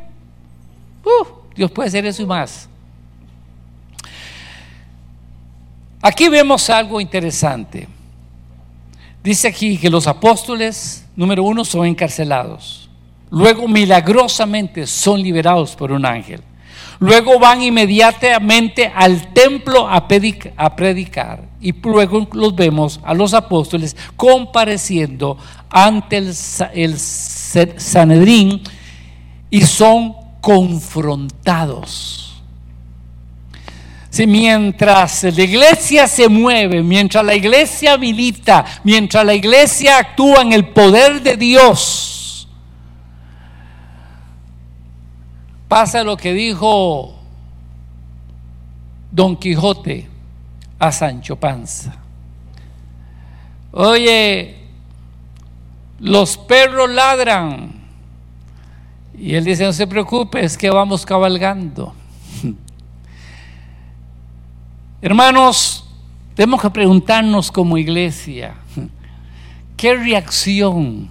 Dios 1.55 1.71
puede 1.71 1.89
hacer 1.89 2.05
eso 2.05 2.21
y 2.23 2.25
más. 2.25 2.67
Aquí 6.01 6.27
vemos 6.27 6.69
algo 6.69 6.99
interesante. 6.99 7.87
Dice 9.23 9.47
aquí 9.47 9.77
que 9.77 9.89
los 9.89 10.05
apóstoles, 10.05 11.05
número 11.15 11.43
uno, 11.43 11.63
son 11.63 11.85
encarcelados. 11.85 12.89
Luego 13.29 13.67
milagrosamente 13.67 14.85
son 14.85 15.21
liberados 15.21 15.75
por 15.75 15.91
un 15.91 16.05
ángel. 16.05 16.41
Luego 16.99 17.39
van 17.39 17.61
inmediatamente 17.61 18.91
al 18.93 19.33
templo 19.33 19.87
a, 19.87 20.07
predicar. 20.07 21.43
Y 21.61 21.71
luego 21.71 22.27
los 22.33 22.55
vemos 22.55 22.99
a 23.03 23.13
los 23.13 23.33
apóstoles 23.33 23.95
compareciendo 24.15 25.37
ante 25.69 26.17
el 26.17 26.97
Sanedrín 26.97 28.61
y 29.49 29.61
son 29.61 30.22
confrontados. 30.43 32.43
Si 34.09 34.27
mientras 34.27 35.23
la 35.23 35.41
iglesia 35.41 36.05
se 36.05 36.27
mueve, 36.27 36.83
mientras 36.83 37.23
la 37.23 37.33
iglesia 37.33 37.97
milita, 37.97 38.65
mientras 38.83 39.25
la 39.25 39.33
iglesia 39.33 39.99
actúa 39.99 40.41
en 40.41 40.51
el 40.51 40.67
poder 40.67 41.23
de 41.23 41.37
Dios, 41.37 42.49
pasa 45.69 46.03
lo 46.03 46.17
que 46.17 46.33
dijo 46.33 47.15
Don 49.11 49.37
Quijote 49.37 50.09
a 50.77 50.91
Sancho 50.91 51.37
Panza. 51.37 51.95
Oye, 53.71 54.57
los 55.99 56.37
perros 56.37 56.89
ladran, 56.89 57.82
y 59.17 59.35
él 59.35 59.45
dice, 59.45 59.63
no 59.63 59.73
se 59.73 59.87
preocupe, 59.87 60.43
es 60.43 60.57
que 60.57 60.69
vamos 60.69 61.05
cabalgando. 61.05 61.93
Hermanos, 65.01 65.87
tenemos 66.35 66.61
que 66.61 66.69
preguntarnos 66.69 67.51
como 67.51 67.77
iglesia, 67.77 68.55
¿qué 69.77 69.95
reacción 69.95 71.09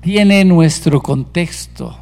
tiene 0.00 0.44
nuestro 0.44 1.00
contexto, 1.00 1.96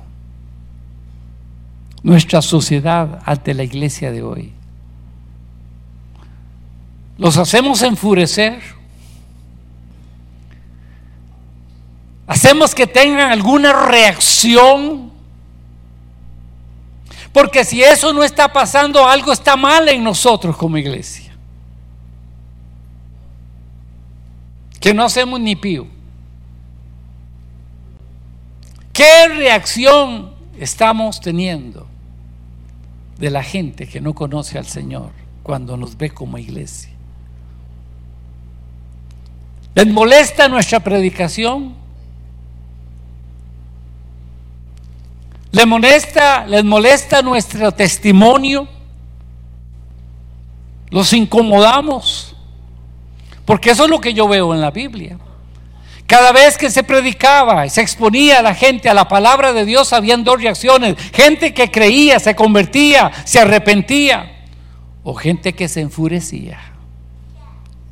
nuestra 2.03 2.43
sociedad 2.43 3.21
ante 3.25 3.55
la 3.55 3.65
iglesia 3.65 4.11
de 4.11 4.23
hoy? 4.23 4.53
¿Los 7.19 7.37
hacemos 7.37 7.83
enfurecer? 7.83 8.61
Hacemos 12.33 12.75
que 12.75 12.87
tengan 12.87 13.31
alguna 13.31 13.75
reacción. 13.75 15.13
Porque 17.31 17.63
si 17.63 17.83
eso 17.83 18.15
no 18.15 18.25
está 18.25 18.51
pasando, 18.51 19.07
algo 19.07 19.35
está 19.35 19.55
mal 19.55 19.87
en 19.91 20.03
nosotros 20.03 20.57
como 20.57 20.79
iglesia. 20.79 21.31
Que 24.81 24.95
no 24.95 25.05
hacemos 25.05 25.41
ni 25.41 25.57
pío. 25.57 25.87
¿Qué 28.95 29.29
reacción 29.29 30.33
estamos 30.59 31.21
teniendo 31.21 31.87
de 33.19 33.29
la 33.29 33.43
gente 33.43 33.87
que 33.87 34.01
no 34.01 34.15
conoce 34.15 34.57
al 34.57 34.67
Señor 34.67 35.11
cuando 35.43 35.77
nos 35.77 35.99
ve 35.99 36.09
como 36.09 36.39
iglesia? 36.39 36.93
¿Les 39.75 39.87
molesta 39.87 40.49
nuestra 40.49 40.81
predicación? 40.81 41.82
¿Les 45.53 45.67
molesta, 45.67 46.47
les 46.47 46.65
molesta 46.65 47.21
nuestro 47.21 47.73
testimonio? 47.73 48.67
¿Los 50.89 51.13
incomodamos? 51.13 52.35
Porque 53.45 53.71
eso 53.71 53.85
es 53.85 53.91
lo 53.91 54.01
que 54.01 54.15
yo 54.15 54.27
veo 54.27 54.55
en 54.55 54.63
la 54.63 54.71
Biblia. 54.71 55.19
Cada 56.07 56.33
vez 56.33 56.57
que 56.57 56.71
se 56.71 56.83
predicaba 56.83 57.69
se 57.69 57.83
exponía 57.83 58.39
a 58.39 58.43
la 58.43 58.55
gente 58.55 58.89
a 58.89 58.95
la 58.95 59.09
palabra 59.09 59.53
de 59.53 59.67
Dios, 59.67 59.93
habían 59.93 60.25
dos 60.25 60.41
reacciones. 60.41 60.97
Gente 61.13 61.53
que 61.53 61.71
creía, 61.71 62.19
se 62.19 62.35
convertía, 62.35 63.13
se 63.25 63.39
arrepentía. 63.39 64.45
O 65.05 65.15
gente 65.15 65.53
que 65.53 65.69
se 65.69 65.81
enfurecía. 65.81 66.61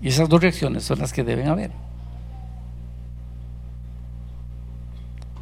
Y 0.01 0.09
esas 0.09 0.31
dos 0.31 0.41
reacciones 0.41 0.85
son 0.85 0.99
las 0.99 1.13
que 1.13 1.25
deben 1.25 1.49
haber. 1.49 1.73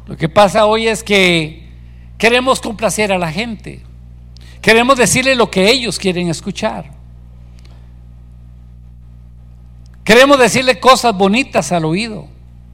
Lo 0.05 0.17
que 0.17 0.27
pasa 0.27 0.65
hoy 0.65 0.87
es 0.87 1.03
que 1.03 1.68
queremos 2.19 2.61
complacer 2.61 3.11
a 3.11 3.17
la 3.17 3.31
gente. 3.31 3.81
Queremos 4.61 4.97
decirle 4.97 5.33
lo 5.33 5.49
que 5.49 5.71
ellos 5.71 5.97
quieren 5.97 6.27
escuchar. 6.27 6.91
Queremos 10.03 10.37
decirle 10.37 10.79
cosas 10.79 11.17
bonitas 11.17 11.71
al 11.71 11.85
oído. 11.85 12.27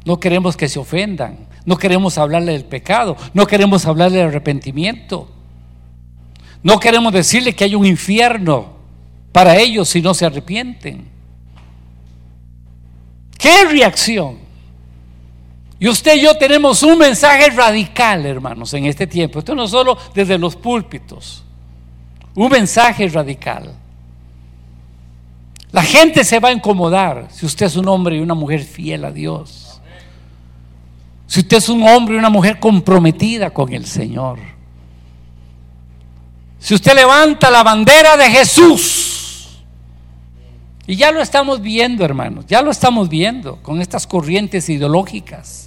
No 0.03 0.19
queremos 0.19 0.57
que 0.57 0.67
se 0.67 0.79
ofendan. 0.79 1.37
No 1.63 1.77
queremos 1.77 2.17
hablarle 2.17 2.53
del 2.53 2.65
pecado. 2.65 3.15
No 3.33 3.45
queremos 3.45 3.85
hablarle 3.85 4.17
del 4.17 4.27
arrepentimiento. 4.27 5.29
No 6.63 6.79
queremos 6.79 7.13
decirle 7.13 7.53
que 7.53 7.63
hay 7.65 7.75
un 7.75 7.85
infierno 7.85 8.73
para 9.31 9.57
ellos 9.57 9.89
si 9.89 10.01
no 10.01 10.13
se 10.13 10.25
arrepienten. 10.25 11.07
¿Qué 13.37 13.65
reacción? 13.65 14.44
Y 15.85 15.87
usted 15.87 16.15
y 16.15 16.21
yo 16.21 16.35
tenemos 16.35 16.81
un 16.81 16.97
mensaje 16.97 17.47
radical, 17.51 18.25
hermanos, 18.25 18.73
en 18.73 18.87
este 18.87 19.05
tiempo. 19.05 19.37
Esto 19.37 19.53
no 19.53 19.67
solo 19.67 19.95
desde 20.15 20.35
los 20.35 20.55
púlpitos. 20.55 21.43
Un 22.33 22.49
mensaje 22.49 23.07
radical. 23.07 23.71
La 25.71 25.83
gente 25.83 26.23
se 26.23 26.39
va 26.39 26.49
a 26.49 26.53
incomodar 26.53 27.27
si 27.29 27.45
usted 27.45 27.67
es 27.67 27.75
un 27.75 27.87
hombre 27.87 28.15
y 28.15 28.19
una 28.19 28.33
mujer 28.33 28.63
fiel 28.63 29.05
a 29.05 29.11
Dios. 29.11 29.79
Si 31.27 31.41
usted 31.41 31.57
es 31.57 31.69
un 31.69 31.87
hombre 31.87 32.15
y 32.15 32.17
una 32.17 32.31
mujer 32.31 32.59
comprometida 32.59 33.51
con 33.51 33.71
el 33.71 33.85
Señor. 33.85 34.39
Si 36.57 36.73
usted 36.73 36.95
levanta 36.95 37.51
la 37.51 37.61
bandera 37.61 38.17
de 38.17 38.31
Jesús. 38.31 39.59
Y 40.87 40.95
ya 40.95 41.11
lo 41.11 41.21
estamos 41.21 41.61
viendo, 41.61 42.03
hermanos. 42.03 42.45
Ya 42.47 42.63
lo 42.63 42.71
estamos 42.71 43.07
viendo 43.07 43.61
con 43.61 43.81
estas 43.81 44.07
corrientes 44.07 44.67
ideológicas. 44.67 45.65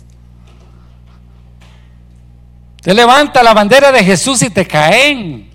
Te 2.88 2.94
levanta 2.94 3.42
la 3.42 3.52
bandera 3.52 3.92
de 3.92 4.02
Jesús 4.02 4.40
y 4.40 4.48
te 4.48 4.66
caen. 4.66 5.50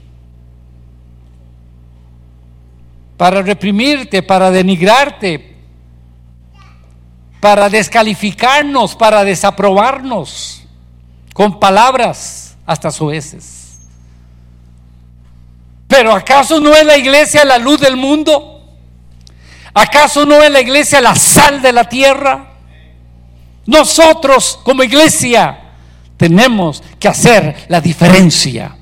Para 3.18 3.42
reprimirte, 3.42 4.22
para 4.22 4.52
denigrarte, 4.52 5.58
para 7.40 7.70
descalificarnos, 7.70 8.96
para 8.96 9.24
desaprobarnos 9.24 10.64
con 11.34 11.60
palabras 11.60 12.56
hasta 12.68 12.92
veces. 13.08 13.80
Pero 15.88 16.14
¿acaso 16.14 16.60
no 16.60 16.72
es 16.72 16.86
la 16.86 16.98
iglesia 16.98 17.44
la 17.44 17.58
luz 17.58 17.80
del 17.80 17.96
mundo? 17.96 18.64
¿Acaso 19.74 20.24
no 20.24 20.44
es 20.44 20.52
la 20.52 20.62
iglesia 20.62 21.02
la 21.02 21.16
sal 21.16 21.64
de 21.64 21.74
la 21.74 21.90
tierra? 21.90 22.52
Nosotros 23.66 24.60
como 24.64 24.84
iglesia 24.84 25.62
tenemos 26.24 26.82
que 27.00 27.10
hacer 27.10 27.66
la 27.68 27.82
diferencia 27.82 28.78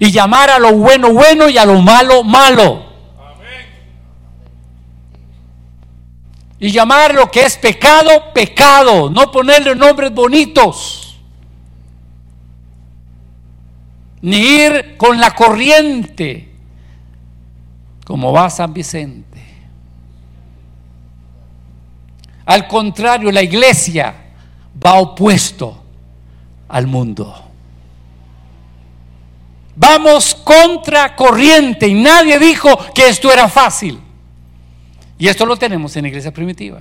y 0.00 0.10
llamar 0.10 0.48
a 0.48 0.58
lo 0.58 0.72
bueno 0.72 1.12
bueno 1.12 1.46
y 1.50 1.58
a 1.58 1.66
lo 1.66 1.82
malo 1.82 2.24
malo. 2.24 2.86
Y 6.58 6.70
llamar 6.70 7.14
lo 7.14 7.30
que 7.30 7.44
es 7.44 7.58
pecado, 7.58 8.32
pecado, 8.32 9.10
no 9.10 9.30
ponerle 9.30 9.76
nombres 9.76 10.10
bonitos. 10.10 11.18
Ni 14.22 14.38
ir 14.38 14.96
con 14.96 15.20
la 15.20 15.34
corriente, 15.34 16.50
como 18.06 18.32
va 18.32 18.48
San 18.48 18.72
Vicente. 18.72 19.44
Al 22.46 22.66
contrario, 22.66 23.30
la 23.30 23.42
iglesia 23.42 24.14
va 24.82 24.94
opuesto 24.94 25.82
al 26.68 26.86
mundo. 26.86 27.42
Vamos 29.74 30.34
contra 30.34 31.14
corriente 31.14 31.86
y 31.86 31.94
nadie 31.94 32.38
dijo 32.38 32.78
que 32.94 33.08
esto 33.08 33.30
era 33.30 33.48
fácil. 33.48 34.00
Y 35.18 35.28
esto 35.28 35.44
lo 35.44 35.56
tenemos 35.56 35.94
en 35.96 36.02
la 36.02 36.08
iglesia 36.08 36.32
primitiva. 36.32 36.80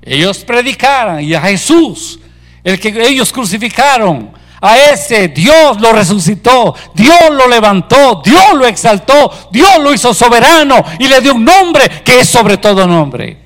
Ellos 0.00 0.44
predicaron 0.44 1.20
y 1.20 1.34
a 1.34 1.40
Jesús, 1.40 2.18
el 2.64 2.78
que 2.78 2.88
ellos 3.06 3.32
crucificaron, 3.32 4.32
a 4.60 4.78
ese 4.78 5.28
Dios 5.28 5.80
lo 5.80 5.92
resucitó, 5.92 6.74
Dios 6.94 7.30
lo 7.30 7.48
levantó, 7.48 8.22
Dios 8.24 8.54
lo 8.54 8.64
exaltó, 8.66 9.48
Dios 9.50 9.78
lo 9.80 9.92
hizo 9.92 10.14
soberano 10.14 10.84
y 10.98 11.08
le 11.08 11.20
dio 11.20 11.34
un 11.34 11.44
nombre 11.44 12.02
que 12.04 12.20
es 12.20 12.28
sobre 12.28 12.58
todo 12.58 12.86
nombre. 12.86 13.40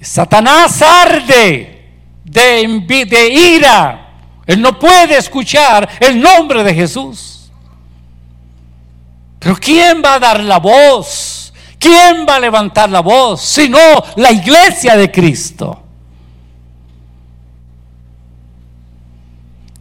Satanás 0.00 0.82
arde 0.82 1.73
de, 2.24 3.28
ira. 3.32 4.00
Él 4.46 4.60
no 4.60 4.78
puede 4.78 5.16
escuchar 5.18 5.88
el 6.00 6.20
nombre 6.20 6.64
de 6.64 6.74
Jesús. 6.74 7.50
Pero 9.38 9.56
¿quién 9.56 10.02
va 10.04 10.14
a 10.14 10.18
dar 10.18 10.40
la 10.40 10.58
voz? 10.58 11.52
¿Quién 11.78 12.26
va 12.28 12.36
a 12.36 12.40
levantar 12.40 12.88
la 12.88 13.00
voz? 13.00 13.42
Sino 13.42 13.78
la 14.16 14.32
iglesia 14.32 14.96
de 14.96 15.10
Cristo. 15.10 15.82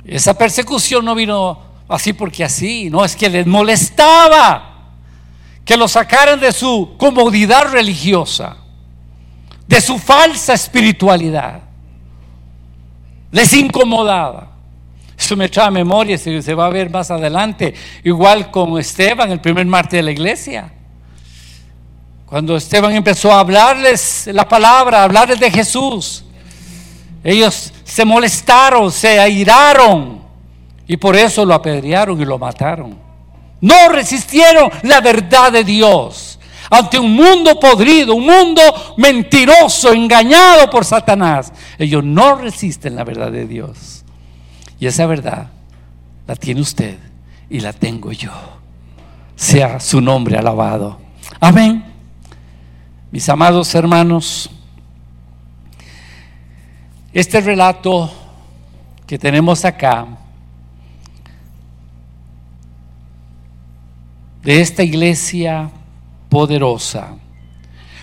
Esa 0.05 0.37
persecución 0.37 1.05
no 1.05 1.15
vino 1.15 1.59
así 1.87 2.11
porque 2.11 2.43
así, 2.43 2.89
no 2.89 3.05
es 3.05 3.15
que 3.15 3.29
les 3.29 3.47
molestaba 3.47 4.69
que 5.63 5.77
lo 5.77 5.87
sacaran 5.87 6.41
de 6.41 6.51
su 6.51 6.95
comodidad 6.97 7.71
religiosa, 7.71 8.57
de 9.65 9.79
su 9.79 9.97
falsa 9.97 10.53
espiritualidad 10.53 11.62
les 13.33 13.51
incomodaba. 13.53 14.51
Eso 15.17 15.35
me 15.35 15.49
trae 15.49 15.67
a 15.67 15.71
memoria, 15.71 16.17
se, 16.17 16.41
se 16.41 16.53
va 16.53 16.67
a 16.67 16.69
ver 16.69 16.89
más 16.89 17.11
adelante, 17.11 17.73
igual 18.03 18.49
con 18.51 18.79
Esteban, 18.79 19.31
el 19.31 19.41
primer 19.41 19.65
martes 19.65 19.97
de 19.97 20.03
la 20.03 20.11
iglesia. 20.11 20.71
Cuando 22.25 22.55
Esteban 22.55 22.93
empezó 22.93 23.31
a 23.31 23.39
hablarles 23.39 24.29
la 24.31 24.47
palabra, 24.47 25.01
a 25.01 25.03
hablarles 25.03 25.39
de 25.39 25.51
Jesús, 25.51 26.23
ellos 27.23 27.73
se 27.83 28.05
molestaron, 28.05 28.91
se 28.91 29.19
airaron 29.19 30.21
y 30.87 30.97
por 30.97 31.15
eso 31.15 31.43
lo 31.43 31.53
apedrearon 31.53 32.21
y 32.21 32.25
lo 32.25 32.37
mataron. 32.37 32.99
No 33.61 33.89
resistieron 33.89 34.69
la 34.83 35.01
verdad 35.01 35.51
de 35.51 35.63
Dios 35.63 36.39
ante 36.73 36.97
un 36.97 37.13
mundo 37.13 37.59
podrido, 37.59 38.15
un 38.15 38.25
mundo 38.25 38.61
mentiroso, 38.97 39.93
engañado 39.93 40.69
por 40.69 40.85
Satanás. 40.85 41.53
Ellos 41.77 42.03
no 42.03 42.35
resisten 42.35 42.95
la 42.95 43.03
verdad 43.03 43.31
de 43.31 43.45
Dios. 43.45 44.03
Y 44.79 44.87
esa 44.87 45.05
verdad 45.05 45.47
la 46.25 46.35
tiene 46.35 46.61
usted 46.61 46.97
y 47.49 47.59
la 47.59 47.73
tengo 47.73 48.11
yo. 48.11 48.31
Sea 49.35 49.79
su 49.79 50.01
nombre 50.01 50.37
alabado. 50.37 50.99
Amén. 51.39 51.85
Mis 53.11 53.29
amados 53.29 53.75
hermanos, 53.75 54.49
este 57.13 57.39
relato 57.39 58.11
que 59.05 59.19
tenemos 59.19 59.63
acá 59.63 60.07
de 64.41 64.59
esta 64.59 64.81
iglesia 64.81 65.69
poderosa. 66.33 67.09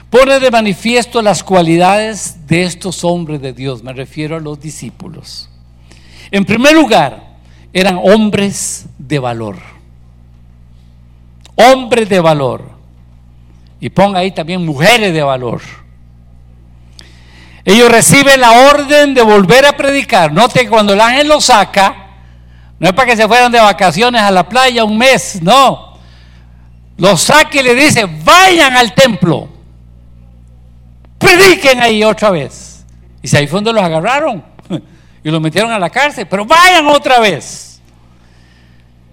pone 0.08 0.38
de 0.38 0.52
manifiesto 0.52 1.20
las 1.20 1.42
cualidades 1.42 2.46
de 2.46 2.62
estos 2.62 3.02
hombres 3.02 3.42
de 3.42 3.52
Dios, 3.52 3.82
me 3.82 3.92
refiero 3.92 4.36
a 4.36 4.40
los 4.40 4.60
discípulos. 4.60 5.48
En 6.30 6.44
primer 6.44 6.74
lugar, 6.74 7.38
eran 7.72 7.98
hombres 8.00 8.86
de 8.98 9.18
valor. 9.18 9.56
Hombres 11.56 12.08
de 12.08 12.20
valor. 12.20 12.70
Y 13.80 13.90
ponga 13.90 14.20
ahí 14.20 14.30
también 14.30 14.64
mujeres 14.64 15.12
de 15.12 15.22
valor. 15.22 15.60
Ellos 17.64 17.90
reciben 17.90 18.40
la 18.40 18.52
orden 18.70 19.12
de 19.12 19.22
volver 19.22 19.66
a 19.66 19.76
predicar. 19.76 20.32
Note 20.32 20.60
que 20.60 20.68
cuando 20.68 20.92
el 20.92 21.00
ángel 21.00 21.26
los 21.26 21.46
saca, 21.46 22.10
no 22.78 22.88
es 22.88 22.94
para 22.94 23.10
que 23.10 23.16
se 23.16 23.26
fueran 23.26 23.50
de 23.50 23.60
vacaciones 23.60 24.22
a 24.22 24.30
la 24.30 24.48
playa 24.48 24.84
un 24.84 24.96
mes, 24.96 25.42
no. 25.42 25.89
Los 27.00 27.22
saca 27.22 27.58
y 27.58 27.62
le 27.62 27.74
dice, 27.74 28.06
vayan 28.22 28.76
al 28.76 28.94
templo. 28.94 29.48
Prediquen 31.18 31.80
ahí 31.80 32.04
otra 32.04 32.30
vez. 32.30 32.84
Y 33.22 33.28
si 33.28 33.38
ahí 33.38 33.46
fue 33.46 33.56
donde 33.56 33.72
los 33.72 33.82
agarraron 33.82 34.44
y 35.24 35.30
los 35.30 35.40
metieron 35.40 35.72
a 35.72 35.78
la 35.78 35.88
cárcel, 35.88 36.26
pero 36.28 36.44
vayan 36.44 36.86
otra 36.88 37.18
vez. 37.18 37.80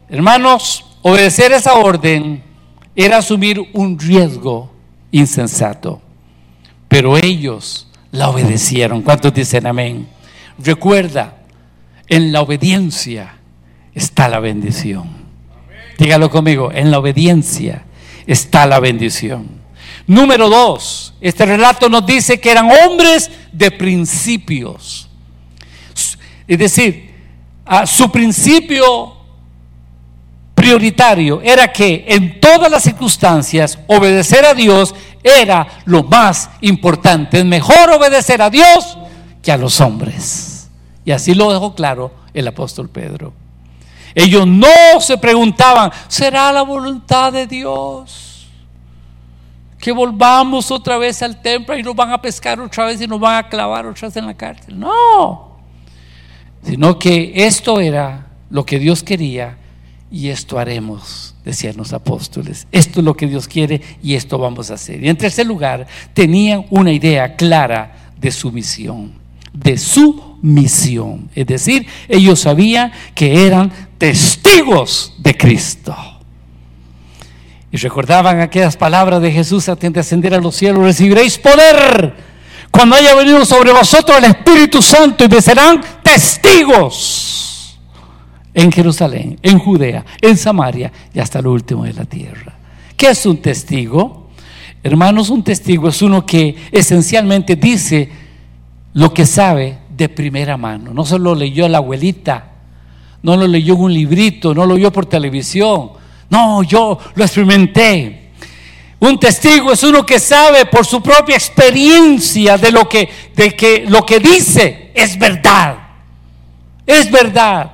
Hermanos, 0.10 0.86
obedecer 1.02 1.54
esa 1.54 1.76
orden 1.76 2.44
era 2.94 3.20
asumir 3.20 3.62
un 3.72 3.98
riesgo 3.98 4.70
insensato, 5.12 6.02
pero 6.90 7.18
ellos 7.18 7.88
la 8.12 8.28
obedecieron. 8.28 9.02
¿Cuántos 9.02 9.34
dicen 9.34 9.66
amén? 9.66 10.10
Recuerda, 10.60 11.38
en 12.10 12.34
la 12.34 12.42
obediencia 12.42 13.38
está 13.94 14.28
la 14.28 14.42
bendición. 14.42 15.17
Dígalo 15.98 16.30
conmigo, 16.30 16.72
en 16.72 16.92
la 16.92 17.00
obediencia 17.00 17.86
está 18.26 18.66
la 18.66 18.80
bendición. 18.80 19.48
Número 20.06 20.50
dos, 20.50 21.14
este 21.20 21.46
relato 21.46 21.90
nos 21.90 22.06
dice 22.06 22.40
que 22.40 22.52
eran 22.52 22.70
hombres 22.86 23.30
de 23.52 23.72
principios. 23.72 25.10
Es 26.48 26.60
decir, 26.60 27.14
su 27.86 28.10
principio 28.12 29.18
prioritario 30.56 31.42
era 31.42 31.72
que 31.72 32.06
en 32.08 32.40
todas 32.40 32.72
las 32.72 32.84
circunstancias 32.84 33.78
obedecer 33.88 34.46
a 34.46 34.54
Dios 34.54 34.96
era 35.24 35.68
lo 35.86 36.04
más 36.04 36.50
importante. 36.62 37.40
Es 37.40 37.46
mejor 37.46 37.92
obedecer 37.92 38.42
a 38.42 38.50
Dios 38.50 38.98
que 39.42 39.52
a 39.52 39.58
los 39.58 39.82
hombres. 39.82 40.70
Y 41.04 41.12
así 41.12 41.34
lo 41.34 41.52
dejó 41.52 41.76
claro 41.76 42.14
el 42.34 42.48
apóstol 42.48 42.90
Pedro. 42.90 43.34
Ellos 44.20 44.48
no 44.48 45.00
se 45.00 45.16
preguntaban, 45.16 45.92
¿será 46.08 46.52
la 46.52 46.64
voluntad 46.64 47.32
de 47.32 47.46
Dios? 47.46 48.48
Que 49.78 49.92
volvamos 49.92 50.72
otra 50.72 50.98
vez 50.98 51.22
al 51.22 51.40
templo 51.40 51.78
y 51.78 51.84
nos 51.84 51.96
van 51.96 52.12
a 52.12 52.20
pescar 52.20 52.60
otra 52.60 52.86
vez 52.86 53.00
y 53.00 53.06
nos 53.06 53.20
van 53.20 53.46
a 53.46 53.48
clavar 53.48 53.86
otra 53.86 54.08
vez 54.08 54.18
en 54.18 54.26
la 54.26 54.34
cárcel. 54.34 54.80
No, 54.80 55.60
sino 56.64 56.98
que 56.98 57.32
esto 57.36 57.80
era 57.80 58.26
lo 58.50 58.66
que 58.66 58.80
Dios 58.80 59.04
quería 59.04 59.56
y 60.10 60.30
esto 60.30 60.58
haremos, 60.58 61.36
decían 61.46 61.78
los 61.78 61.94
apóstoles. 61.94 62.66
Esto 62.72 63.02
es 63.02 63.06
lo 63.06 63.16
que 63.16 63.28
Dios 63.28 63.48
quiere 63.48 63.82
y 64.02 64.16
esto 64.16 64.40
vamos 64.40 64.72
a 64.72 64.74
hacer. 64.74 65.04
Y 65.04 65.10
en 65.10 65.18
tercer 65.18 65.46
lugar, 65.46 65.86
tenían 66.16 66.66
una 66.72 66.92
idea 66.92 67.36
clara 67.36 68.14
de 68.18 68.32
su 68.32 68.52
misión, 68.52 69.14
de 69.60 69.78
su 69.78 70.38
misión. 70.42 71.30
Es 71.36 71.48
decir, 71.48 71.88
ellos 72.08 72.40
sabían 72.40 72.92
que 73.16 73.46
eran 73.46 73.72
testigos 73.98 75.14
de 75.18 75.36
Cristo. 75.36 75.96
Y 77.72 77.78
recordaban 77.78 78.40
aquellas 78.40 78.78
palabras 78.78 79.22
de 79.22 79.32
Jesús 79.32 79.68
antes 79.68 79.92
de 79.92 80.00
ascender 80.00 80.34
a 80.34 80.40
los 80.40 80.56
cielos, 80.56 80.84
recibiréis 80.84 81.38
poder 81.38 82.16
cuando 82.72 82.96
haya 82.96 83.16
venido 83.16 83.46
sobre 83.46 83.72
vosotros 83.72 84.18
el 84.18 84.26
Espíritu 84.26 84.82
Santo 84.82 85.24
y 85.24 85.28
me 85.28 85.42
serán 85.42 85.82
testigos 86.04 87.80
en 88.54 88.72
Jerusalén, 88.72 89.40
en 89.42 89.60
Judea, 89.60 90.06
en 90.22 90.38
Samaria 90.38 90.92
y 91.14 91.20
hasta 91.20 91.42
lo 91.42 91.52
último 91.52 91.84
de 91.86 91.94
la 91.94 92.06
tierra. 92.06 92.58
¿Qué 92.96 93.10
es 93.10 93.26
un 93.26 93.38
testigo? 93.38 94.30
Hermanos, 94.84 95.30
un 95.30 95.44
testigo 95.44 95.90
es 95.90 96.02
uno 96.02 96.26
que 96.26 96.56
esencialmente 96.72 97.56
dice 97.56 98.10
lo 98.98 99.14
que 99.14 99.28
sabe 99.28 99.78
de 99.96 100.10
primera 100.10 100.58
mano. 100.58 100.92
No 100.92 101.06
se 101.06 101.20
lo 101.20 101.36
leyó 101.36 101.70
la 101.70 101.78
abuelita, 101.78 102.54
no 103.22 103.38
lo 103.38 103.46
leyó 103.46 103.76
en 103.76 103.82
un 103.82 103.94
librito, 103.94 104.56
no 104.56 104.66
lo 104.66 104.74
oyó 104.74 104.92
por 104.92 105.06
televisión. 105.06 105.92
No, 106.32 106.64
yo 106.64 106.98
lo 107.14 107.24
experimenté. 107.24 108.32
Un 109.00 109.20
testigo 109.20 109.72
es 109.72 109.84
uno 109.84 110.04
que 110.04 110.20
sabe 110.20 110.66
por 110.66 110.84
su 110.84 111.00
propia 111.04 111.36
experiencia 111.36 112.58
de 112.58 112.72
lo 112.72 112.90
que, 112.90 113.08
de 113.36 113.56
que 113.56 113.86
lo 113.88 114.04
que 114.04 114.20
dice 114.20 114.92
es 114.96 115.20
verdad. 115.20 115.78
Es 116.84 117.12
verdad. 117.12 117.72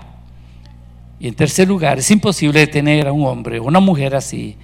Y 1.21 1.29
en 1.29 1.35
tercer 1.35 1.69
lugar, 1.69 1.99
es 1.99 2.11
imposible 2.11 2.59
detener 2.59 3.07
a 3.07 3.13
un 3.13 3.25
hombre 3.25 3.59
o 3.59 3.63
una 3.63 3.79
mujer 3.79 4.13
así, 4.13 4.57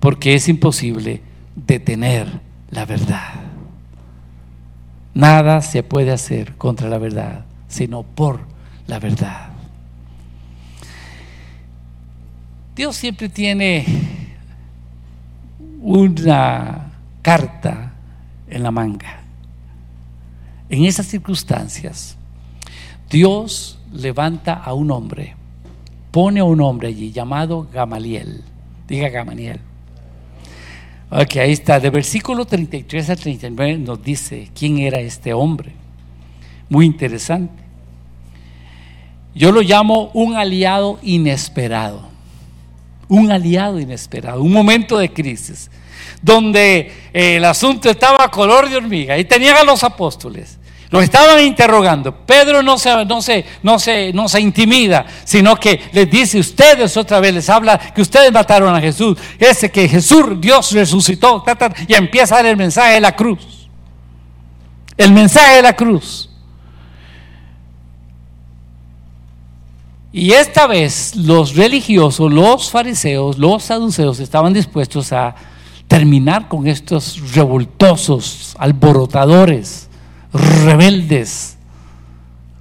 porque 0.00 0.32
es 0.32 0.48
imposible 0.48 1.20
detener 1.54 2.40
la 2.70 2.86
verdad. 2.86 3.45
Nada 5.16 5.62
se 5.62 5.82
puede 5.82 6.12
hacer 6.12 6.54
contra 6.56 6.88
la 6.88 6.98
verdad, 6.98 7.44
sino 7.66 8.04
por 8.04 8.40
la 8.86 9.00
verdad. 9.00 9.48
Dios 12.76 12.94
siempre 12.94 13.28
tiene 13.28 13.84
una 15.80 16.92
carta 17.22 17.94
en 18.48 18.62
la 18.62 18.70
manga. 18.70 19.20
En 20.68 20.84
esas 20.84 21.06
circunstancias, 21.06 22.16
Dios 23.10 23.80
levanta 23.92 24.52
a 24.52 24.74
un 24.74 24.92
hombre 24.92 25.34
pone 26.16 26.40
a 26.40 26.44
un 26.44 26.62
hombre 26.62 26.88
allí 26.88 27.12
llamado 27.12 27.68
Gamaliel. 27.70 28.42
Diga 28.88 29.10
Gamaliel. 29.10 29.60
Ok, 31.10 31.36
ahí 31.36 31.52
está. 31.52 31.78
De 31.78 31.90
versículo 31.90 32.44
33 32.44 33.10
al 33.10 33.18
39 33.18 33.78
nos 33.78 34.02
dice 34.02 34.50
quién 34.54 34.78
era 34.78 34.98
este 34.98 35.32
hombre. 35.32 35.72
Muy 36.68 36.84
interesante. 36.84 37.62
Yo 39.34 39.52
lo 39.52 39.60
llamo 39.60 40.10
un 40.14 40.34
aliado 40.34 40.98
inesperado. 41.02 42.08
Un 43.08 43.30
aliado 43.30 43.78
inesperado. 43.78 44.42
Un 44.42 44.52
momento 44.52 44.98
de 44.98 45.12
crisis. 45.12 45.70
Donde 46.22 46.90
el 47.12 47.44
asunto 47.44 47.88
estaba 47.88 48.24
a 48.24 48.30
color 48.30 48.68
de 48.68 48.76
hormiga. 48.76 49.16
Y 49.16 49.24
tenían 49.24 49.56
a 49.56 49.62
los 49.62 49.84
apóstoles. 49.84 50.58
Lo 50.96 51.02
estaban 51.02 51.44
interrogando. 51.44 52.10
Pedro 52.10 52.62
no 52.62 52.78
se, 52.78 53.04
no, 53.04 53.20
se, 53.20 53.44
no, 53.62 53.78
se, 53.78 54.14
no 54.14 54.30
se 54.30 54.40
intimida, 54.40 55.04
sino 55.24 55.54
que 55.56 55.78
les 55.92 56.10
dice, 56.10 56.38
ustedes 56.38 56.96
otra 56.96 57.20
vez 57.20 57.34
les 57.34 57.50
habla 57.50 57.76
que 57.76 58.00
ustedes 58.00 58.32
mataron 58.32 58.74
a 58.74 58.80
Jesús. 58.80 59.18
Ese 59.38 59.70
que 59.70 59.86
Jesús, 59.90 60.40
Dios 60.40 60.72
resucitó, 60.72 61.44
y 61.86 61.92
empieza 61.92 62.36
a 62.36 62.38
dar 62.38 62.46
el 62.46 62.56
mensaje 62.56 62.94
de 62.94 63.00
la 63.02 63.14
cruz. 63.14 63.68
El 64.96 65.12
mensaje 65.12 65.56
de 65.56 65.62
la 65.62 65.76
cruz. 65.76 66.30
Y 70.14 70.32
esta 70.32 70.66
vez 70.66 71.14
los 71.14 71.56
religiosos, 71.56 72.32
los 72.32 72.70
fariseos, 72.70 73.36
los 73.36 73.64
saduceos 73.64 74.18
estaban 74.18 74.54
dispuestos 74.54 75.12
a 75.12 75.34
terminar 75.88 76.48
con 76.48 76.66
estos 76.66 77.34
revoltosos, 77.34 78.56
alborotadores 78.58 79.85
rebeldes, 80.40 81.56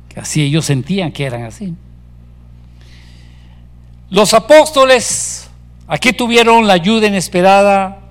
que 0.10 0.20
así 0.20 0.42
ellos 0.42 0.66
sentían 0.66 1.12
que 1.12 1.26
eran 1.26 1.44
así. 1.44 1.74
Los 4.10 4.34
apóstoles 4.34 5.50
aquí 5.88 6.14
tuvieron 6.14 6.68
la 6.68 6.74
ayuda 6.74 7.08
inesperada 7.08 8.02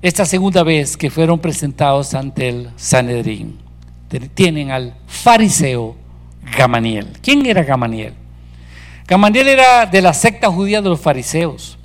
esta 0.00 0.24
segunda 0.24 0.62
vez 0.62 0.96
que 0.96 1.10
fueron 1.10 1.38
presentados 1.38 2.14
ante 2.14 2.48
el 2.48 2.70
Sanedrín. 2.76 3.58
Tienen 4.34 4.70
al 4.70 4.94
fariseo 5.06 5.96
Gamaniel. 6.56 7.08
¿Quién 7.22 7.46
era 7.46 7.62
Gamaniel? 7.62 8.14
Gamaniel 9.06 9.48
era 9.48 9.86
de 9.86 10.02
la 10.02 10.12
secta 10.12 10.50
judía 10.50 10.82
de 10.82 10.88
los 10.88 11.00
fariseos. 11.00 11.78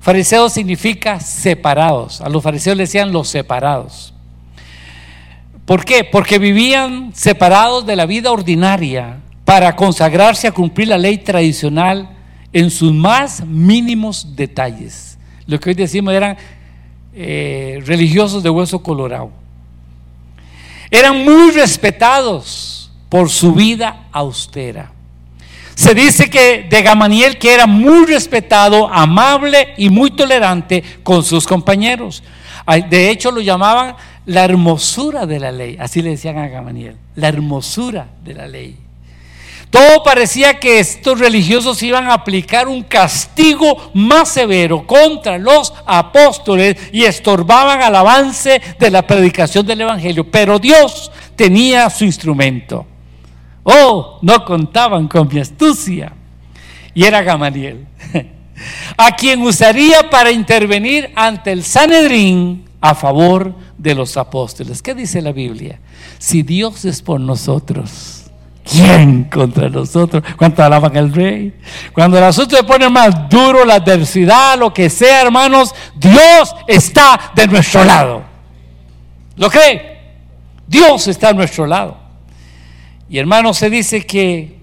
Fariseos 0.00 0.52
significa 0.52 1.20
separados. 1.20 2.20
A 2.20 2.28
los 2.28 2.42
fariseos 2.42 2.76
le 2.76 2.84
decían 2.84 3.12
los 3.12 3.28
separados. 3.28 4.14
¿Por 5.70 5.84
qué? 5.84 6.02
Porque 6.02 6.40
vivían 6.40 7.12
separados 7.14 7.86
de 7.86 7.94
la 7.94 8.04
vida 8.04 8.32
ordinaria 8.32 9.20
para 9.44 9.76
consagrarse 9.76 10.48
a 10.48 10.50
cumplir 10.50 10.88
la 10.88 10.98
ley 10.98 11.18
tradicional 11.18 12.10
en 12.52 12.72
sus 12.72 12.92
más 12.92 13.46
mínimos 13.46 14.34
detalles. 14.34 15.16
Lo 15.46 15.60
que 15.60 15.68
hoy 15.68 15.76
decimos 15.76 16.12
eran 16.12 16.36
eh, 17.14 17.80
religiosos 17.86 18.42
de 18.42 18.50
hueso 18.50 18.82
colorado. 18.82 19.30
Eran 20.90 21.24
muy 21.24 21.52
respetados 21.52 22.90
por 23.08 23.30
su 23.30 23.52
vida 23.52 24.08
austera. 24.10 24.90
Se 25.76 25.94
dice 25.94 26.28
que 26.28 26.66
de 26.68 26.82
Gamaniel 26.82 27.38
que 27.38 27.54
era 27.54 27.68
muy 27.68 28.06
respetado, 28.06 28.92
amable 28.92 29.74
y 29.76 29.88
muy 29.88 30.10
tolerante 30.10 30.82
con 31.04 31.22
sus 31.22 31.46
compañeros. 31.46 32.24
De 32.88 33.08
hecho, 33.10 33.30
lo 33.30 33.40
llamaban 33.40 33.94
la 34.26 34.44
hermosura 34.44 35.26
de 35.26 35.40
la 35.40 35.52
ley. 35.52 35.76
Así 35.80 36.02
le 36.02 36.10
decían 36.10 36.38
a 36.38 36.48
Gamaliel, 36.48 36.96
la 37.16 37.28
hermosura 37.28 38.08
de 38.22 38.34
la 38.34 38.46
ley. 38.46 38.76
Todo 39.70 40.02
parecía 40.02 40.58
que 40.58 40.80
estos 40.80 41.20
religiosos 41.20 41.80
iban 41.84 42.08
a 42.08 42.14
aplicar 42.14 42.66
un 42.66 42.82
castigo 42.82 43.92
más 43.94 44.28
severo 44.30 44.84
contra 44.84 45.38
los 45.38 45.72
apóstoles 45.86 46.76
y 46.92 47.04
estorbaban 47.04 47.80
al 47.80 47.94
avance 47.94 48.60
de 48.80 48.90
la 48.90 49.06
predicación 49.06 49.64
del 49.64 49.82
Evangelio. 49.82 50.28
Pero 50.28 50.58
Dios 50.58 51.12
tenía 51.36 51.88
su 51.88 52.04
instrumento. 52.04 52.84
Oh, 53.62 54.18
no 54.22 54.44
contaban 54.44 55.06
con 55.06 55.28
mi 55.28 55.38
astucia. 55.38 56.12
Y 56.92 57.04
era 57.04 57.22
Gamaliel, 57.22 57.86
a 58.96 59.12
quien 59.12 59.40
usaría 59.42 60.10
para 60.10 60.32
intervenir 60.32 61.12
ante 61.14 61.52
el 61.52 61.62
Sanedrín 61.62 62.69
a 62.80 62.94
favor 62.94 63.54
de 63.76 63.94
los 63.94 64.16
apóstoles. 64.16 64.82
¿Qué 64.82 64.94
dice 64.94 65.20
la 65.22 65.32
Biblia? 65.32 65.80
Si 66.18 66.42
Dios 66.42 66.84
es 66.84 67.02
por 67.02 67.20
nosotros 67.20 68.20
¿Quién 68.70 69.24
contra 69.24 69.68
nosotros? 69.68 70.22
¿Cuánto 70.36 70.62
alaban 70.62 70.96
al 70.96 71.12
rey? 71.12 71.54
Cuando 71.92 72.18
el 72.18 72.24
asunto 72.24 72.56
se 72.56 72.62
pone 72.62 72.88
más 72.88 73.28
duro, 73.28 73.64
la 73.64 73.74
adversidad, 73.74 74.56
lo 74.58 74.72
que 74.72 74.88
sea, 74.88 75.22
hermanos, 75.22 75.74
Dios 75.96 76.54
está 76.68 77.32
de 77.34 77.48
nuestro 77.48 77.82
lado. 77.84 78.22
¿Lo 79.36 79.50
cree? 79.50 79.98
Dios 80.66 81.08
está 81.08 81.30
a 81.30 81.32
nuestro 81.32 81.66
lado. 81.66 81.96
Y 83.08 83.18
hermanos, 83.18 83.58
se 83.58 83.70
dice 83.70 84.06
que 84.06 84.58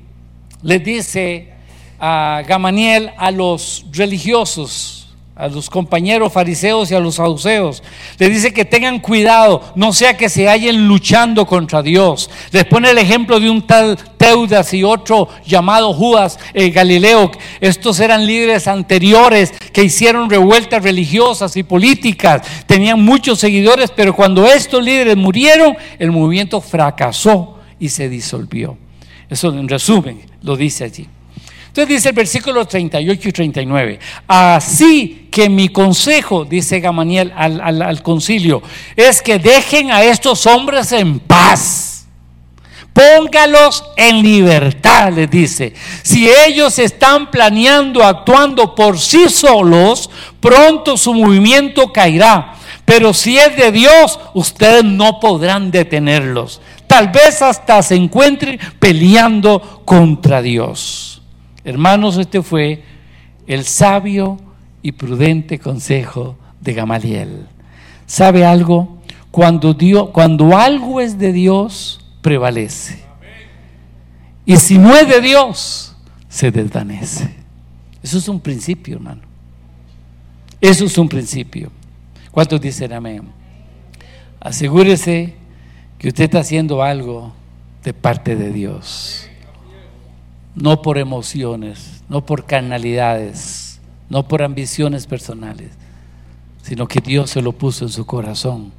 le 0.62 0.80
dice 0.80 1.54
a 2.00 2.44
Gamaniel 2.48 3.12
a 3.18 3.32
los 3.32 3.86
religiosos, 3.92 5.07
a 5.38 5.48
los 5.48 5.70
compañeros 5.70 6.34
fariseos 6.34 6.90
y 6.90 6.96
a 6.96 7.00
los 7.00 7.16
saduceos. 7.16 7.84
Les 8.18 8.30
dice 8.30 8.54
que 8.54 8.66
tengan 8.66 9.00
cuidado, 9.00 9.62
no 9.76 9.94
sea 9.94 10.18
que 10.18 10.30
se 10.30 10.48
hallen 10.48 10.88
luchando 10.88 11.46
contra 11.46 11.84
Dios. 11.84 12.30
Les 12.52 12.66
pone 12.66 12.90
el 12.90 12.98
ejemplo 12.98 13.40
de 13.40 13.50
un 13.50 13.62
tal 13.62 13.98
Teudas 14.18 14.74
y 14.74 14.84
otro 14.84 15.30
llamado 15.46 15.94
Judas 15.94 16.40
Galileo. 16.54 17.32
Estos 17.62 18.00
eran 18.00 18.26
líderes 18.26 18.68
anteriores 18.68 19.54
que 19.72 19.84
hicieron 19.84 20.30
revueltas 20.30 20.82
religiosas 20.84 21.56
y 21.56 21.64
políticas. 21.64 22.42
Tenían 22.66 23.04
muchos 23.04 23.40
seguidores, 23.40 23.92
pero 23.96 24.16
cuando 24.16 24.48
estos 24.48 24.84
líderes 24.84 25.16
murieron, 25.16 25.78
el 26.00 26.12
movimiento 26.12 26.62
fracasó 26.62 27.60
y 27.80 27.90
se 27.90 28.10
disolvió. 28.10 28.78
Eso 29.30 29.50
en 29.50 29.68
resumen 29.68 30.22
lo 30.42 30.58
dice 30.58 30.86
allí. 30.86 31.08
Entonces 31.78 31.98
dice 31.98 32.10
el 32.10 32.16
versículo 32.16 32.66
38 32.66 33.30
y 33.30 33.32
39, 33.32 34.00
así 34.28 35.28
que 35.30 35.48
mi 35.48 35.70
consejo, 35.70 36.44
dice 36.44 36.80
Gamaniel 36.80 37.32
al, 37.36 37.84
al 37.84 38.02
concilio, 38.02 38.64
es 38.96 39.22
que 39.22 39.38
dejen 39.38 39.92
a 39.92 40.02
estos 40.02 40.48
hombres 40.48 40.92
en 40.92 41.20
paz. 41.20 42.08
Póngalos 42.92 43.84
en 43.96 44.24
libertad, 44.24 45.14
les 45.14 45.30
dice. 45.30 45.76
Si 46.02 46.28
ellos 46.28 46.80
están 46.80 47.30
planeando, 47.30 48.04
actuando 48.04 48.74
por 48.74 48.98
sí 48.98 49.30
solos, 49.30 50.10
pronto 50.40 50.98
su 50.98 51.14
movimiento 51.14 51.94
caerá. 51.94 52.56
Pero 52.86 53.14
si 53.14 53.38
es 53.38 53.56
de 53.56 53.72
Dios, 53.72 54.20
ustedes 54.34 54.84
no 54.84 55.20
podrán 55.20 55.70
detenerlos. 55.70 56.60
Tal 56.88 57.10
vez 57.10 57.44
hasta 57.44 57.84
se 57.84 57.94
encuentren 57.94 58.60
peleando 58.80 59.84
contra 59.86 60.42
Dios. 60.42 61.17
Hermanos, 61.68 62.16
este 62.16 62.42
fue 62.42 62.82
el 63.46 63.66
sabio 63.66 64.38
y 64.82 64.94
prudente 64.94 65.60
consejo 65.60 66.38
de 66.62 66.74
Gamaliel. 66.74 67.46
¿Sabe 68.06 68.46
algo? 68.46 69.02
Cuando, 69.32 69.74
Dios, 69.74 70.12
cuando 70.14 70.58
algo 70.58 71.02
es 71.02 71.20
de 71.20 71.34
Dios, 71.34 72.00
prevalece. 72.22 73.04
Y 74.46 74.56
si 74.56 74.78
no 74.78 74.96
es 74.96 75.10
de 75.10 75.20
Dios, 75.20 75.94
se 76.30 76.52
desvanece. 76.52 77.36
Eso 78.02 78.18
es 78.18 78.30
un 78.30 78.40
principio, 78.40 78.96
hermano. 78.96 79.24
Eso 80.62 80.86
es 80.86 80.98
un 80.98 81.10
principio. 81.10 81.70
¿Cuántos 82.32 82.62
dicen 82.62 82.94
amén? 82.94 83.24
Asegúrese 84.40 85.34
que 85.98 86.08
usted 86.08 86.24
está 86.24 86.40
haciendo 86.40 86.82
algo 86.82 87.34
de 87.84 87.94
parte 87.94 88.38
de 88.38 88.54
Dios 88.54 89.28
no 90.58 90.82
por 90.82 90.98
emociones, 90.98 92.04
no 92.10 92.26
por 92.26 92.46
carnalidades, 92.46 93.80
no 94.10 94.28
por 94.28 94.42
ambiciones 94.42 95.06
personales, 95.06 95.72
sino 96.64 96.88
que 96.88 97.00
Dios 97.00 97.30
se 97.30 97.44
lo 97.44 97.52
puso 97.52 97.86
en 97.86 97.92
su 97.92 98.06
corazón 98.06 98.72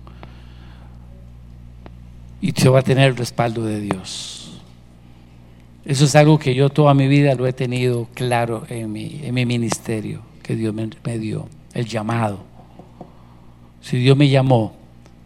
y 2.40 2.50
se 2.50 2.68
va 2.68 2.80
a 2.80 2.82
tener 2.82 3.08
el 3.10 3.16
respaldo 3.16 3.64
de 3.64 3.80
Dios. 3.80 4.60
Eso 5.84 6.04
es 6.04 6.16
algo 6.16 6.38
que 6.38 6.54
yo 6.54 6.68
toda 6.68 6.94
mi 6.94 7.06
vida 7.06 7.34
lo 7.34 7.46
he 7.46 7.52
tenido 7.52 8.08
claro 8.12 8.64
en 8.68 8.90
mi, 8.90 9.20
en 9.22 9.32
mi 9.32 9.46
ministerio, 9.46 10.22
que 10.42 10.56
Dios 10.56 10.74
me, 10.74 10.90
me 11.04 11.18
dio, 11.18 11.48
el 11.74 11.86
llamado. 11.86 12.40
Si 13.80 13.96
Dios 13.98 14.16
me 14.16 14.28
llamó, 14.28 14.74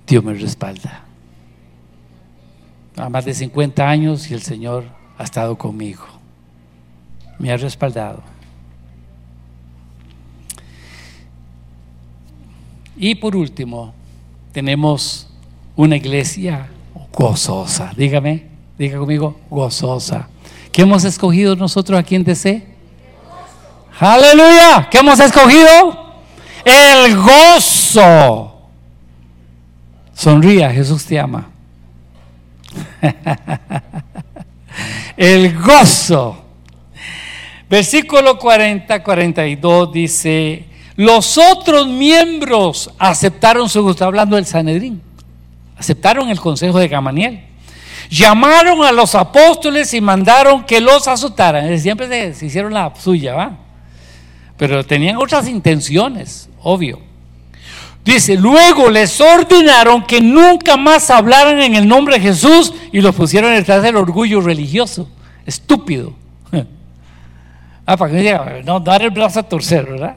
Dios 0.07 0.23
me 0.23 0.35
respalda. 0.35 1.07
A 2.97 3.09
más 3.09 3.25
de 3.25 3.33
50 3.33 3.89
años 3.89 4.31
y 4.31 4.35
el 4.35 4.43
Señor 4.43 4.85
ha 5.17 5.25
estado 5.25 5.57
conmigo 5.57 6.12
me 7.43 7.51
ha 7.51 7.57
respaldado. 7.57 8.23
Y 12.97 13.17
por 13.17 13.35
último, 13.35 13.93
tenemos 14.53 15.27
una 15.75 15.97
iglesia 15.97 16.69
gozosa. 17.13 17.91
Dígame, 17.97 18.47
diga 18.79 18.97
conmigo, 18.97 19.41
gozosa. 19.51 20.29
¿Qué 20.71 20.83
hemos 20.83 21.03
escogido 21.03 21.57
nosotros 21.57 21.99
aquí 21.99 22.15
en 22.15 22.23
DC? 22.23 22.65
Aleluya. 23.99 24.89
¿Qué 24.89 24.99
hemos 24.99 25.19
escogido? 25.19 26.15
El 26.65 27.17
gozo. 27.17 28.69
Sonría, 30.15 30.71
Jesús 30.71 31.05
te 31.05 31.19
ama. 31.19 31.51
El 35.17 35.61
gozo. 35.61 36.42
Versículo 37.73 38.39
40, 38.39 39.03
42 39.03 39.93
dice, 39.95 40.67
los 40.95 41.39
otros 41.39 41.89
miembros 41.89 42.91
aceptaron 42.99 43.67
su 43.67 43.83
gusto, 43.83 44.05
hablando 44.05 44.37
del 44.37 44.45
Sanedrín, 44.45 45.01
aceptaron 45.79 46.29
el 46.29 46.39
consejo 46.39 46.79
de 46.79 46.89
Gamaniel. 46.89 47.41
Llamaron 48.11 48.85
a 48.85 48.93
los 48.93 49.15
apóstoles 49.15 49.95
y 49.95 50.03
mandaron 50.03 50.65
que 50.65 50.83
los 50.83 51.09
azotaran. 51.09 51.79
Siempre 51.81 52.35
se, 52.35 52.45
hicieron 52.45 52.75
la 52.75 52.93
suya, 52.95 53.33
¿va? 53.33 53.57
Pero 54.59 54.85
tenían 54.85 55.17
otras 55.17 55.49
intenciones, 55.49 56.51
obvio. 56.63 57.01
Dice, 58.05 58.37
luego 58.37 58.91
les 58.91 59.19
ordenaron 59.19 60.05
que 60.05 60.21
nunca 60.21 60.77
más 60.77 61.09
hablaran 61.09 61.59
en 61.63 61.75
el 61.75 61.89
nombre 61.89 62.17
de 62.17 62.21
Jesús 62.21 62.75
y 62.93 63.01
los 63.01 63.15
pusieron 63.15 63.55
detrás 63.55 63.83
del 63.83 63.97
orgullo 63.97 64.43
religioso. 64.43 65.09
Estúpido. 65.47 66.21
Ah, 67.85 67.97
para 67.97 68.13
que 68.13 68.63
no 68.65 68.81
dar 68.81 69.03
el 69.03 69.11
brazo 69.11 69.41
a 69.41 69.43
torcer, 69.43 69.87
¿verdad? 69.87 70.17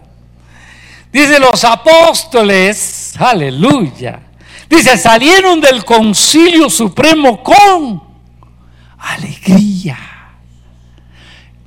Dice 1.12 1.40
los 1.40 1.64
apóstoles, 1.64 3.16
aleluya. 3.18 4.20
Dice, 4.70 4.98
salieron 4.98 5.62
del 5.62 5.86
concilio 5.86 6.70
supremo 6.70 7.42
con 7.42 8.04
alegría. 8.98 9.98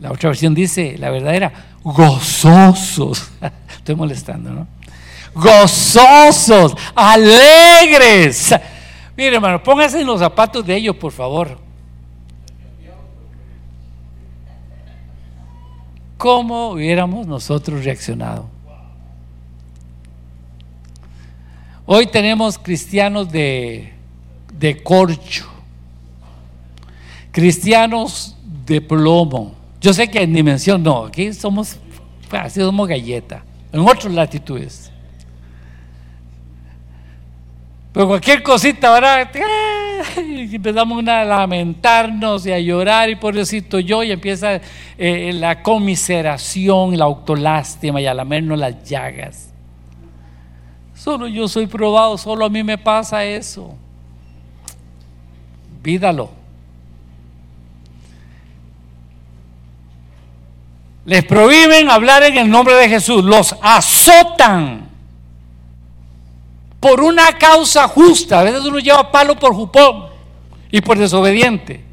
La 0.01 0.13
otra 0.13 0.31
versión 0.31 0.55
dice, 0.55 0.97
la 0.99 1.11
verdadera, 1.11 1.53
gozosos. 1.83 3.31
Estoy 3.77 3.95
molestando, 3.95 4.51
¿no? 4.51 4.67
Gozosos, 5.35 6.77
alegres. 6.95 8.55
Mire, 9.17 9.37
hermano, 9.37 9.63
póngase 9.63 10.01
en 10.01 10.07
los 10.07 10.21
zapatos 10.21 10.65
de 10.65 10.77
ellos, 10.77 10.97
por 10.97 11.13
favor. 11.13 11.59
¿Cómo 16.19 16.71
hubiéramos 16.71 17.29
nosotros 17.29 17.85
reaccionado? 17.85 18.47
Hoy 21.87 22.07
tenemos 22.09 22.59
cristianos 22.59 23.31
de, 23.31 23.93
de 24.53 24.83
corcho, 24.83 25.47
cristianos 27.31 28.37
de 28.67 28.81
plomo. 28.81 29.55
Yo 29.81 29.95
sé 29.95 30.11
que 30.11 30.21
en 30.21 30.35
dimensión 30.35 30.83
no, 30.83 31.07
aquí 31.07 31.33
somos, 31.33 31.77
así 32.33 32.61
somos 32.61 32.89
galleta, 32.89 33.45
en 33.73 33.81
otras 33.81 34.13
latitudes. 34.13 34.91
Pero 37.99 38.07
cualquier 38.07 38.45
cosita, 38.45 38.93
¿verdad? 38.93 39.29
Y 40.25 40.55
empezamos 40.55 41.05
a 41.09 41.25
lamentarnos 41.25 42.47
y 42.47 42.53
a 42.53 42.61
llorar 42.61 43.11
y 43.11 43.17
por 43.17 43.37
eso 43.37 43.81
yo 43.81 44.05
y 44.05 44.13
empieza 44.13 44.61
eh, 44.97 45.33
la 45.35 45.65
comiseración, 45.65 46.97
la 46.97 47.07
autolástima 47.07 48.01
y 48.01 48.07
a 48.07 48.15
lamernos 48.15 48.57
las 48.57 48.89
llagas. 48.89 49.53
Solo 50.95 51.27
yo 51.27 51.49
soy 51.49 51.67
probado, 51.67 52.17
solo 52.17 52.45
a 52.45 52.49
mí 52.49 52.63
me 52.63 52.79
pasa 52.79 53.25
eso. 53.25 53.75
Vídalo. 55.83 56.31
Les 61.05 61.25
prohíben 61.25 61.91
hablar 61.91 62.23
en 62.23 62.39
el 62.39 62.49
nombre 62.49 62.77
de 62.77 62.89
Jesús, 62.89 63.25
los 63.25 63.57
azotan 63.61 64.88
por 66.81 67.01
una 67.01 67.33
causa 67.39 67.89
justa. 67.89 68.41
A 68.41 68.45
veces 68.45 68.65
uno 68.65 68.79
lleva 68.79 69.11
palo 69.11 69.39
por 69.39 69.55
jupón 69.55 70.07
y 70.71 70.81
por 70.81 70.99
desobediente. 70.99 71.85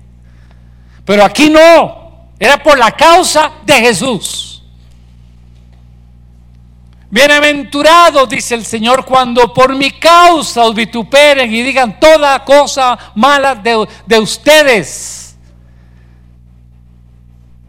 Pero 1.05 1.23
aquí 1.23 1.49
no, 1.49 2.29
era 2.39 2.61
por 2.61 2.77
la 2.77 2.91
causa 2.91 3.51
de 3.65 3.73
Jesús. 3.75 4.63
Bienaventurados, 7.09 8.27
dice 8.27 8.55
el 8.55 8.65
Señor, 8.65 9.05
cuando 9.05 9.53
por 9.53 9.75
mi 9.75 9.91
causa 9.91 10.63
os 10.63 10.75
vituperen 10.75 11.53
y 11.53 11.61
digan 11.61 11.99
toda 11.99 12.43
cosa 12.43 12.97
mala 13.15 13.55
de, 13.55 13.87
de 14.05 14.19
ustedes. 14.19 15.37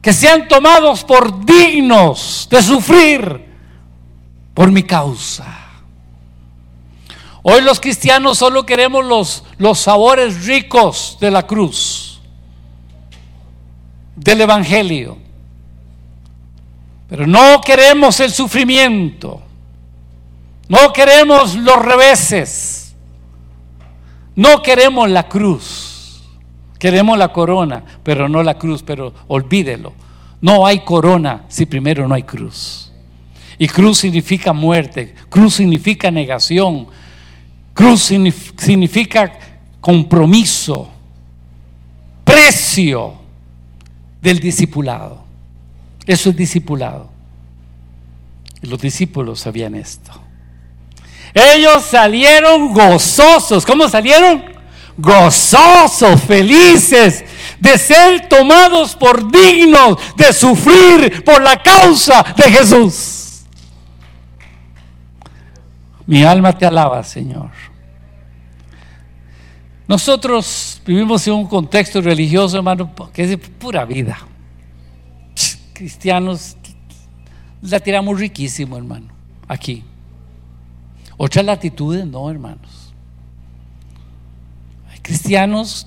Que 0.03 0.13
sean 0.13 0.49
tomados 0.49 1.05
por 1.05 1.45
dignos 1.45 2.49
de 2.51 2.63
sufrir 2.63 3.47
por 4.55 4.71
mi 4.73 4.83
causa. 4.83 5.56
Hoy 7.49 7.63
los 7.63 7.79
cristianos 7.79 8.39
solo 8.39 8.67
queremos 8.67 9.05
los, 9.05 9.45
los 9.59 9.79
sabores 9.79 10.47
ricos 10.47 11.17
de 11.21 11.31
la 11.31 11.47
cruz, 11.47 12.21
del 14.17 14.41
Evangelio. 14.41 15.17
Pero 17.09 17.25
no 17.25 17.61
queremos 17.61 18.19
el 18.19 18.33
sufrimiento, 18.33 19.43
no 20.69 20.93
queremos 20.93 21.55
los 21.55 21.81
reveses, 21.81 22.97
no 24.35 24.61
queremos 24.61 25.09
la 25.09 25.29
cruz, 25.29 26.25
queremos 26.81 27.17
la 27.17 27.33
corona, 27.33 27.85
pero 28.03 28.29
no 28.29 28.43
la 28.43 28.59
cruz, 28.59 28.83
pero 28.83 29.15
olvídelo. 29.29 29.93
No 30.41 30.67
hay 30.67 30.81
corona 30.81 31.45
si 31.47 31.65
primero 31.65 32.09
no 32.09 32.17
hay 32.17 32.25
cruz. 32.25 32.91
Y 33.57 33.69
cruz 33.69 33.99
significa 33.99 34.53
muerte, 34.53 35.15
cruz 35.29 35.55
significa 35.55 36.11
negación, 36.11 36.89
Cruz 37.77 38.11
significa 38.57 39.31
compromiso, 39.83 40.89
precio 42.25 43.13
del 44.19 44.41
discipulado. 44.41 45.23
Eso 46.07 46.31
es 46.31 46.37
discipulado. 46.37 47.11
Los 48.63 48.81
discípulos 48.81 49.41
sabían 49.41 49.75
esto. 49.75 50.11
Ellos 51.35 51.83
salieron 51.83 52.73
gozosos. 52.73 53.67
¿Cómo 53.67 53.87
salieron? 53.91 54.43
Gozosos, 54.97 56.23
felices 56.23 57.27
de 57.61 57.77
ser 57.77 58.27
tomados 58.27 58.97
por 58.97 59.31
dignos 59.31 59.99
de 60.17 60.33
sufrir 60.33 61.23
por 61.23 61.43
la 61.43 61.63
causa 61.63 62.25
de 62.39 62.45
Jesús. 62.45 63.16
Mi 66.07 66.23
alma 66.23 66.57
te 66.57 66.65
alaba, 66.65 67.03
Señor. 67.03 67.51
Nosotros 69.89 70.81
vivimos 70.85 71.27
en 71.27 71.35
un 71.35 71.47
contexto 71.47 72.01
religioso, 72.01 72.57
hermano, 72.57 72.93
que 73.13 73.23
es 73.23 73.29
de 73.31 73.39
pura 73.39 73.85
vida. 73.85 74.19
Cristianos, 75.73 76.57
la 77.63 77.81
tiramos 77.81 78.19
riquísimo, 78.19 78.77
hermano, 78.77 79.09
aquí. 79.47 79.85
Otras 81.17 81.45
latitudes, 81.45 82.07
no, 82.07 82.31
hermanos. 82.31 82.93
Hay 84.91 84.99
cristianos 85.01 85.87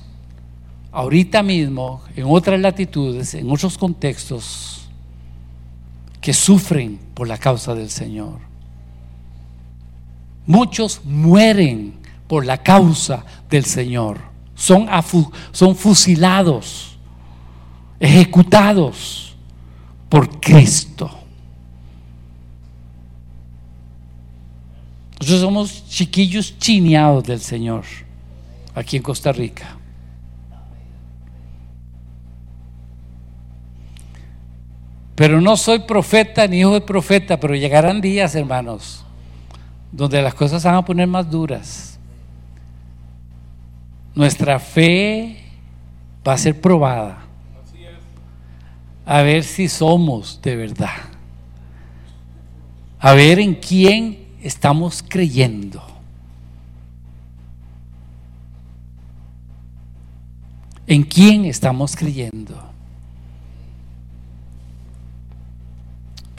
ahorita 0.91 1.43
mismo, 1.43 2.01
en 2.15 2.25
otras 2.27 2.59
latitudes, 2.59 3.33
en 3.33 3.49
otros 3.49 3.77
contextos, 3.77 4.89
que 6.21 6.33
sufren 6.33 6.99
por 7.13 7.27
la 7.27 7.37
causa 7.37 7.75
del 7.75 7.89
Señor. 7.89 8.48
Muchos 10.49 11.05
mueren 11.05 11.93
por 12.27 12.43
la 12.43 12.57
causa 12.63 13.23
del 13.51 13.65
Señor. 13.65 14.17
Son, 14.55 14.89
son 15.51 15.75
fusilados, 15.75 16.97
ejecutados 17.99 19.35
por 20.09 20.39
Cristo. 20.39 21.07
Nosotros 25.19 25.39
somos 25.39 25.87
chiquillos 25.87 26.57
chineados 26.57 27.25
del 27.25 27.41
Señor 27.41 27.83
aquí 28.73 28.97
en 28.97 29.03
Costa 29.03 29.31
Rica. 29.31 29.77
Pero 35.13 35.39
no 35.39 35.55
soy 35.55 35.77
profeta 35.81 36.47
ni 36.47 36.61
hijo 36.61 36.73
de 36.73 36.81
profeta, 36.81 37.39
pero 37.39 37.53
llegarán 37.53 38.01
días, 38.01 38.33
hermanos, 38.33 39.05
donde 39.91 40.21
las 40.21 40.33
cosas 40.33 40.63
van 40.63 40.75
a 40.75 40.85
poner 40.85 41.07
más 41.07 41.29
duras. 41.29 41.99
Nuestra 44.13 44.59
fe 44.59 45.37
va 46.27 46.33
a 46.33 46.37
ser 46.37 46.59
probada. 46.59 47.25
A 49.05 49.21
ver 49.21 49.43
si 49.43 49.67
somos 49.67 50.39
de 50.41 50.55
verdad. 50.55 50.89
A 52.99 53.13
ver 53.13 53.39
en 53.39 53.55
quién 53.55 54.27
estamos 54.41 55.03
creyendo. 55.07 55.81
¿En 60.85 61.03
quién 61.03 61.45
estamos 61.45 61.95
creyendo? 61.95 62.68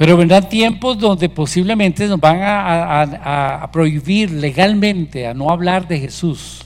Pero 0.00 0.16
vendrán 0.16 0.48
tiempos 0.48 0.98
donde 0.98 1.28
posiblemente 1.28 2.08
nos 2.08 2.18
van 2.18 2.38
a, 2.40 3.68
prohibir 3.70 4.30
legalmente 4.30 5.26
a 5.26 5.34
no 5.34 5.50
hablar 5.50 5.86
de 5.86 6.00
Jesús 6.00 6.62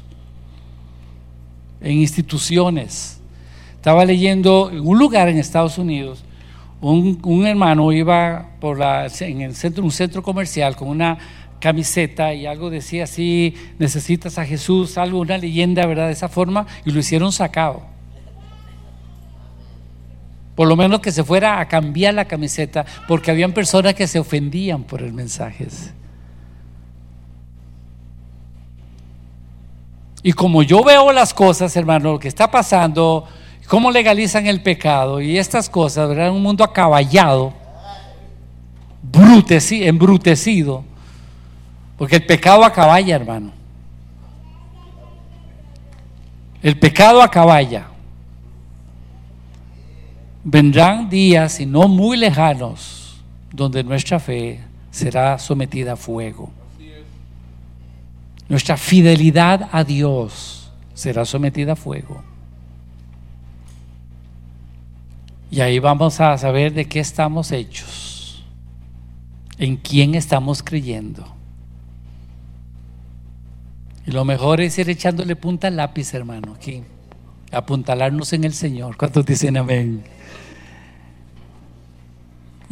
en 1.80 1.98
instituciones. 1.98 3.20
Estaba 3.74 4.04
leyendo 4.04 4.70
en 4.70 4.86
un 4.86 4.96
lugar 4.96 5.28
en 5.28 5.38
Estados 5.38 5.78
Unidos, 5.78 6.22
un, 6.80 7.44
hermano 7.44 7.90
iba 7.90 8.50
por 8.60 8.78
la, 8.78 9.08
en 9.18 9.40
el 9.40 9.56
centro, 9.56 9.82
un 9.82 9.90
centro 9.90 10.22
comercial 10.22 10.76
con 10.76 10.86
una 10.86 11.18
camiseta 11.58 12.32
y 12.34 12.46
algo 12.46 12.70
decía 12.70 13.02
así, 13.02 13.56
necesitas 13.80 14.38
a 14.38 14.46
Jesús, 14.46 14.96
algo, 14.96 15.18
una 15.18 15.38
leyenda, 15.38 15.84
¿verdad? 15.86 16.06
De 16.06 16.12
esa 16.12 16.28
forma, 16.28 16.68
y 16.84 16.92
lo 16.92 17.00
hicieron 17.00 17.32
sacado. 17.32 17.93
Por 20.54 20.68
lo 20.68 20.76
menos 20.76 21.00
que 21.00 21.10
se 21.10 21.24
fuera 21.24 21.58
a 21.58 21.66
cambiar 21.66 22.14
la 22.14 22.26
camiseta, 22.26 22.84
porque 23.08 23.30
habían 23.30 23.52
personas 23.52 23.94
que 23.94 24.06
se 24.06 24.18
ofendían 24.18 24.84
por 24.84 25.02
el 25.02 25.12
mensaje. 25.12 25.66
Y 30.22 30.32
como 30.32 30.62
yo 30.62 30.82
veo 30.82 31.12
las 31.12 31.34
cosas, 31.34 31.76
hermano, 31.76 32.12
lo 32.12 32.18
que 32.18 32.28
está 32.28 32.50
pasando, 32.50 33.26
cómo 33.68 33.90
legalizan 33.90 34.46
el 34.46 34.62
pecado 34.62 35.20
y 35.20 35.38
estas 35.38 35.68
cosas, 35.68 36.08
¿verdad? 36.08 36.30
Un 36.30 36.42
mundo 36.42 36.62
acaballado, 36.62 37.52
embrutecido, 39.70 40.84
porque 41.98 42.16
el 42.16 42.26
pecado 42.26 42.64
acaballa, 42.64 43.16
hermano. 43.16 43.52
El 46.62 46.78
pecado 46.78 47.20
acaballa 47.20 47.88
vendrán 50.44 51.08
días 51.08 51.58
y 51.58 51.66
no 51.66 51.88
muy 51.88 52.16
lejanos 52.16 53.16
donde 53.50 53.82
nuestra 53.82 54.20
fe 54.20 54.60
será 54.90 55.38
sometida 55.38 55.94
a 55.94 55.96
fuego. 55.96 56.50
Nuestra 58.48 58.76
fidelidad 58.76 59.68
a 59.72 59.82
Dios 59.84 60.70
será 60.92 61.24
sometida 61.24 61.72
a 61.72 61.76
fuego. 61.76 62.22
Y 65.50 65.60
ahí 65.60 65.78
vamos 65.78 66.20
a 66.20 66.36
saber 66.36 66.74
de 66.74 66.86
qué 66.86 67.00
estamos 67.00 67.52
hechos, 67.52 68.44
en 69.56 69.76
quién 69.76 70.14
estamos 70.14 70.62
creyendo. 70.62 71.24
Y 74.06 74.10
lo 74.10 74.24
mejor 74.24 74.60
es 74.60 74.76
ir 74.78 74.90
echándole 74.90 75.36
punta 75.36 75.68
al 75.68 75.76
lápiz, 75.76 76.12
hermano, 76.12 76.54
aquí. 76.54 76.82
Apuntalarnos 77.50 78.32
en 78.32 78.44
el 78.44 78.52
Señor. 78.52 78.96
¿Cuántos 78.96 79.24
dicen 79.24 79.56
amén? 79.56 80.04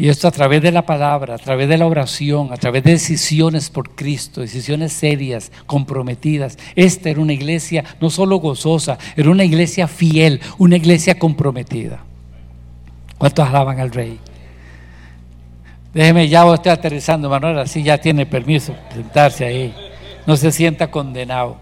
Y 0.02 0.08
esto 0.08 0.26
a 0.26 0.32
través 0.32 0.60
de 0.60 0.72
la 0.72 0.82
palabra, 0.82 1.36
a 1.36 1.38
través 1.38 1.68
de 1.68 1.78
la 1.78 1.86
oración, 1.86 2.52
a 2.52 2.56
través 2.56 2.82
de 2.82 2.90
decisiones 2.90 3.70
por 3.70 3.90
Cristo, 3.90 4.40
decisiones 4.40 4.92
serias, 4.92 5.52
comprometidas. 5.64 6.58
Esta 6.74 7.08
era 7.08 7.20
una 7.20 7.34
iglesia 7.34 7.84
no 8.00 8.10
solo 8.10 8.38
gozosa, 8.38 8.98
era 9.14 9.30
una 9.30 9.44
iglesia 9.44 9.86
fiel, 9.86 10.40
una 10.58 10.74
iglesia 10.74 11.20
comprometida. 11.20 12.00
¿Cuántos 13.16 13.48
alaban 13.48 13.78
al 13.78 13.92
rey? 13.92 14.18
Déjeme, 15.94 16.28
ya 16.28 16.52
estoy 16.52 16.72
aterrizando, 16.72 17.30
Manuel, 17.30 17.60
así 17.60 17.84
ya 17.84 17.96
tiene 17.96 18.26
permiso 18.26 18.74
sentarse 18.92 19.44
ahí. 19.44 19.72
No 20.26 20.36
se 20.36 20.50
sienta 20.50 20.90
condenado. 20.90 21.58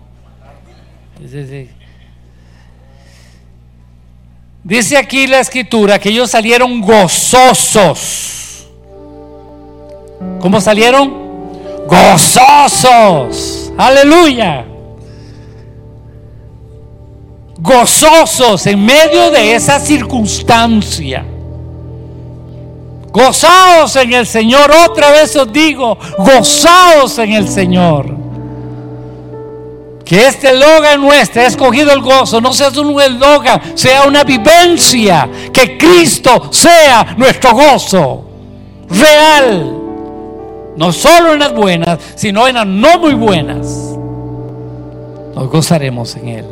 Dice 4.63 4.99
aquí 4.99 5.27
la 5.27 5.41
escritura 5.41 5.99
que 5.99 6.11
ellos 6.11 6.31
salieron 6.31 6.81
gozosos. 6.81 8.69
¿Cómo 10.39 10.61
salieron? 10.61 11.31
Gozosos. 11.87 13.73
Aleluya. 13.77 14.67
Gozosos 17.59 18.67
en 18.67 18.85
medio 18.85 19.31
de 19.31 19.55
esa 19.55 19.81
circunstancia. 19.81 21.25
Gozaos 23.13 23.97
en 23.97 24.13
el 24.13 24.27
Señor. 24.27 24.71
Otra 24.89 25.11
vez 25.11 25.35
os 25.37 25.51
digo, 25.53 25.99
gozaos 26.19 27.19
en 27.19 27.33
el 27.33 27.49
Señor. 27.49 28.20
Que 30.11 30.27
este 30.27 30.53
logan 30.53 31.01
nuestro, 31.01 31.41
escogido 31.41 31.93
el 31.93 32.01
gozo, 32.01 32.41
no 32.41 32.53
sea 32.53 32.71
un 32.71 33.01
eslogan, 33.01 33.79
sea 33.79 34.03
una 34.09 34.25
vivencia. 34.25 35.31
Que 35.53 35.79
Cristo 35.79 36.49
sea 36.51 37.15
nuestro 37.17 37.53
gozo 37.53 38.25
real. 38.89 39.73
No 40.77 40.93
solo 40.93 41.35
en 41.35 41.39
las 41.39 41.55
buenas, 41.55 42.01
sino 42.17 42.49
en 42.49 42.57
las 42.57 42.67
no 42.67 42.99
muy 42.99 43.15
buenas. 43.15 43.69
Nos 45.37 45.49
gozaremos 45.49 46.17
en 46.17 46.29
Él. 46.29 46.47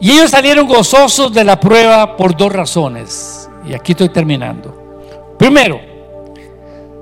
Y 0.00 0.12
ellos 0.12 0.30
salieron 0.30 0.68
gozosos 0.68 1.34
de 1.34 1.42
la 1.42 1.58
prueba 1.58 2.16
por 2.16 2.36
dos 2.36 2.52
razones. 2.52 3.50
Y 3.68 3.74
aquí 3.74 3.90
estoy 3.90 4.10
terminando. 4.10 5.34
Primero, 5.36 5.80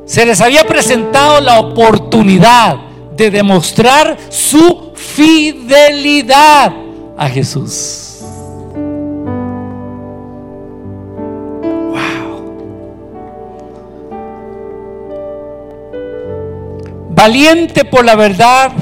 se 0.06 0.24
les 0.24 0.40
había 0.40 0.64
presentado 0.64 1.38
la 1.42 1.60
oportunidad 1.60 2.91
de 3.22 3.30
demostrar 3.30 4.18
su 4.30 4.90
fidelidad 4.96 6.72
a 7.16 7.28
Jesús. 7.28 8.18
Wow. 11.90 12.32
Valiente 17.10 17.84
por 17.84 18.04
la 18.04 18.16
verdad 18.16 18.72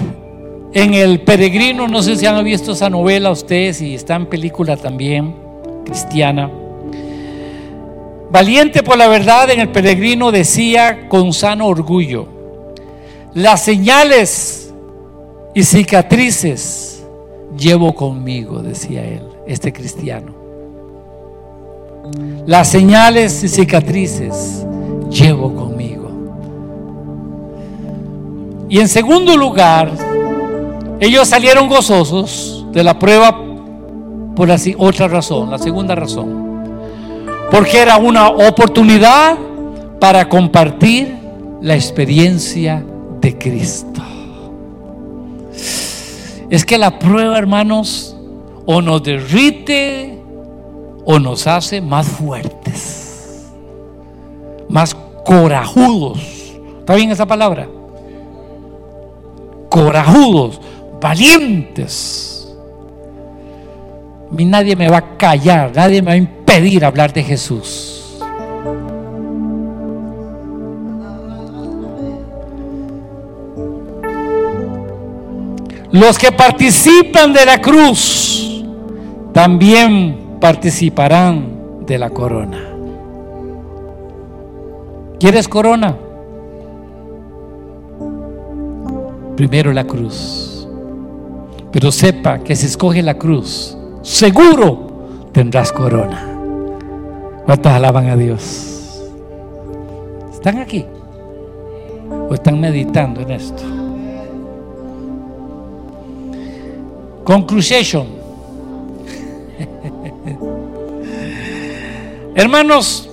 en 0.73 0.95
El 0.95 1.21
Peregrino, 1.21 1.87
no 1.87 2.03
sé 2.03 2.17
si 2.17 2.25
han 2.25 2.43
visto 2.43 2.73
esa 2.73 2.89
novela 2.89 3.31
ustedes 3.31 3.83
y 3.83 3.95
está 3.95 4.15
en 4.15 4.25
película 4.25 4.79
también, 4.79 5.37
cristiana. 5.85 6.51
Valiente 8.31 8.83
por 8.83 8.97
la 8.97 9.09
verdad 9.09 9.51
en 9.51 9.61
el 9.61 9.69
peregrino 9.69 10.31
decía 10.31 11.09
con 11.09 11.33
sano 11.33 11.67
orgullo, 11.67 12.40
las 13.35 13.65
señales 13.65 14.73
y 15.55 15.62
cicatrices 15.62 17.05
llevo 17.57 17.94
conmigo, 17.94 18.61
decía 18.61 19.05
él, 19.05 19.23
este 19.47 19.73
cristiano. 19.73 20.35
Las 22.47 22.69
señales 22.69 23.43
y 23.44 23.48
cicatrices 23.48 24.66
llevo 25.11 25.55
conmigo. 25.55 26.11
Y 28.69 28.78
en 28.78 28.89
segundo 28.89 29.36
lugar, 29.36 29.90
ellos 31.01 31.28
salieron 31.28 31.69
gozosos 31.69 32.66
de 32.73 32.85
la 32.85 32.98
prueba 32.98 33.36
por 34.35 34.48
la 34.48 34.59
otra 34.78 35.09
razón, 35.09 35.51
la 35.51 35.59
segunda 35.59 35.94
razón 35.94 36.51
porque 37.51 37.78
era 37.78 37.97
una 37.97 38.28
oportunidad 38.28 39.36
para 39.98 40.28
compartir 40.28 41.16
la 41.61 41.74
experiencia 41.74 42.85
de 43.21 43.37
Cristo. 43.37 44.03
Es 46.51 46.65
que 46.65 46.79
la 46.79 46.99
prueba, 46.99 47.39
hermanos, 47.39 48.17
o 48.67 48.83
nos 48.83 49.03
derrite 49.03 50.19
o 51.05 51.19
nos 51.19 51.47
hace 51.47 51.81
más 51.81 52.09
fuertes, 52.09 53.49
más 54.69 54.97
corajudos. 55.25 56.21
¿Está 56.81 56.95
bien 56.95 57.11
esa 57.11 57.27
palabra? 57.27 57.69
Corajudos, 59.69 60.61
valientes. 61.01 62.53
Mí 64.31 64.45
nadie 64.45 64.77
me 64.77 64.89
va 64.89 64.99
a 64.99 65.17
callar, 65.17 65.73
nadie 65.75 66.03
me 66.03 66.21
va 66.21 66.25
a 66.25 66.45
pedir 66.45 66.85
hablar 66.85 67.13
de 67.13 67.23
Jesús. 67.23 68.00
Los 75.93 76.19
que 76.19 76.31
participan 76.31 77.33
de 77.33 77.45
la 77.45 77.61
cruz 77.61 78.65
también 79.33 80.37
participarán 80.41 81.85
de 81.85 81.99
la 81.99 82.11
corona. 82.11 82.59
¿Quieres 85.19 85.49
corona? 85.49 85.97
Primero 89.37 89.73
la 89.73 89.85
cruz. 89.85 90.69
Pero 91.73 91.91
sepa 91.91 92.39
que 92.39 92.55
si 92.55 92.67
escoge 92.67 93.03
la 93.03 93.15
cruz, 93.15 93.77
seguro 94.03 95.29
tendrás 95.33 95.73
corona. 95.73 96.27
¿Cuántos 97.47 97.73
alaban 97.73 98.09
a 98.09 98.17
Dios? 98.17 99.11
¿Están 100.33 100.59
aquí? 100.59 100.87
¿O 102.29 102.35
están 102.35 102.61
meditando 102.61 103.21
en 103.23 103.33
esto? 103.33 103.80
Conclusion. 107.25 108.07
Hermanos, 112.35 113.09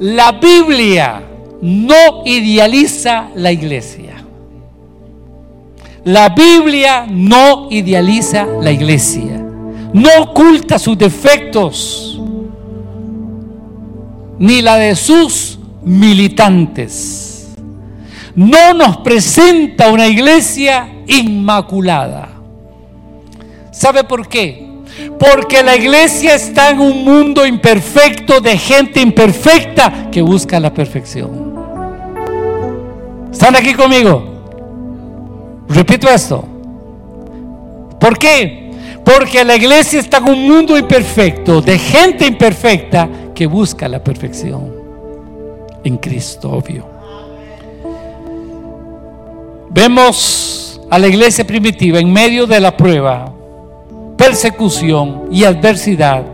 la 0.00 0.32
Biblia 0.32 1.22
no 1.60 2.22
idealiza 2.24 3.28
la 3.34 3.50
iglesia. 3.50 4.14
La 6.04 6.28
Biblia 6.28 7.06
no 7.08 7.68
idealiza 7.70 8.46
la 8.46 8.70
iglesia. 8.70 9.44
No 9.92 10.08
oculta 10.20 10.78
sus 10.78 10.96
defectos 10.96 12.20
ni 14.38 14.62
la 14.62 14.76
de 14.76 14.94
sus 14.94 15.58
militantes. 15.82 17.48
No 18.34 18.72
nos 18.74 18.98
presenta 18.98 19.90
una 19.90 20.06
iglesia 20.06 20.88
inmaculada. 21.06 22.37
¿Sabe 23.78 24.02
por 24.02 24.26
qué? 24.26 24.66
Porque 25.20 25.62
la 25.62 25.76
iglesia 25.76 26.34
está 26.34 26.70
en 26.70 26.80
un 26.80 27.04
mundo 27.04 27.46
imperfecto 27.46 28.40
de 28.40 28.58
gente 28.58 29.00
imperfecta 29.00 30.10
que 30.10 30.20
busca 30.20 30.58
la 30.58 30.74
perfección. 30.74 31.54
¿Están 33.30 33.54
aquí 33.54 33.74
conmigo? 33.74 34.24
Repito 35.68 36.08
esto. 36.08 36.44
¿Por 38.00 38.18
qué? 38.18 38.72
Porque 39.04 39.44
la 39.44 39.54
iglesia 39.54 40.00
está 40.00 40.18
en 40.18 40.28
un 40.28 40.48
mundo 40.48 40.76
imperfecto 40.76 41.60
de 41.60 41.78
gente 41.78 42.26
imperfecta 42.26 43.08
que 43.32 43.46
busca 43.46 43.86
la 43.86 44.02
perfección 44.02 44.72
en 45.84 45.98
Cristo, 45.98 46.50
obvio. 46.50 46.84
Vemos 49.70 50.80
a 50.90 50.98
la 50.98 51.06
iglesia 51.06 51.46
primitiva 51.46 52.00
en 52.00 52.12
medio 52.12 52.44
de 52.44 52.58
la 52.58 52.76
prueba, 52.76 53.37
persecución 54.18 55.28
y 55.32 55.44
adversidad, 55.44 56.24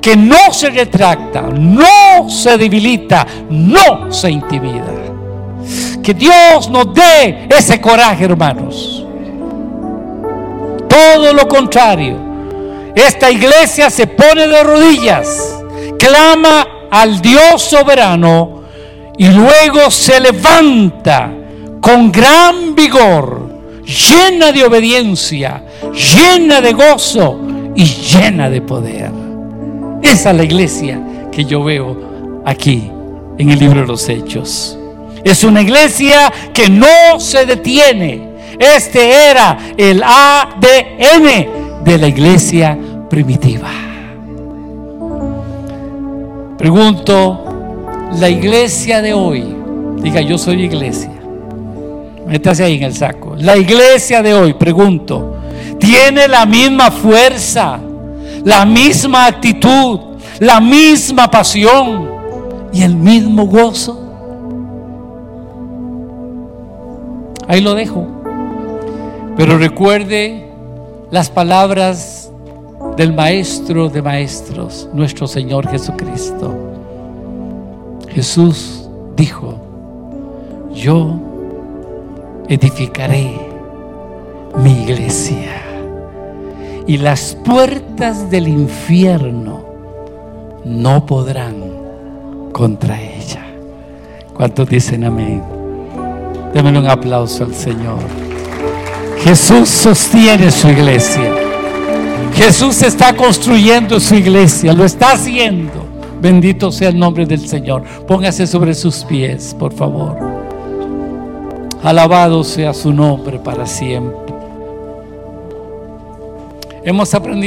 que 0.00 0.16
no 0.16 0.52
se 0.52 0.70
retracta, 0.70 1.42
no 1.42 2.30
se 2.30 2.56
debilita, 2.56 3.26
no 3.50 4.10
se 4.10 4.30
intimida. 4.30 4.86
Que 6.02 6.14
Dios 6.14 6.70
nos 6.70 6.94
dé 6.94 7.46
ese 7.50 7.80
coraje, 7.80 8.24
hermanos. 8.24 9.04
Todo 10.88 11.34
lo 11.34 11.46
contrario, 11.46 12.16
esta 12.94 13.30
iglesia 13.30 13.90
se 13.90 14.06
pone 14.06 14.46
de 14.46 14.62
rodillas 14.62 15.58
clama 15.98 16.88
al 16.90 17.20
Dios 17.20 17.62
soberano 17.62 18.64
y 19.16 19.28
luego 19.28 19.90
se 19.90 20.18
levanta 20.18 21.30
con 21.80 22.10
gran 22.10 22.74
vigor, 22.74 23.48
llena 23.84 24.50
de 24.52 24.64
obediencia, 24.64 25.64
llena 25.90 26.60
de 26.60 26.72
gozo 26.72 27.40
y 27.74 27.84
llena 27.84 28.48
de 28.50 28.60
poder. 28.60 29.10
Esa 30.02 30.30
es 30.30 30.36
la 30.36 30.44
iglesia 30.44 31.00
que 31.30 31.44
yo 31.44 31.62
veo 31.64 32.42
aquí 32.44 32.90
en 33.38 33.50
el 33.50 33.58
libro 33.58 33.80
de 33.80 33.86
los 33.86 34.08
Hechos. 34.08 34.78
Es 35.24 35.44
una 35.44 35.62
iglesia 35.62 36.32
que 36.52 36.68
no 36.68 37.18
se 37.18 37.46
detiene. 37.46 38.32
Este 38.58 39.30
era 39.30 39.58
el 39.76 40.02
ADN 40.02 41.84
de 41.84 41.98
la 41.98 42.08
iglesia 42.08 42.78
primitiva. 43.08 43.70
Pregunto, 46.58 47.38
La 48.18 48.28
iglesia 48.28 49.00
de 49.00 49.14
hoy, 49.14 49.42
diga 50.02 50.20
yo 50.20 50.36
soy 50.36 50.62
iglesia. 50.64 51.10
Métase 52.26 52.62
ahí 52.62 52.76
en 52.76 52.82
el 52.84 52.94
saco. 52.94 53.34
La 53.38 53.56
iglesia 53.56 54.22
de 54.22 54.34
hoy, 54.34 54.52
pregunto, 54.52 55.41
tiene 55.78 56.28
la 56.28 56.46
misma 56.46 56.90
fuerza, 56.90 57.78
la 58.44 58.64
misma 58.64 59.26
actitud, 59.26 60.00
la 60.38 60.60
misma 60.60 61.30
pasión 61.30 62.10
y 62.72 62.82
el 62.82 62.96
mismo 62.96 63.46
gozo. 63.46 63.98
Ahí 67.48 67.60
lo 67.60 67.74
dejo. 67.74 68.06
Pero 69.36 69.58
recuerde 69.58 70.50
las 71.10 71.30
palabras 71.30 72.30
del 72.96 73.12
Maestro 73.12 73.88
de 73.88 74.02
Maestros, 74.02 74.88
nuestro 74.92 75.26
Señor 75.26 75.68
Jesucristo. 75.68 76.54
Jesús 78.08 78.88
dijo, 79.16 79.58
yo 80.74 81.14
edificaré 82.48 83.38
mi 84.56 84.82
iglesia 84.82 85.61
y 86.86 86.98
las 86.98 87.36
puertas 87.44 88.30
del 88.30 88.48
infierno 88.48 89.64
no 90.64 91.06
podrán 91.06 91.54
contra 92.52 93.00
ella. 93.00 93.44
¿Cuántos 94.34 94.68
dicen 94.68 95.04
amén? 95.04 95.42
Démosle 96.52 96.78
un 96.80 96.88
aplauso 96.88 97.44
al 97.44 97.54
Señor. 97.54 98.00
Jesús 99.18 99.68
sostiene 99.68 100.50
su 100.50 100.68
iglesia. 100.68 101.32
Jesús 102.34 102.82
está 102.82 103.14
construyendo 103.14 104.00
su 104.00 104.14
iglesia, 104.14 104.72
lo 104.72 104.84
está 104.84 105.12
haciendo. 105.12 105.86
Bendito 106.20 106.70
sea 106.72 106.88
el 106.88 106.98
nombre 106.98 107.26
del 107.26 107.46
Señor. 107.46 107.82
Póngase 108.06 108.46
sobre 108.46 108.74
sus 108.74 109.04
pies, 109.04 109.54
por 109.58 109.72
favor. 109.72 110.16
Alabado 111.82 112.44
sea 112.44 112.72
su 112.72 112.92
nombre 112.92 113.38
para 113.38 113.66
siempre. 113.66 114.21
Hemos 116.84 117.14
aprendido 117.14 117.40